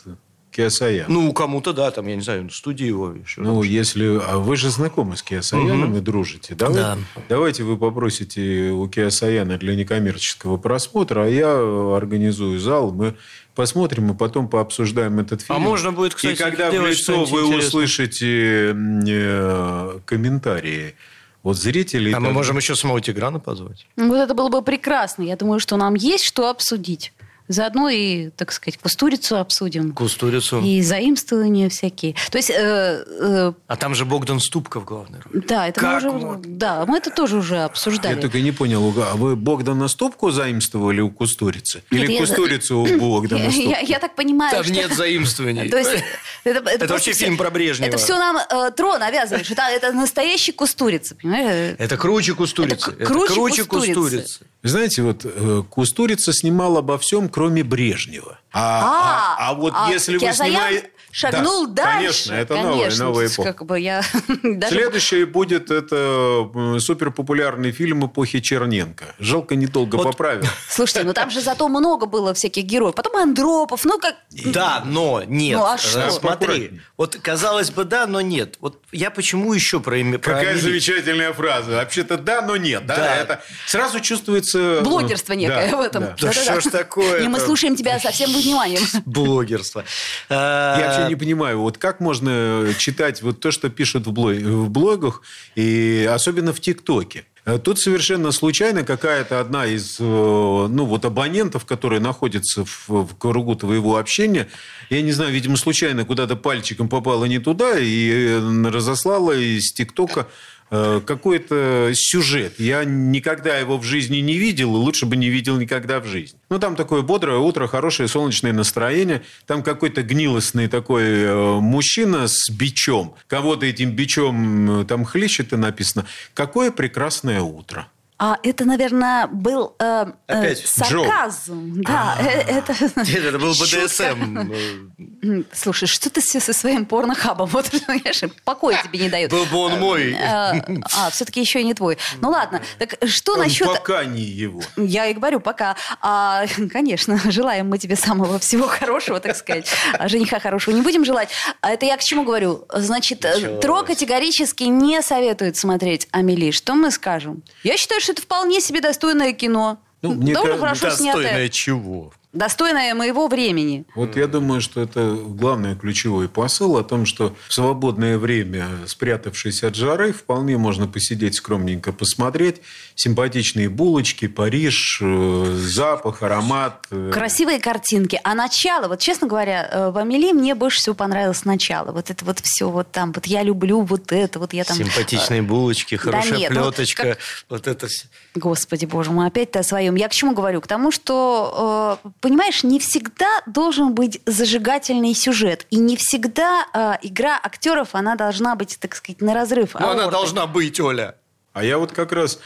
Киасаян. 0.52 1.06
Ну, 1.08 1.32
кому-то, 1.32 1.72
да, 1.72 1.90
там, 1.90 2.06
я 2.06 2.14
не 2.14 2.22
знаю, 2.22 2.50
студии 2.50 2.86
его. 2.86 3.12
Еще 3.12 3.40
ну, 3.40 3.62
если... 3.62 4.20
А 4.28 4.38
вы 4.38 4.56
же 4.56 4.70
знакомы 4.70 5.16
с 5.16 5.22
Киасаяном 5.22 5.90
угу. 5.90 5.98
и 5.98 6.00
дружите. 6.00 6.54
Давай, 6.54 6.76
да. 6.76 6.98
Давайте 7.28 7.64
вы 7.64 7.78
попросите 7.78 8.70
у 8.70 8.86
Киасаяна 8.86 9.56
для 9.58 9.74
некоммерческого 9.74 10.58
просмотра, 10.58 11.24
а 11.24 11.26
я 11.26 11.96
организую 11.96 12.60
зал, 12.60 12.92
мы 12.92 13.16
посмотрим 13.54 14.12
и 14.12 14.14
потом 14.14 14.48
пообсуждаем 14.48 15.18
этот 15.20 15.40
а 15.40 15.44
фильм. 15.44 15.56
А 15.56 15.58
можно 15.58 15.92
будет, 15.92 16.14
кстати, 16.14 16.34
И 16.34 16.36
когда 16.36 16.70
в 16.70 16.74
лицо 16.74 17.24
вы 17.24 17.40
интересно. 17.40 17.68
услышите 17.68 18.74
э, 18.74 19.98
комментарии 20.04 20.94
вот 21.42 21.56
зрители... 21.56 22.12
А 22.12 22.20
мы 22.20 22.32
можем 22.32 22.56
еще 22.56 22.76
самого 22.76 23.00
Тиграна 23.00 23.40
позвать. 23.40 23.86
Вот 23.96 24.16
это 24.16 24.34
было 24.34 24.48
бы 24.48 24.62
прекрасно. 24.62 25.22
Я 25.22 25.36
думаю, 25.36 25.58
что 25.58 25.76
нам 25.76 25.94
есть 25.94 26.24
что 26.24 26.48
обсудить. 26.48 27.12
Заодно 27.52 27.88
и, 27.88 28.30
так 28.30 28.52
сказать, 28.52 28.78
кустурицу 28.78 29.38
обсудим. 29.38 29.92
Кустурицу. 29.92 30.60
И 30.60 30.80
заимствования 30.82 31.68
всякие. 31.68 32.14
То 32.30 32.38
есть... 32.38 32.50
Э, 32.50 33.04
э, 33.06 33.52
а 33.66 33.76
там 33.76 33.94
же 33.94 34.04
Богдан 34.04 34.40
Ступка 34.40 34.80
в 34.80 34.84
главной 34.84 35.20
роли. 35.20 35.44
Да, 35.46 35.68
это 35.68 35.80
как 35.80 36.02
мы 36.02 36.10
уже... 36.10 36.10
Вот? 36.10 36.58
Да, 36.58 36.84
мы 36.86 36.98
это 36.98 37.10
тоже 37.10 37.36
уже 37.36 37.58
обсуждали. 37.58 38.14
Я 38.14 38.20
только 38.20 38.40
не 38.40 38.52
понял, 38.52 38.94
а 38.98 39.16
вы 39.16 39.36
Богдана 39.36 39.88
Ступку 39.88 40.30
заимствовали 40.30 41.00
у 41.00 41.10
Кустурицы? 41.10 41.82
Или 41.90 42.06
Нет, 42.06 42.20
Кустурицу 42.20 42.86
я... 42.88 42.96
у 42.96 42.98
Богдана 42.98 43.50
Ступку? 43.50 43.70
Я, 43.70 43.80
я 43.80 43.98
так 43.98 44.14
понимаю, 44.14 44.52
Там 44.52 44.64
что... 44.64 44.72
нет 44.72 44.92
заимствований. 44.94 45.68
То 45.70 45.78
есть, 45.78 45.90
это, 46.44 46.58
это, 46.60 46.70
это 46.70 46.88
вообще 46.88 47.12
фильм 47.12 47.36
про 47.36 47.50
Брежнева. 47.50 47.88
Это 47.88 47.98
все 47.98 48.18
нам 48.18 48.36
э, 48.36 48.70
Тро 48.72 48.98
навязываешь. 48.98 49.50
Это, 49.50 49.62
это 49.62 49.92
настоящий 49.92 50.52
Кустурица, 50.52 51.14
понимаешь? 51.14 51.76
Это 51.78 51.96
круче 51.96 52.34
Кустурицы. 52.34 52.92
Это, 52.92 53.04
круче, 53.04 53.34
круче 53.34 53.64
Кустурицы. 53.64 53.94
Кустурицы. 53.94 54.40
Знаете, 54.62 55.02
вот 55.02 55.22
э, 55.24 55.62
Кустурица 55.68 56.32
снимал 56.32 56.76
обо 56.76 56.96
всем, 56.96 57.28
кроме 57.28 57.41
Брежнева. 57.50 58.38
А, 58.52 58.60
а, 58.60 59.36
а, 59.38 59.50
а 59.50 59.54
вот 59.54 59.74
а, 59.76 59.90
если 59.90 60.16
вы 60.16 60.32
снимаете 60.32 60.90
шагнул 61.12 61.66
да, 61.66 61.84
дальше. 61.84 62.30
Конечно, 62.30 62.32
это 62.32 62.54
конечно, 62.54 62.74
новая, 62.74 62.98
новая 62.98 63.26
эпоха. 63.28 63.52
Как 63.52 63.66
бы 63.66 63.78
я 63.78 64.02
даже... 64.42 64.74
Следующий 64.74 65.24
будет 65.24 65.70
это 65.70 66.50
суперпопулярный 66.80 67.70
фильм 67.70 68.06
эпохи 68.06 68.40
Черненко. 68.40 69.14
Жалко, 69.18 69.54
недолго 69.54 69.96
вот. 69.96 70.04
поправил. 70.04 70.46
Слушайте, 70.68 71.04
ну 71.04 71.12
там 71.12 71.30
же 71.30 71.40
зато 71.40 71.68
много 71.68 72.06
было 72.06 72.34
всяких 72.34 72.64
героев. 72.64 72.94
Потом 72.94 73.16
Андропов, 73.16 73.84
ну 73.84 73.98
как... 73.98 74.16
Да, 74.46 74.82
но 74.84 75.22
нет. 75.22 75.58
Ну 75.58 75.64
а 75.64 75.78
что? 75.78 76.10
Смотри, 76.10 76.80
вот 76.96 77.16
казалось 77.16 77.70
бы 77.70 77.84
да, 77.84 78.06
но 78.06 78.22
нет. 78.22 78.56
Вот 78.60 78.80
я 78.90 79.10
почему 79.10 79.52
еще 79.52 79.80
про... 79.80 79.98
имя 79.98 80.18
Какая 80.18 80.56
замечательная 80.56 81.32
фраза. 81.32 81.72
Вообще-то 81.72 82.16
да, 82.16 82.40
но 82.40 82.56
нет. 82.56 82.86
Да, 82.86 82.96
да. 82.96 83.16
Это 83.16 83.42
сразу 83.66 84.00
чувствуется... 84.00 84.80
Блогерство 84.82 85.34
некое 85.34 85.70
да, 85.70 85.76
в 85.76 85.80
этом. 85.80 86.02
Да, 86.04 86.16
да, 86.18 86.26
да 86.28 86.32
что 86.32 86.60
ж 86.60 86.64
такое? 86.64 87.22
И 87.22 87.28
мы 87.28 87.38
слушаем 87.38 87.76
тебя 87.76 88.00
со 88.00 88.10
всем 88.10 88.32
вниманием. 88.32 88.82
Блогерство. 89.04 89.84
Я 90.30 91.01
вообще 91.02 91.14
не 91.14 91.16
понимаю, 91.16 91.60
вот 91.60 91.78
как 91.78 92.00
можно 92.00 92.66
читать 92.78 93.22
вот 93.22 93.40
то, 93.40 93.50
что 93.50 93.68
пишут 93.70 94.06
в, 94.06 94.12
блог, 94.12 94.36
в 94.36 94.70
блогах, 94.70 95.22
и 95.54 96.08
особенно 96.10 96.52
в 96.52 96.60
ТикТоке. 96.60 97.24
Тут 97.64 97.80
совершенно 97.80 98.30
случайно 98.30 98.84
какая-то 98.84 99.40
одна 99.40 99.66
из 99.66 99.98
э, 99.98 100.04
ну, 100.04 100.84
вот 100.84 101.04
абонентов, 101.04 101.64
которая 101.64 101.98
находится 101.98 102.64
в, 102.64 102.88
в 102.88 103.16
кругу 103.18 103.56
твоего 103.56 103.96
общения, 103.96 104.48
я 104.90 105.02
не 105.02 105.10
знаю, 105.10 105.32
видимо, 105.32 105.56
случайно 105.56 106.04
куда-то 106.04 106.36
пальчиком 106.36 106.88
попала 106.88 107.24
не 107.24 107.40
туда 107.40 107.80
и 107.80 108.10
э, 108.10 108.68
разослала 108.70 109.32
из 109.32 109.72
ТикТока 109.72 110.20
Э, 110.20 110.61
какой-то 110.72 111.90
сюжет. 111.94 112.54
Я 112.58 112.84
никогда 112.84 113.58
его 113.58 113.76
в 113.76 113.84
жизни 113.84 114.18
не 114.18 114.38
видел, 114.38 114.74
и 114.74 114.78
лучше 114.78 115.04
бы 115.04 115.16
не 115.16 115.28
видел 115.28 115.58
никогда 115.58 116.00
в 116.00 116.06
жизни. 116.06 116.38
Ну, 116.48 116.58
там 116.58 116.76
такое 116.76 117.02
бодрое 117.02 117.38
утро, 117.38 117.66
хорошее 117.66 118.08
солнечное 118.08 118.52
настроение. 118.52 119.22
Там 119.46 119.62
какой-то 119.62 120.02
гнилостный 120.02 120.68
такой 120.68 121.04
э, 121.04 121.60
мужчина 121.60 122.26
с 122.26 122.48
бичом. 122.48 123.14
Кого-то 123.26 123.66
этим 123.66 123.90
бичом 123.90 124.80
э, 124.80 124.84
там 124.86 125.04
хлещет, 125.04 125.52
и 125.52 125.56
написано 125.56 126.06
«Какое 126.34 126.70
прекрасное 126.70 127.42
утро». 127.42 127.88
А 128.24 128.38
это, 128.44 128.64
наверное, 128.64 129.26
был 129.26 129.74
э, 129.80 130.06
э, 130.28 130.54
сарказм. 130.54 131.82
Да, 131.82 132.16
э, 132.20 132.58
это... 132.58 132.72
это 133.00 133.38
был 133.40 133.50
БДСМ. 133.50 135.42
Слушай, 135.52 135.88
что 135.88 136.08
ты 136.08 136.20
все 136.20 136.38
со 136.38 136.52
своим 136.52 136.86
порнохабом? 136.86 137.48
Вот, 137.52 137.68
понимаешь, 137.68 138.22
покоя 138.44 138.80
тебе 138.84 139.00
не 139.00 139.08
дают. 139.08 139.32
Был 139.32 139.44
бы 139.46 139.56
он 139.56 139.80
мой. 139.80 140.12
Э, 140.12 140.62
а, 140.96 141.10
все-таки 141.10 141.40
еще 141.40 141.62
и 141.62 141.64
не 141.64 141.74
твой. 141.74 141.98
Ну 142.20 142.30
ладно, 142.30 142.62
так 142.78 142.96
что 143.08 143.34
насчет... 143.34 143.66
Пока 143.66 144.04
не 144.04 144.22
его. 144.22 144.62
Я 144.76 145.06
и 145.06 145.14
говорю, 145.14 145.40
пока. 145.40 145.74
А, 146.00 146.44
конечно, 146.72 147.20
желаем 147.30 147.68
мы 147.68 147.78
тебе 147.78 147.96
самого 147.96 148.38
всего 148.38 148.68
хорошего, 148.68 149.18
так 149.18 149.34
сказать. 149.34 149.68
А 149.94 150.06
жениха 150.06 150.38
хорошего 150.38 150.76
не 150.76 150.82
будем 150.82 151.04
желать. 151.04 151.30
А 151.60 151.70
это 151.72 151.86
я 151.86 151.96
к 151.96 152.04
чему 152.04 152.22
говорю? 152.22 152.66
Значит, 152.72 153.26
Тро 153.60 153.82
категорически 153.82 154.64
не 154.64 155.02
советует 155.02 155.56
смотреть 155.56 156.06
Амели. 156.12 156.52
Что 156.52 156.74
мы 156.76 156.92
скажем? 156.92 157.42
Я 157.64 157.76
считаю, 157.76 158.00
что 158.00 158.11
это 158.12 158.22
вполне 158.22 158.60
себе 158.60 158.80
достойное 158.80 159.32
кино. 159.32 159.78
Ну, 160.02 160.12
мне 160.14 160.34
Довольно 160.34 160.58
хорошо 160.58 160.86
достойное 160.86 161.14
снятое. 161.22 161.48
чего? 161.48 162.12
Достойное 162.32 162.94
моего 162.94 163.28
времени. 163.28 163.84
Вот 163.94 164.16
я 164.16 164.26
думаю, 164.26 164.60
что 164.60 164.80
это 164.80 165.14
главный 165.14 165.76
ключевой 165.76 166.28
посыл 166.28 166.76
о 166.78 166.84
том, 166.84 167.04
что 167.04 167.34
в 167.48 167.54
свободное 167.54 168.18
время, 168.18 168.66
спрятавшись 168.86 169.62
от 169.62 169.74
жары, 169.74 170.12
вполне 170.12 170.56
можно 170.56 170.86
посидеть 170.86 171.34
скромненько, 171.34 171.92
посмотреть. 171.92 172.62
Симпатичные 172.94 173.68
булочки, 173.68 174.28
Париж, 174.28 174.98
э, 175.02 175.56
запах, 175.58 176.22
аромат. 176.22 176.86
Э. 176.90 177.10
Красивые 177.12 177.58
картинки. 177.58 178.18
А 178.24 178.34
начало, 178.34 178.88
вот 178.88 179.00
честно 179.00 179.26
говоря, 179.26 179.68
э, 179.70 179.90
в 179.90 179.98
Амели 179.98 180.32
мне 180.32 180.54
больше 180.54 180.78
всего 180.78 180.94
понравилось 180.94 181.44
начало. 181.44 181.92
Вот 181.92 182.10
это 182.10 182.24
вот 182.24 182.40
все 182.40 182.70
вот 182.70 182.90
там, 182.90 183.12
вот 183.12 183.26
я 183.26 183.42
люблю 183.42 183.82
вот 183.82 184.10
это, 184.12 184.38
вот 184.38 184.54
я 184.54 184.64
там... 184.64 184.76
Симпатичные 184.76 185.42
булочки, 185.42 185.96
хорошая 185.96 186.32
да 186.32 186.38
нет, 186.38 186.48
плеточка, 186.50 187.02
вот, 187.02 187.08
как... 187.08 187.18
вот 187.50 187.66
это 187.66 187.86
все. 187.88 188.06
Господи 188.34 188.86
боже 188.86 189.10
мой, 189.10 189.26
опять-то 189.26 189.60
о 189.60 189.62
своем. 189.62 189.94
Я 189.96 190.08
к 190.08 190.12
чему 190.12 190.32
говорю? 190.32 190.60
К 190.60 190.66
тому, 190.66 190.90
что 190.90 191.98
понимаешь, 192.22 192.62
не 192.62 192.78
всегда 192.78 193.42
должен 193.46 193.94
быть 193.94 194.20
зажигательный 194.24 195.12
сюжет. 195.12 195.66
И 195.70 195.76
не 195.76 195.96
всегда 195.96 196.66
э, 196.72 197.06
игра 197.06 197.38
актеров, 197.42 197.90
она 197.92 198.14
должна 198.14 198.54
быть, 198.54 198.78
так 198.80 198.94
сказать, 198.94 199.20
на 199.20 199.34
разрыв. 199.34 199.74
Ну, 199.78 199.86
она 199.86 200.06
должна 200.06 200.46
быть, 200.46 200.80
Оля. 200.80 201.16
А 201.52 201.62
я 201.62 201.76
вот 201.76 201.92
как 201.92 202.12
раз... 202.12 202.38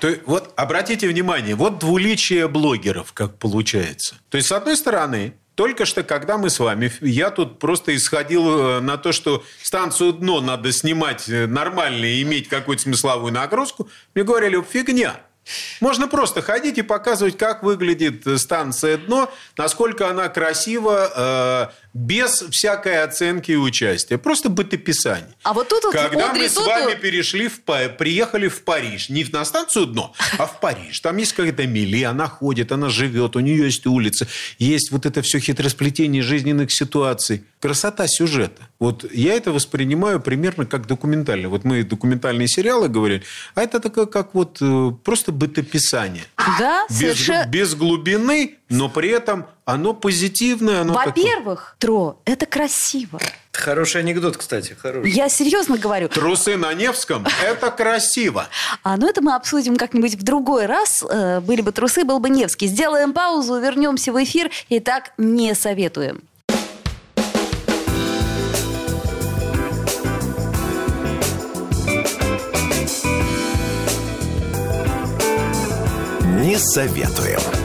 То, 0.00 0.12
вот 0.26 0.52
обратите 0.56 1.08
внимание, 1.08 1.54
вот 1.54 1.78
двуличие 1.78 2.48
блогеров, 2.48 3.12
как 3.12 3.38
получается. 3.38 4.16
То 4.28 4.36
есть, 4.36 4.48
с 4.48 4.52
одной 4.52 4.76
стороны, 4.76 5.34
только 5.54 5.84
что, 5.84 6.02
когда 6.02 6.36
мы 6.36 6.50
с 6.50 6.58
вами, 6.58 6.90
я 7.00 7.30
тут 7.30 7.58
просто 7.58 7.94
исходил 7.94 8.58
э, 8.58 8.80
на 8.80 8.96
то, 8.96 9.12
что 9.12 9.44
станцию 9.62 10.14
«Дно» 10.14 10.40
надо 10.40 10.72
снимать 10.72 11.28
э, 11.28 11.46
нормально 11.46 12.04
и 12.06 12.22
иметь 12.22 12.48
какую-то 12.48 12.82
смысловую 12.82 13.32
нагрузку. 13.32 13.88
Мне 14.14 14.24
говорили, 14.24 14.60
фигня. 14.68 15.20
Можно 15.80 16.08
просто 16.08 16.42
ходить 16.42 16.78
и 16.78 16.82
показывать, 16.82 17.36
как 17.36 17.62
выглядит 17.62 18.24
станция 18.40 18.96
«Дно», 18.96 19.30
насколько 19.56 20.08
она 20.08 20.28
красива, 20.28 21.72
без 21.94 22.44
всякой 22.50 23.04
оценки 23.04 23.52
и 23.52 23.56
участия. 23.56 24.18
Просто 24.18 24.48
бытописание. 24.48 25.32
А 25.44 25.52
вот 25.52 25.68
тут 25.68 25.84
вот 25.84 25.92
Когда 25.92 26.30
Одри, 26.30 26.42
мы 26.42 26.48
с 26.48 26.56
вами 26.56 26.94
перешли 26.94 27.48
в, 27.48 27.60
приехали 27.96 28.48
в 28.48 28.62
Париж, 28.64 29.08
не 29.08 29.24
на 29.32 29.44
станцию 29.44 29.86
дно, 29.86 30.12
а 30.38 30.46
в 30.46 30.58
Париж. 30.58 30.98
Там 31.00 31.16
есть 31.18 31.32
какая-то 31.32 31.66
Мили, 31.68 32.02
она 32.02 32.26
ходит, 32.26 32.72
она 32.72 32.88
живет, 32.88 33.36
у 33.36 33.40
нее 33.40 33.64
есть 33.66 33.86
улица, 33.86 34.26
есть 34.58 34.90
вот 34.90 35.06
это 35.06 35.22
все 35.22 35.38
хитросплетение 35.38 36.22
жизненных 36.22 36.72
ситуаций. 36.72 37.44
Красота 37.60 38.06
сюжета. 38.08 38.68
Вот 38.80 39.10
я 39.12 39.34
это 39.34 39.52
воспринимаю 39.52 40.20
примерно 40.20 40.66
как 40.66 40.86
документальный. 40.86 41.48
Вот 41.48 41.64
мы 41.64 41.84
документальные 41.84 42.48
сериалы 42.48 42.88
говорили, 42.88 43.22
а 43.54 43.62
это 43.62 43.78
такое, 43.78 44.06
как 44.06 44.34
вот 44.34 44.58
э, 44.60 44.92
просто 45.04 45.30
бытописание. 45.30 46.24
Да, 46.58 46.86
без, 46.90 46.98
совершенно. 46.98 47.46
Без 47.46 47.74
глубины, 47.74 48.56
но 48.74 48.88
при 48.88 49.08
этом 49.10 49.46
оно 49.64 49.94
позитивное. 49.94 50.80
Оно 50.80 50.94
Во-первых, 50.94 51.76
такое... 51.78 51.94
Тро, 51.96 52.20
это 52.24 52.46
красиво. 52.46 53.20
Хороший 53.52 54.00
анекдот, 54.00 54.36
кстати, 54.36 54.72
хороший. 54.72 55.12
Я 55.12 55.28
серьезно 55.28 55.78
говорю. 55.78 56.08
Трусы 56.08 56.56
на 56.56 56.74
Невском– 56.74 57.24
это 57.44 57.70
красиво. 57.70 58.48
А, 58.82 58.96
ну 58.96 59.08
это 59.08 59.22
мы 59.22 59.34
обсудим 59.34 59.76
как-нибудь 59.76 60.16
в 60.16 60.22
другой 60.24 60.66
раз. 60.66 61.04
Э, 61.08 61.40
были 61.40 61.60
бы 61.62 61.70
трусы, 61.70 62.04
был 62.04 62.18
бы 62.18 62.30
Невский. 62.30 62.66
Сделаем 62.66 63.12
паузу, 63.12 63.58
вернемся 63.60 64.12
в 64.12 64.22
эфир. 64.22 64.50
Итак, 64.68 65.12
не 65.18 65.54
советуем. 65.54 66.22
Не 76.40 76.58
советуем. 76.58 77.63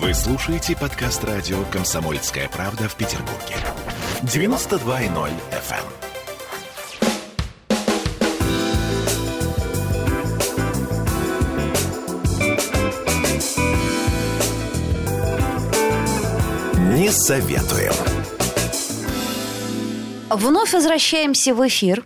Вы 0.00 0.14
слушаете 0.14 0.76
подкаст 0.76 1.24
радио 1.24 1.64
«Комсомольская 1.72 2.48
правда» 2.48 2.88
в 2.88 2.94
Петербурге. 2.94 3.56
92.0 4.22 5.32
FM. 5.50 5.74
эм. 16.76 16.94
Не 16.94 17.10
советуем. 17.10 17.92
Вновь 20.30 20.72
возвращаемся 20.74 21.56
в 21.56 21.66
эфир. 21.66 22.04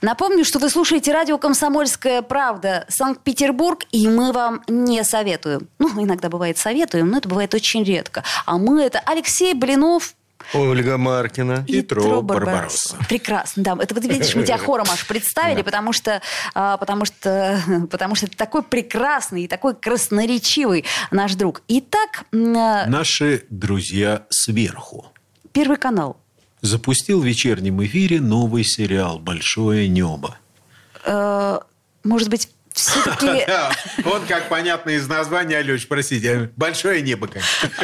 Напомню, 0.00 0.44
что 0.44 0.58
вы 0.58 0.70
слушаете 0.70 1.12
радио 1.12 1.38
«Комсомольская 1.38 2.22
правда» 2.22 2.84
Санкт-Петербург, 2.88 3.84
и 3.90 4.06
мы 4.06 4.32
вам 4.32 4.62
не 4.68 5.02
советуем. 5.02 5.68
Ну, 5.78 5.88
иногда 6.04 6.28
бывает 6.28 6.56
советуем, 6.56 7.10
но 7.10 7.18
это 7.18 7.28
бывает 7.28 7.52
очень 7.54 7.82
редко. 7.82 8.22
А 8.46 8.58
мы 8.58 8.82
это 8.82 9.00
Алексей 9.00 9.54
Блинов, 9.54 10.14
Ольга 10.54 10.96
Маркина 10.96 11.64
и, 11.66 11.78
и 11.78 11.82
Тро 11.82 12.22
Барбаросса. 12.22 12.96
Прекрасно, 13.08 13.62
да. 13.64 13.76
Это 13.80 13.94
вот 13.94 14.04
видишь, 14.04 14.34
мы 14.34 14.44
тебя 14.44 14.56
хором 14.58 14.86
аж 14.90 15.06
представили, 15.06 15.62
потому 15.62 15.92
что, 15.92 16.22
а, 16.54 16.76
потому 16.76 17.04
что, 17.04 17.60
потому 17.90 18.14
что 18.14 18.26
это 18.26 18.36
такой 18.36 18.62
прекрасный 18.62 19.44
и 19.44 19.48
такой 19.48 19.74
красноречивый 19.74 20.84
наш 21.10 21.34
друг. 21.34 21.62
Итак, 21.68 22.24
а, 22.32 22.86
наши 22.86 23.44
друзья 23.50 24.26
сверху. 24.30 25.06
Первый 25.52 25.76
канал 25.76 26.18
запустил 26.60 27.20
в 27.20 27.24
вечернем 27.24 27.82
эфире 27.84 28.20
новый 28.20 28.64
сериал 28.64 29.18
«Большое 29.18 29.88
небо». 29.88 30.38
Э, 31.04 31.58
может 32.04 32.28
быть, 32.28 32.48
все-таки... 32.78 33.46
Он, 34.04 34.24
как 34.26 34.48
понятно 34.48 34.90
из 34.90 35.08
названия, 35.08 35.58
Алёш, 35.58 35.86
простите, 35.88 36.50
большое 36.56 37.02
небо. 37.02 37.28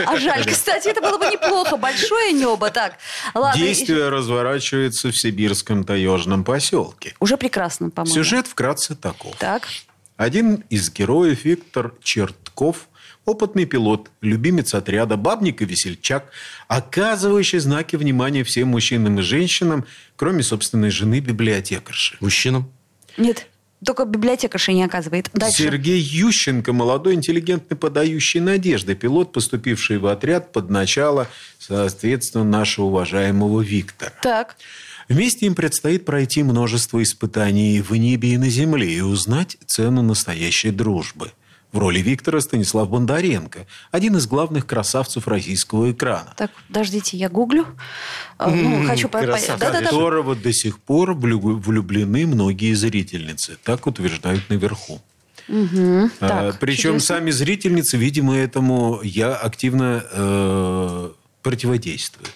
А 0.06 0.16
жаль, 0.18 0.44
кстати, 0.46 0.88
это 0.88 1.00
было 1.00 1.18
бы 1.18 1.26
неплохо. 1.26 1.76
Большое 1.76 2.32
небо, 2.32 2.70
так. 2.70 2.94
Ладно. 3.34 3.60
Действие 3.60 4.08
разворачивается 4.08 5.10
в 5.10 5.16
сибирском 5.16 5.84
таежном 5.84 6.44
поселке. 6.44 7.14
Уже 7.20 7.36
прекрасно, 7.36 7.90
по-моему. 7.90 8.14
Сюжет 8.14 8.46
вкратце 8.46 8.94
таков. 8.94 9.36
Так. 9.36 9.68
Один 10.16 10.64
из 10.70 10.90
героев, 10.92 11.44
Виктор 11.44 11.92
Чертков, 12.02 12.88
опытный 13.24 13.64
пилот, 13.64 14.10
любимец 14.20 14.74
отряда, 14.74 15.16
бабник 15.16 15.62
и 15.62 15.64
весельчак, 15.64 16.30
оказывающий 16.68 17.58
знаки 17.58 17.96
внимания 17.96 18.44
всем 18.44 18.68
мужчинам 18.68 19.18
и 19.18 19.22
женщинам, 19.22 19.86
кроме 20.16 20.42
собственной 20.42 20.90
жены 20.90 21.20
библиотекарши. 21.20 22.16
Мужчинам? 22.20 22.70
Нет. 23.16 23.46
Только 23.84 24.06
библиотекарша 24.06 24.72
не 24.72 24.82
оказывает. 24.82 25.28
Дальше. 25.34 25.64
Сергей 25.64 26.00
Ющенко, 26.00 26.72
молодой, 26.72 27.14
интеллигентный, 27.14 27.76
подающий 27.76 28.40
надежды, 28.40 28.94
пилот, 28.94 29.32
поступивший 29.32 29.98
в 29.98 30.06
отряд 30.06 30.52
под 30.52 30.70
начало, 30.70 31.28
соответственно, 31.58 32.44
нашего 32.44 32.86
уважаемого 32.86 33.60
Виктора. 33.60 34.12
Так. 34.22 34.56
Вместе 35.08 35.44
им 35.44 35.54
предстоит 35.54 36.06
пройти 36.06 36.42
множество 36.42 37.02
испытаний 37.02 37.82
в 37.82 37.94
небе 37.94 38.34
и 38.34 38.38
на 38.38 38.48
земле 38.48 38.90
и 38.90 39.00
узнать 39.02 39.58
цену 39.66 40.00
настоящей 40.00 40.70
дружбы– 40.70 41.32
в 41.74 41.78
роли 41.78 41.98
Виктора 41.98 42.40
Станислав 42.40 42.88
Бондаренко, 42.88 43.66
один 43.90 44.16
из 44.16 44.26
главных 44.28 44.64
красавцев 44.64 45.26
российского 45.26 45.90
экрана. 45.90 46.32
Так, 46.36 46.52
подождите, 46.68 47.16
я 47.16 47.28
гуглю. 47.28 47.66
А, 48.38 48.48
ну, 48.48 48.86
хочу 48.86 49.08
понять. 49.08 49.50
Да, 49.58 49.72
да, 49.72 49.82
которого 49.82 50.36
до 50.36 50.52
сих 50.52 50.78
пор 50.78 51.14
влюблены 51.14 52.26
многие 52.26 52.74
зрительницы. 52.74 53.58
Так 53.64 53.88
утверждают 53.88 54.48
наверху. 54.50 55.02
Угу, 55.48 56.10
а, 56.20 56.28
так, 56.28 56.60
причем 56.60 56.92
чудесно. 56.92 57.16
сами 57.16 57.30
зрительницы, 57.32 57.96
видимо, 57.96 58.36
этому 58.36 59.00
я 59.02 59.34
активно 59.34 60.04
э, 60.10 61.10
противодействует. 61.42 62.32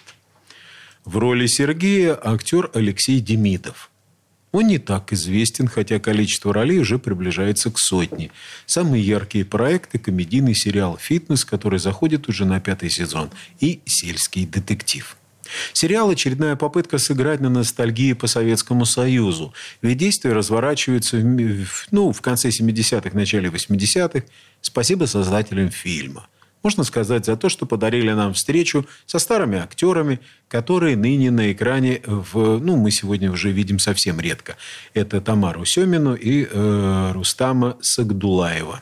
В 1.05 1.17
роли 1.17 1.47
Сергея 1.47 2.19
актер 2.21 2.69
Алексей 2.73 3.21
Демидов. 3.21 3.88
Он 4.51 4.67
не 4.67 4.79
так 4.79 5.13
известен, 5.13 5.67
хотя 5.67 5.99
количество 5.99 6.53
ролей 6.53 6.79
уже 6.79 6.97
приближается 6.97 7.69
к 7.69 7.77
сотне. 7.77 8.31
Самые 8.65 9.05
яркие 9.05 9.45
проекты– 9.45 9.99
комедийный 9.99 10.55
сериал 10.55 10.97
«Фитнес», 10.99 11.45
который 11.45 11.79
заходит 11.79 12.27
уже 12.27 12.45
на 12.45 12.59
пятый 12.59 12.89
сезон, 12.89 13.29
и 13.59 13.81
«Сельский 13.85 14.47
детектив». 14.47 15.15
Сериал– 15.73 16.09
очередная 16.11 16.55
попытка 16.55 16.97
сыграть 16.97 17.41
на 17.41 17.49
ностальгии 17.49 18.13
по 18.13 18.27
Советскому 18.27 18.85
Союзу. 18.85 19.53
Ведь 19.81 19.97
действие 19.97 20.33
разворачивается 20.33 21.17
в, 21.17 21.87
ну, 21.91 22.11
в 22.11 22.21
конце 22.21 22.49
70-х, 22.49 23.11
начале 23.13 23.49
80-х. 23.49 24.25
Спасибо 24.61 25.05
создателям 25.05 25.69
фильма– 25.69 26.27
можно 26.63 26.83
сказать, 26.83 27.25
за 27.25 27.37
то, 27.37 27.49
что 27.49 27.65
подарили 27.65 28.11
нам 28.11 28.33
встречу 28.33 28.85
со 29.05 29.19
старыми 29.19 29.59
актерами, 29.59 30.19
которые 30.47 30.95
ныне 30.95 31.31
на 31.31 31.51
экране, 31.51 32.01
в, 32.05 32.59
ну, 32.59 32.75
мы 32.75 32.91
сегодня 32.91 33.31
уже 33.31 33.51
видим 33.51 33.79
совсем 33.79 34.19
редко. 34.19 34.57
Это 34.93 35.21
Тамару 35.21 35.65
Семину 35.65 36.15
и 36.15 36.47
э, 36.49 37.11
Рустама 37.13 37.77
Сагдулаева. 37.81 38.81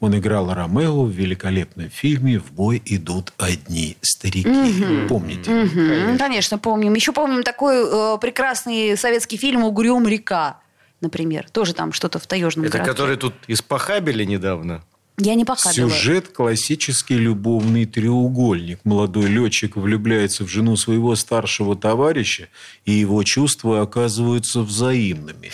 Он 0.00 0.16
играл 0.16 0.54
Ромео 0.54 1.02
в 1.02 1.10
великолепном 1.10 1.90
фильме 1.90 2.38
«В 2.38 2.52
бой 2.52 2.80
идут 2.84 3.32
одни 3.36 3.96
старики». 4.00 4.48
Угу. 4.48 5.08
Помните? 5.08 5.50
Угу. 5.50 5.70
Конечно. 5.70 6.18
Конечно, 6.18 6.58
помним. 6.58 6.94
Еще 6.94 7.12
помним 7.12 7.42
такой 7.42 7.78
э, 7.84 8.18
прекрасный 8.20 8.96
советский 8.96 9.36
фильм 9.36 9.64
«Угрюм 9.64 10.06
река», 10.06 10.60
например. 11.00 11.50
Тоже 11.50 11.74
там 11.74 11.92
что-то 11.92 12.20
в 12.20 12.28
таежном 12.28 12.66
Это 12.66 12.78
городке. 12.78 12.92
который 12.92 13.16
тут 13.16 13.34
испохабили 13.48 14.22
недавно? 14.24 14.84
Я 15.18 15.34
не 15.34 15.44
показывала. 15.44 15.90
Сюжет 15.90 16.28
классический 16.28 17.16
любовный 17.16 17.86
треугольник. 17.86 18.78
Молодой 18.84 19.26
летчик 19.26 19.76
влюбляется 19.76 20.44
в 20.44 20.48
жену 20.48 20.76
своего 20.76 21.16
старшего 21.16 21.74
товарища, 21.74 22.48
и 22.84 22.92
его 22.92 23.22
чувства 23.24 23.82
оказываются 23.82 24.60
взаимными. 24.60 25.50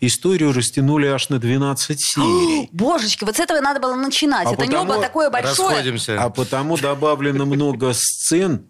Историю 0.00 0.52
растянули 0.52 1.06
аж 1.06 1.28
на 1.30 1.40
12 1.40 2.00
серий. 2.00 2.68
Божечки, 2.70 3.24
вот 3.24 3.36
с 3.36 3.40
этого 3.40 3.60
надо 3.60 3.80
было 3.80 3.96
начинать. 3.96 4.46
А 4.46 4.52
Это 4.52 4.64
потому... 4.64 4.84
небо 4.84 5.00
такое 5.00 5.30
большое. 5.30 5.68
Расходимся. 5.70 6.22
А 6.22 6.30
потому 6.30 6.78
добавлено 6.78 7.44
много 7.44 7.92
сцен, 7.94 8.66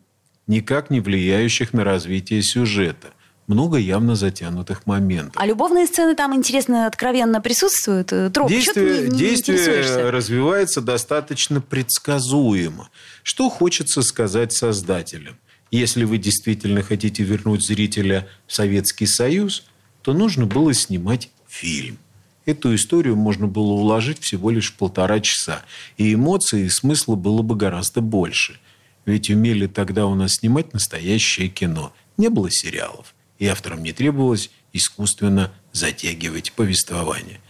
никак 0.46 0.88
не 0.88 1.00
влияющих 1.00 1.74
на 1.74 1.84
развитие 1.84 2.40
сюжета 2.40 3.12
много 3.48 3.78
явно 3.78 4.14
затянутых 4.14 4.86
моментов. 4.86 5.34
А 5.36 5.46
любовные 5.46 5.86
сцены 5.86 6.14
там, 6.14 6.34
интересно, 6.36 6.86
откровенно 6.86 7.40
присутствуют? 7.40 8.12
Э, 8.12 8.30
Троп, 8.30 8.48
действие 8.48 9.08
не, 9.08 9.10
не 9.10 9.18
действие 9.18 10.10
развивается 10.10 10.80
достаточно 10.80 11.60
предсказуемо. 11.60 12.90
Что 13.22 13.48
хочется 13.48 14.02
сказать 14.02 14.52
создателям? 14.52 15.38
Если 15.70 16.04
вы 16.04 16.18
действительно 16.18 16.82
хотите 16.82 17.24
вернуть 17.24 17.66
зрителя 17.66 18.28
в 18.46 18.54
Советский 18.54 19.06
Союз, 19.06 19.64
то 20.02 20.12
нужно 20.12 20.46
было 20.46 20.72
снимать 20.72 21.30
фильм. 21.48 21.98
Эту 22.46 22.74
историю 22.74 23.16
можно 23.16 23.46
было 23.46 23.72
уложить 23.72 24.20
всего 24.20 24.50
лишь 24.50 24.72
в 24.72 24.76
полтора 24.76 25.20
часа. 25.20 25.62
И 25.98 26.14
эмоций 26.14 26.62
и 26.62 26.68
смысла 26.70 27.14
было 27.14 27.42
бы 27.42 27.56
гораздо 27.56 28.00
больше. 28.00 28.58
Ведь 29.04 29.28
умели 29.30 29.66
тогда 29.66 30.06
у 30.06 30.14
нас 30.14 30.36
снимать 30.36 30.72
настоящее 30.72 31.48
кино. 31.48 31.92
Не 32.16 32.28
было 32.28 32.50
сериалов 32.50 33.14
и 33.38 33.46
авторам 33.46 33.82
не 33.82 33.92
требовалось 33.92 34.50
искусственно 34.72 35.52
затягивать 35.72 36.52
повествование. 36.52 37.40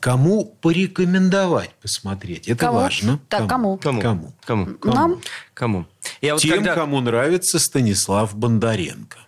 Кому 0.00 0.46
порекомендовать 0.46 1.74
посмотреть? 1.74 2.48
Это 2.48 2.66
кому? 2.66 2.78
важно. 2.78 3.20
Так, 3.28 3.48
кому? 3.48 3.76
Кому? 3.76 4.00
Кому? 4.00 4.32
Кому? 4.40 4.94
Нам? 4.94 5.20
Кому? 5.52 5.86
Я 6.22 6.34
вот 6.34 6.42
Тем, 6.42 6.56
когда... 6.56 6.74
кому 6.74 7.00
нравится 7.00 7.58
Станислав 7.58 8.34
Бондаренко. 8.34 9.18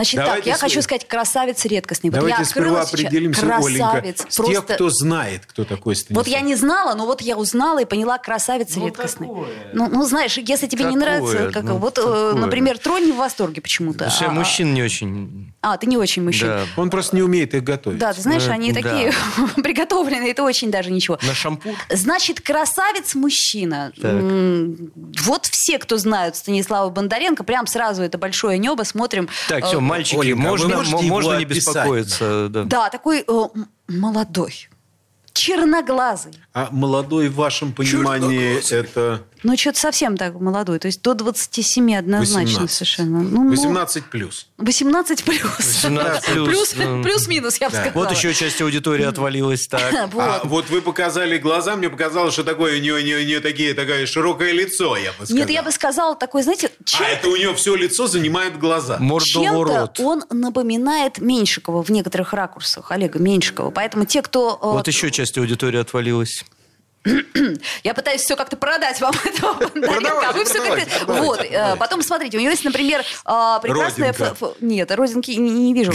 Значит 0.00 0.16
Давайте 0.16 0.36
так, 0.38 0.46
я 0.46 0.56
с... 0.56 0.60
хочу 0.60 0.80
сказать, 0.80 1.06
красавец 1.06 1.62
редкостный. 1.66 2.08
Давайте 2.08 2.38
я 2.38 2.44
сперва 2.46 2.80
определимся, 2.80 3.42
красавец, 3.42 4.24
Оленька, 4.24 4.30
с 4.30 4.46
тех, 4.46 4.64
кто 4.64 4.88
знает, 4.88 5.44
кто 5.44 5.64
такой 5.64 5.94
Станислав. 5.94 6.24
Вот 6.24 6.32
я 6.32 6.40
не 6.40 6.54
знала, 6.54 6.94
но 6.94 7.04
вот 7.04 7.20
я 7.20 7.36
узнала 7.36 7.82
и 7.82 7.84
поняла, 7.84 8.16
красавец 8.16 8.74
ну, 8.76 8.86
редкостный. 8.86 9.28
Ну, 9.74 9.88
ну, 9.88 10.02
знаешь, 10.06 10.38
если 10.38 10.68
тебе 10.68 10.84
такое, 10.84 10.90
не 10.90 10.96
нравится, 10.96 11.50
как, 11.52 11.64
ну, 11.64 11.76
вот, 11.76 11.98
э, 11.98 12.00
такое. 12.00 12.34
например, 12.34 12.78
Тронь 12.78 13.04
не 13.04 13.12
в 13.12 13.16
восторге 13.16 13.60
почему-то. 13.60 14.08
Слушай, 14.08 14.28
а, 14.28 14.30
мужчин 14.30 14.72
не 14.72 14.82
очень. 14.82 15.52
А, 15.60 15.76
ты 15.76 15.86
не 15.86 15.98
очень 15.98 16.24
мужчин. 16.24 16.48
Да. 16.48 16.64
Он 16.78 16.88
просто 16.88 17.14
не 17.16 17.22
умеет 17.22 17.52
их 17.52 17.62
готовить. 17.62 17.98
Да, 17.98 18.14
ты 18.14 18.22
знаешь, 18.22 18.48
они 18.48 18.72
да. 18.72 18.80
такие 18.80 19.12
приготовленные, 19.62 20.30
это 20.30 20.44
очень 20.44 20.70
даже 20.70 20.90
ничего. 20.90 21.18
На 21.20 21.34
шампур? 21.34 21.74
Значит, 21.90 22.40
красавец-мужчина. 22.40 23.92
Вот 25.24 25.44
все, 25.44 25.78
кто 25.78 25.98
знают 25.98 26.36
Станислава 26.36 26.88
Бондаренко, 26.88 27.44
прям 27.44 27.66
сразу 27.66 28.02
это 28.02 28.16
большое 28.16 28.56
небо 28.56 28.84
смотрим. 28.84 29.28
Так, 29.46 29.66
все, 29.66 29.76
э, 29.76 29.89
мальчики, 29.90 30.32
можно 30.32 30.76
можно, 30.76 31.02
можно 31.02 31.38
не 31.38 31.44
беспокоиться. 31.44 32.48
Да, 32.48 32.64
да 32.64 32.90
такой 32.90 33.24
э, 33.26 33.48
молодой, 33.88 34.68
черноглазый. 35.32 36.32
А 36.52 36.68
молодой 36.70 37.28
в 37.28 37.36
вашем 37.36 37.72
понимании 37.72 38.58
это... 38.72 39.22
Ну, 39.42 39.56
что-то 39.56 39.80
совсем 39.80 40.16
так 40.16 40.34
молодой. 40.34 40.78
То 40.78 40.86
есть 40.86 41.02
до 41.02 41.14
27 41.14 41.96
однозначно 41.96 42.66
18. 42.66 42.70
совершенно. 42.70 43.22
Ну, 43.22 43.50
18 43.50 44.02
ну, 44.04 44.10
плюс. 44.10 44.46
18 44.58 45.24
плюс. 45.24 45.42
18 45.58 46.24
плюс. 46.44 46.74
Плюс-минус, 47.02 47.56
я 47.56 47.70
бы 47.70 47.76
сказала. 47.76 48.04
Вот 48.04 48.10
еще 48.10 48.34
часть 48.34 48.60
аудитории 48.60 49.04
отвалилась 49.04 49.66
так. 49.66 50.08
вот. 50.12 50.22
А 50.22 50.40
вот 50.44 50.68
вы 50.68 50.82
показали 50.82 51.38
глаза, 51.38 51.76
мне 51.76 51.88
показалось, 51.88 52.34
что 52.34 52.44
такое 52.44 52.78
у 52.78 52.80
нее 52.80 53.02
не, 53.02 53.24
не 53.24 53.40
такие, 53.40 53.74
такое 53.74 54.06
широкое 54.06 54.52
лицо, 54.52 54.96
я 54.96 55.10
бы 55.12 55.24
сказал. 55.24 55.36
Нет, 55.36 55.50
я 55.50 55.62
бы 55.62 55.70
сказала, 55.70 56.16
такое, 56.16 56.42
знаете... 56.42 56.70
Чем... 56.84 57.06
А 57.06 57.08
это 57.08 57.28
у 57.28 57.36
нее 57.36 57.54
все 57.54 57.74
лицо 57.74 58.06
занимает 58.06 58.58
глаза. 58.58 58.98
Чем-то 58.98 59.90
он 59.98 60.24
напоминает 60.30 61.18
Меньшикова 61.18 61.82
в 61.82 61.90
некоторых 61.90 62.32
ракурсах, 62.32 62.90
Олега 62.90 63.18
Меньшикова. 63.18 63.70
Поэтому 63.70 64.04
те, 64.04 64.22
кто... 64.22 64.58
Э, 64.60 64.66
вот 64.66 64.88
еще 64.88 65.10
часть 65.10 65.38
аудитории 65.38 65.78
отвалилась. 65.78 66.44
Я 67.84 67.94
пытаюсь 67.94 68.20
все 68.20 68.36
как-то 68.36 68.56
продать 68.56 69.00
вам 69.00 69.14
этого 69.24 69.54
Бондаренко, 69.54 70.28
а 70.28 70.32
вы 70.32 70.44
все 70.44 70.60
как-то... 70.60 71.12
Вот, 71.12 71.40
э, 71.40 71.76
потом 71.76 72.02
смотрите, 72.02 72.36
у 72.36 72.40
него 72.40 72.50
есть, 72.50 72.64
например, 72.64 73.02
а, 73.24 73.58
прекрасная... 73.60 74.14
Нет, 74.60 74.90
родинки 74.90 75.30
не 75.32 75.72
вижу. 75.74 75.92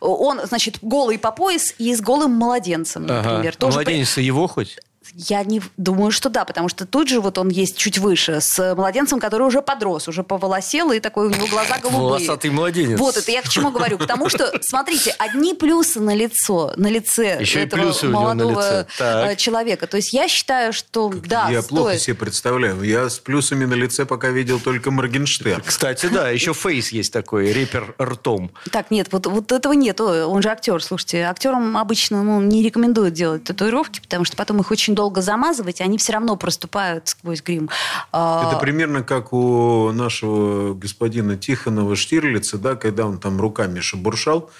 Он, 0.00 0.40
значит, 0.44 0.78
голый 0.82 1.18
по 1.18 1.30
пояс 1.30 1.74
и 1.78 1.94
с 1.94 2.00
голым 2.00 2.32
младенцем, 2.32 3.06
например. 3.06 3.54
Младенец 3.76 4.16
его 4.18 4.48
хоть? 4.48 4.78
Я 5.14 5.42
не 5.44 5.62
думаю, 5.76 6.10
что 6.10 6.28
да, 6.28 6.44
потому 6.44 6.68
что 6.68 6.86
тут 6.86 7.08
же 7.08 7.20
вот 7.20 7.38
он 7.38 7.48
есть 7.48 7.76
чуть 7.76 7.98
выше, 7.98 8.40
с 8.40 8.74
младенцем, 8.74 9.20
который 9.20 9.46
уже 9.46 9.62
подрос, 9.62 10.08
уже 10.08 10.22
поволосел, 10.22 10.92
и 10.92 11.00
такой 11.00 11.26
у 11.26 11.30
него 11.30 11.46
глаза 11.46 11.78
голубые. 11.78 12.02
Волосатый 12.02 12.50
младенец. 12.50 12.98
Вот, 12.98 13.16
это 13.16 13.30
я 13.30 13.42
к 13.42 13.48
чему 13.48 13.70
говорю? 13.70 13.98
К 13.98 14.06
тому, 14.06 14.28
что, 14.28 14.52
смотрите, 14.62 15.14
одни 15.18 15.54
плюсы 15.54 16.00
на 16.00 16.14
лицо, 16.14 16.72
на 16.76 16.88
лице 16.88 17.38
Еще 17.40 17.62
этого 17.62 17.92
молодого 18.08 18.86
э, 18.98 19.36
человека. 19.36 19.86
То 19.86 19.96
есть 19.96 20.12
я 20.12 20.28
считаю, 20.28 20.72
что 20.72 21.10
как 21.10 21.28
да, 21.28 21.48
Я 21.50 21.62
стоит. 21.62 21.68
плохо 21.68 21.98
себе 21.98 22.16
представляю. 22.16 22.82
Я 22.82 23.08
с 23.08 23.18
плюсами 23.18 23.64
на 23.64 23.74
лице 23.74 24.06
пока 24.06 24.28
видел 24.28 24.60
только 24.60 24.90
Моргенштерн. 24.90 25.62
Кстати, 25.62 26.06
да, 26.06 26.30
еще 26.30 26.54
Фейс 26.54 26.92
есть 26.92 27.12
такой, 27.12 27.52
репер 27.52 27.94
ртом. 28.00 28.50
Так, 28.70 28.90
нет, 28.90 29.08
вот, 29.10 29.26
вот 29.26 29.52
этого 29.52 29.72
нет. 29.72 30.00
Он 30.00 30.42
же 30.42 30.48
актер, 30.48 30.82
слушайте. 30.82 31.22
Актерам 31.22 31.76
обычно 31.76 32.22
ну, 32.22 32.40
не 32.40 32.62
рекомендуют 32.62 33.14
делать 33.14 33.44
татуировки, 33.44 34.00
потому 34.00 34.24
что 34.24 34.36
потом 34.36 34.60
их 34.60 34.70
очень 34.70 34.91
долго 34.94 35.22
замазывать, 35.22 35.80
они 35.80 35.98
все 35.98 36.12
равно 36.12 36.36
проступают 36.36 37.08
сквозь 37.08 37.42
грим. 37.42 37.70
А, 38.12 38.48
Это 38.48 38.60
примерно 38.60 39.02
как 39.02 39.32
у 39.32 39.90
нашего 39.92 40.74
господина 40.74 41.36
Тихонова 41.36 41.96
Штирлица, 41.96 42.58
да, 42.58 42.76
когда 42.76 43.06
он 43.06 43.18
там 43.18 43.40
руками 43.40 43.80
шебуршал. 43.80 44.50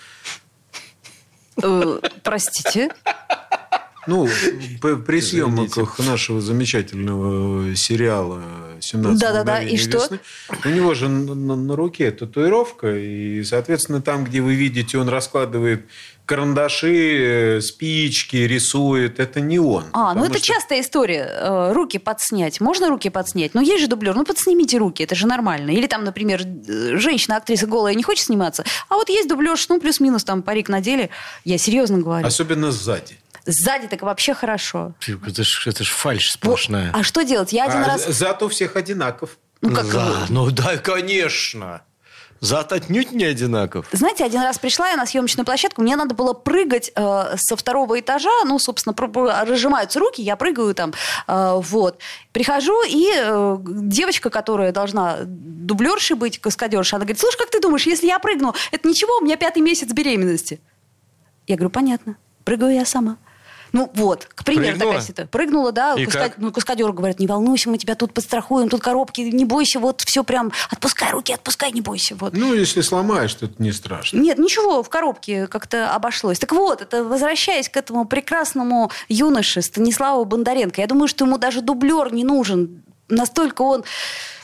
Э, 1.62 1.98
простите? 2.22 2.90
Ну, 4.06 4.28
при 4.80 5.20
съемках 5.20 5.98
нашего 6.00 6.40
замечательного 6.40 7.74
сериала 7.76 8.42
«17 8.80 9.16
да, 9.16 9.32
да, 9.32 9.44
да. 9.44 9.62
И 9.62 9.76
что? 9.76 10.08
У 10.64 10.68
него 10.68 10.94
же 10.94 11.08
на, 11.08 11.34
на, 11.34 11.56
на 11.56 11.76
руке 11.76 12.10
татуировка, 12.10 12.96
и, 12.96 13.44
соответственно, 13.44 14.02
там, 14.02 14.24
где 14.24 14.40
вы 14.40 14.54
видите, 14.54 14.98
он 14.98 15.08
раскладывает 15.08 15.86
карандаши, 16.26 17.56
э, 17.56 17.60
спички 17.60 18.36
рисует, 18.36 19.20
это 19.20 19.40
не 19.40 19.58
он. 19.58 19.84
А, 19.92 20.14
ну 20.14 20.24
это 20.24 20.38
что... 20.38 20.46
частая 20.46 20.80
история. 20.80 21.28
Э, 21.28 21.72
руки 21.72 21.98
подснять. 21.98 22.60
Можно 22.60 22.88
руки 22.88 23.10
подснять? 23.10 23.54
Но 23.54 23.60
есть 23.60 23.82
же 23.82 23.88
дублер. 23.88 24.14
Ну, 24.14 24.24
подснимите 24.24 24.78
руки, 24.78 25.02
это 25.02 25.14
же 25.14 25.26
нормально. 25.26 25.70
Или 25.70 25.86
там, 25.86 26.04
например, 26.04 26.42
женщина-актриса 26.42 27.66
голая 27.66 27.94
не 27.94 28.02
хочет 28.02 28.26
сниматься, 28.26 28.64
а 28.88 28.94
вот 28.94 29.08
есть 29.08 29.28
дублер, 29.28 29.56
ну, 29.68 29.80
плюс-минус 29.80 30.24
там 30.24 30.42
парик 30.42 30.68
надели. 30.68 31.10
Я 31.44 31.58
серьезно 31.58 31.98
говорю. 31.98 32.26
Особенно 32.26 32.70
сзади. 32.70 33.18
Сзади 33.44 33.88
так 33.88 34.02
вообще 34.02 34.34
хорошо. 34.34 34.94
Это 35.26 35.42
ж, 35.42 35.66
это 35.66 35.84
ж 35.84 35.88
фальшь 35.88 36.30
сплошная. 36.30 36.92
А 36.94 37.02
что 37.02 37.22
делать? 37.22 37.52
Я 37.52 37.64
один 37.64 37.82
а, 37.82 37.88
раз... 37.88 38.06
Зато 38.06 38.48
всех 38.48 38.76
одинаков. 38.76 39.38
Ну, 39.60 39.74
как... 39.74 39.90
Да, 39.90 40.26
ну 40.28 40.50
да, 40.50 40.76
конечно. 40.76 41.82
Зад 42.42 42.72
отнюдь 42.72 43.12
не 43.12 43.24
одинаков. 43.24 43.86
Знаете, 43.92 44.24
один 44.24 44.40
раз 44.42 44.58
пришла 44.58 44.88
я 44.88 44.96
на 44.96 45.06
съемочную 45.06 45.46
площадку, 45.46 45.80
мне 45.80 45.94
надо 45.94 46.16
было 46.16 46.32
прыгать 46.32 46.90
э, 46.92 47.36
со 47.36 47.54
второго 47.54 48.00
этажа, 48.00 48.44
ну, 48.44 48.58
собственно, 48.58 48.96
разжимаются 49.44 50.00
руки, 50.00 50.20
я 50.20 50.34
прыгаю 50.34 50.74
там, 50.74 50.92
э, 51.28 51.52
вот. 51.62 52.00
Прихожу, 52.32 52.82
и 52.84 53.12
э, 53.14 53.56
девочка, 53.64 54.28
которая 54.28 54.72
должна 54.72 55.18
дублершей 55.24 56.16
быть, 56.16 56.40
каскадерша, 56.40 56.96
она 56.96 57.04
говорит, 57.04 57.20
слушай, 57.20 57.38
как 57.38 57.50
ты 57.50 57.60
думаешь, 57.60 57.86
если 57.86 58.08
я 58.08 58.18
прыгну, 58.18 58.56
это 58.72 58.88
ничего, 58.88 59.18
у 59.18 59.24
меня 59.24 59.36
пятый 59.36 59.62
месяц 59.62 59.92
беременности. 59.92 60.60
Я 61.46 61.54
говорю, 61.54 61.70
понятно, 61.70 62.16
прыгаю 62.42 62.74
я 62.74 62.84
сама. 62.84 63.18
Ну 63.72 63.90
вот, 63.94 64.28
к 64.34 64.44
примеру, 64.44 64.66
Прыгнула? 64.76 64.92
такая 64.92 65.06
ситуация. 65.06 65.26
Прыгнула, 65.26 65.72
да, 65.72 65.94
И 65.94 66.04
каскад... 66.04 66.34
ну, 66.36 66.52
каскадер 66.52 66.92
говорит, 66.92 67.18
не 67.18 67.26
волнуйся, 67.26 67.70
мы 67.70 67.78
тебя 67.78 67.94
тут 67.94 68.12
подстрахуем, 68.12 68.68
тут 68.68 68.82
коробки, 68.82 69.22
не 69.22 69.44
бойся, 69.44 69.80
вот 69.80 70.02
все 70.02 70.24
прям, 70.24 70.52
отпускай 70.70 71.10
руки, 71.10 71.32
отпускай, 71.32 71.72
не 71.72 71.80
бойся. 71.80 72.14
Вот. 72.16 72.34
Ну, 72.34 72.54
если 72.54 72.80
сломаешь, 72.82 73.34
то 73.34 73.46
это 73.46 73.54
не 73.62 73.72
страшно. 73.72 74.18
Нет, 74.18 74.38
ничего, 74.38 74.82
в 74.82 74.88
коробке 74.88 75.46
как-то 75.46 75.94
обошлось. 75.94 76.38
Так 76.38 76.52
вот, 76.52 76.82
это 76.82 77.04
возвращаясь 77.04 77.68
к 77.68 77.76
этому 77.76 78.04
прекрасному 78.04 78.90
юноше 79.08 79.62
Станиславу 79.62 80.24
Бондаренко, 80.24 80.80
я 80.80 80.86
думаю, 80.86 81.08
что 81.08 81.24
ему 81.24 81.38
даже 81.38 81.62
дублер 81.62 82.12
не 82.12 82.24
нужен 82.24 82.81
настолько 83.12 83.62
он 83.62 83.84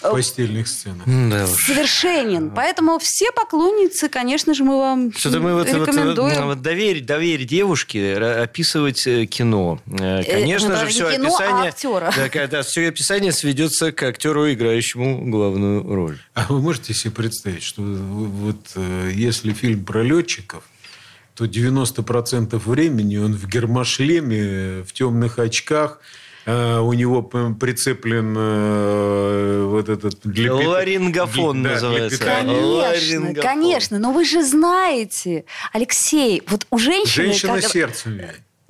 в 0.00 0.10
постельных 0.12 0.68
сценах. 0.68 1.06
Да 1.06 1.46
Совершенен. 1.46 2.50
Поэтому 2.50 2.98
все 2.98 3.32
поклонницы, 3.32 4.08
конечно 4.08 4.54
же, 4.54 4.64
мы 4.64 4.78
вам 4.78 5.12
Что-то 5.12 5.40
мы 5.40 5.54
вот, 5.54 5.68
рекомендуем. 5.68 6.36
Вот, 6.36 6.44
вот 6.44 6.62
доверь, 6.62 7.02
доверь 7.02 7.44
девушке 7.44 8.16
описывать 8.16 9.06
э, 9.06 9.26
кино. 9.26 9.80
Э, 9.86 10.20
э, 10.20 10.24
конечно 10.24 10.76
же, 10.76 10.86
все 10.86 11.10
кино, 11.10 11.28
описание... 11.28 11.64
А 11.64 11.68
актера. 11.68 12.14
Да, 12.16 12.46
да, 12.46 12.62
все 12.62 12.88
описание 12.88 13.32
сведется 13.32 13.90
к 13.90 14.02
актеру, 14.04 14.50
играющему 14.52 15.30
главную 15.30 15.82
роль. 15.82 16.18
А 16.34 16.46
вы 16.48 16.60
можете 16.60 16.94
себе 16.94 17.10
представить, 17.10 17.62
что 17.62 17.82
вот 17.82 18.58
если 19.12 19.52
фильм 19.52 19.84
про 19.84 20.02
летчиков, 20.02 20.62
то 21.34 21.44
90% 21.44 22.56
времени 22.58 23.16
он 23.16 23.34
в 23.34 23.48
гермошлеме, 23.48 24.84
в 24.84 24.92
темных 24.92 25.38
очках, 25.38 26.00
Э, 26.00 26.04
у 26.48 26.92
него 26.94 27.22
прицеплен 27.22 28.34
э, 28.38 29.66
вот 29.66 29.88
этот... 29.88 30.20
Для 30.24 30.54
Ларингофон 30.54 31.62
для, 31.62 31.72
называется. 31.72 32.24
Да, 32.24 32.36
конечно, 32.40 32.66
Ларингофон. 32.66 33.42
конечно. 33.42 33.98
Но 33.98 34.12
вы 34.12 34.24
же 34.24 34.42
знаете, 34.42 35.44
Алексей, 35.72 36.42
вот 36.46 36.66
у 36.70 36.78
женщины... 36.78 37.26
Женщина 37.26 37.54
когда... 37.54 37.68
сердцем. 37.68 38.20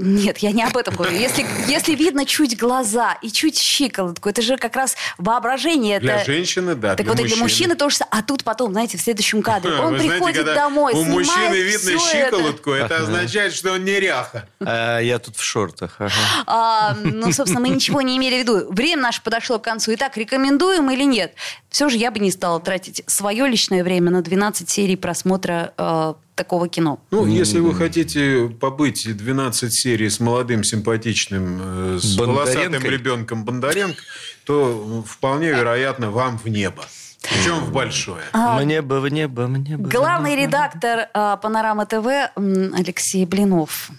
Нет, 0.01 0.39
я 0.39 0.53
не 0.53 0.63
об 0.63 0.77
этом 0.77 0.95
говорю. 0.95 1.17
Если, 1.17 1.45
если 1.67 1.97
видно 1.97 2.25
чуть 2.25 2.57
глаза 2.57 3.19
и 3.21 3.33
чуть 3.33 3.59
щиколотку, 3.59 4.29
это 4.29 4.43
же 4.43 4.57
как 4.57 4.77
раз 4.77 4.97
воображение. 5.19 5.99
Для 5.99 6.19
это... 6.19 6.25
женщины, 6.25 6.77
да. 6.77 6.95
Так 6.95 7.05
для 7.05 7.15
вот 7.15 7.21
мужчины. 7.21 7.35
для 7.35 7.43
мужчины 7.43 7.75
тоже. 7.75 7.97
А 8.09 8.23
тут 8.23 8.45
потом, 8.45 8.71
знаете, 8.71 8.97
в 8.97 9.01
следующем 9.01 9.43
кадре 9.43 9.73
он 9.73 9.95
Вы 9.95 10.07
приходит 10.07 10.43
знаете, 10.43 10.61
домой, 10.61 10.93
у 10.95 11.03
мужчины 11.03 11.57
видно 11.57 11.99
щиколотку, 11.99 12.71
это, 12.71 12.95
это 12.95 13.03
означает, 13.03 13.53
что 13.53 13.73
он 13.73 13.85
неряха. 13.85 14.49
А, 14.61 15.01
я 15.01 15.19
тут 15.19 15.35
в 15.35 15.43
шортах. 15.43 15.97
Ага. 15.99 16.13
А, 16.47 16.97
ну, 17.03 17.33
собственно, 17.33 17.61
мы 17.61 17.69
ничего 17.69 18.01
не 18.01 18.17
имели 18.19 18.37
в 18.37 18.39
виду. 18.39 18.73
Время 18.73 19.03
наше 19.03 19.21
подошло 19.21 19.59
к 19.59 19.65
концу. 19.65 19.95
Итак, 19.95 20.17
рекомендуем 20.17 20.93
или 20.93 21.03
нет? 21.03 21.35
Все 21.71 21.89
же 21.89 21.97
я 21.97 22.13
бы 22.13 22.21
не 22.21 22.31
стала 22.31 22.61
тратить 22.61 23.03
свое 23.09 23.49
личное 23.49 23.83
время 23.83 24.13
на 24.13 24.23
12 24.23 24.71
серий 24.71 24.97
просмотра 24.97 25.75
э, 25.77 26.15
такого 26.39 26.69
кино. 26.69 27.01
Ну, 27.11 27.27
если 27.27 27.59
вы 27.59 27.75
хотите 27.75 28.49
побыть 28.49 29.05
12 29.05 29.73
серий 29.73 30.09
с 30.09 30.21
молодым, 30.21 30.63
симпатичным, 30.63 31.97
э, 31.97 31.99
с 32.01 32.17
волосатым 32.17 32.83
ребенком 32.85 33.45
Бондаренко, 33.45 34.01
то 34.45 35.05
вполне 35.07 35.49
вероятно 35.49 36.11
вам 36.11 36.39
в 36.39 36.47
небо. 36.47 36.85
Причем 37.31 37.59
в 37.61 37.73
большое. 37.73 38.23
А, 38.33 38.59
мне 38.61 38.83
бы, 38.83 39.01
мне 39.01 39.29
бы, 39.29 39.49
мне 39.49 39.77
бы. 39.77 39.89
Главный 39.89 40.37
редактор 40.37 41.09
а, 41.13 41.37
Панорама 41.37 41.87
ТВ 41.87 42.07
Алексей 42.37 43.25
Блинов. 43.27 43.91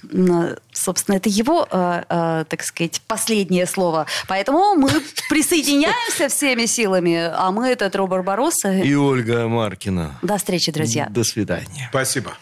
Собственно, 0.71 1.15
это 1.15 1.29
его, 1.29 1.67
а, 1.69 2.05
а, 2.09 2.43
так 2.45 2.63
сказать, 2.63 3.01
последнее 3.07 3.65
слово. 3.65 4.05
Поэтому 4.27 4.75
мы 4.75 4.89
присоединяемся 5.29 6.29
всеми 6.29 6.65
силами, 6.65 7.29
а 7.31 7.51
мы 7.51 7.67
это 7.69 7.89
Тро 7.89 8.07
Барбаросса. 8.07 8.73
И 8.73 8.93
Ольга 8.95 9.47
Маркина. 9.47 10.17
До 10.21 10.37
встречи, 10.37 10.71
друзья. 10.71 11.07
До 11.09 11.23
свидания. 11.23 11.87
Спасибо. 11.89 12.33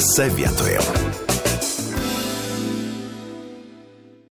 Не 0.00 0.06
советуем. 0.06 0.99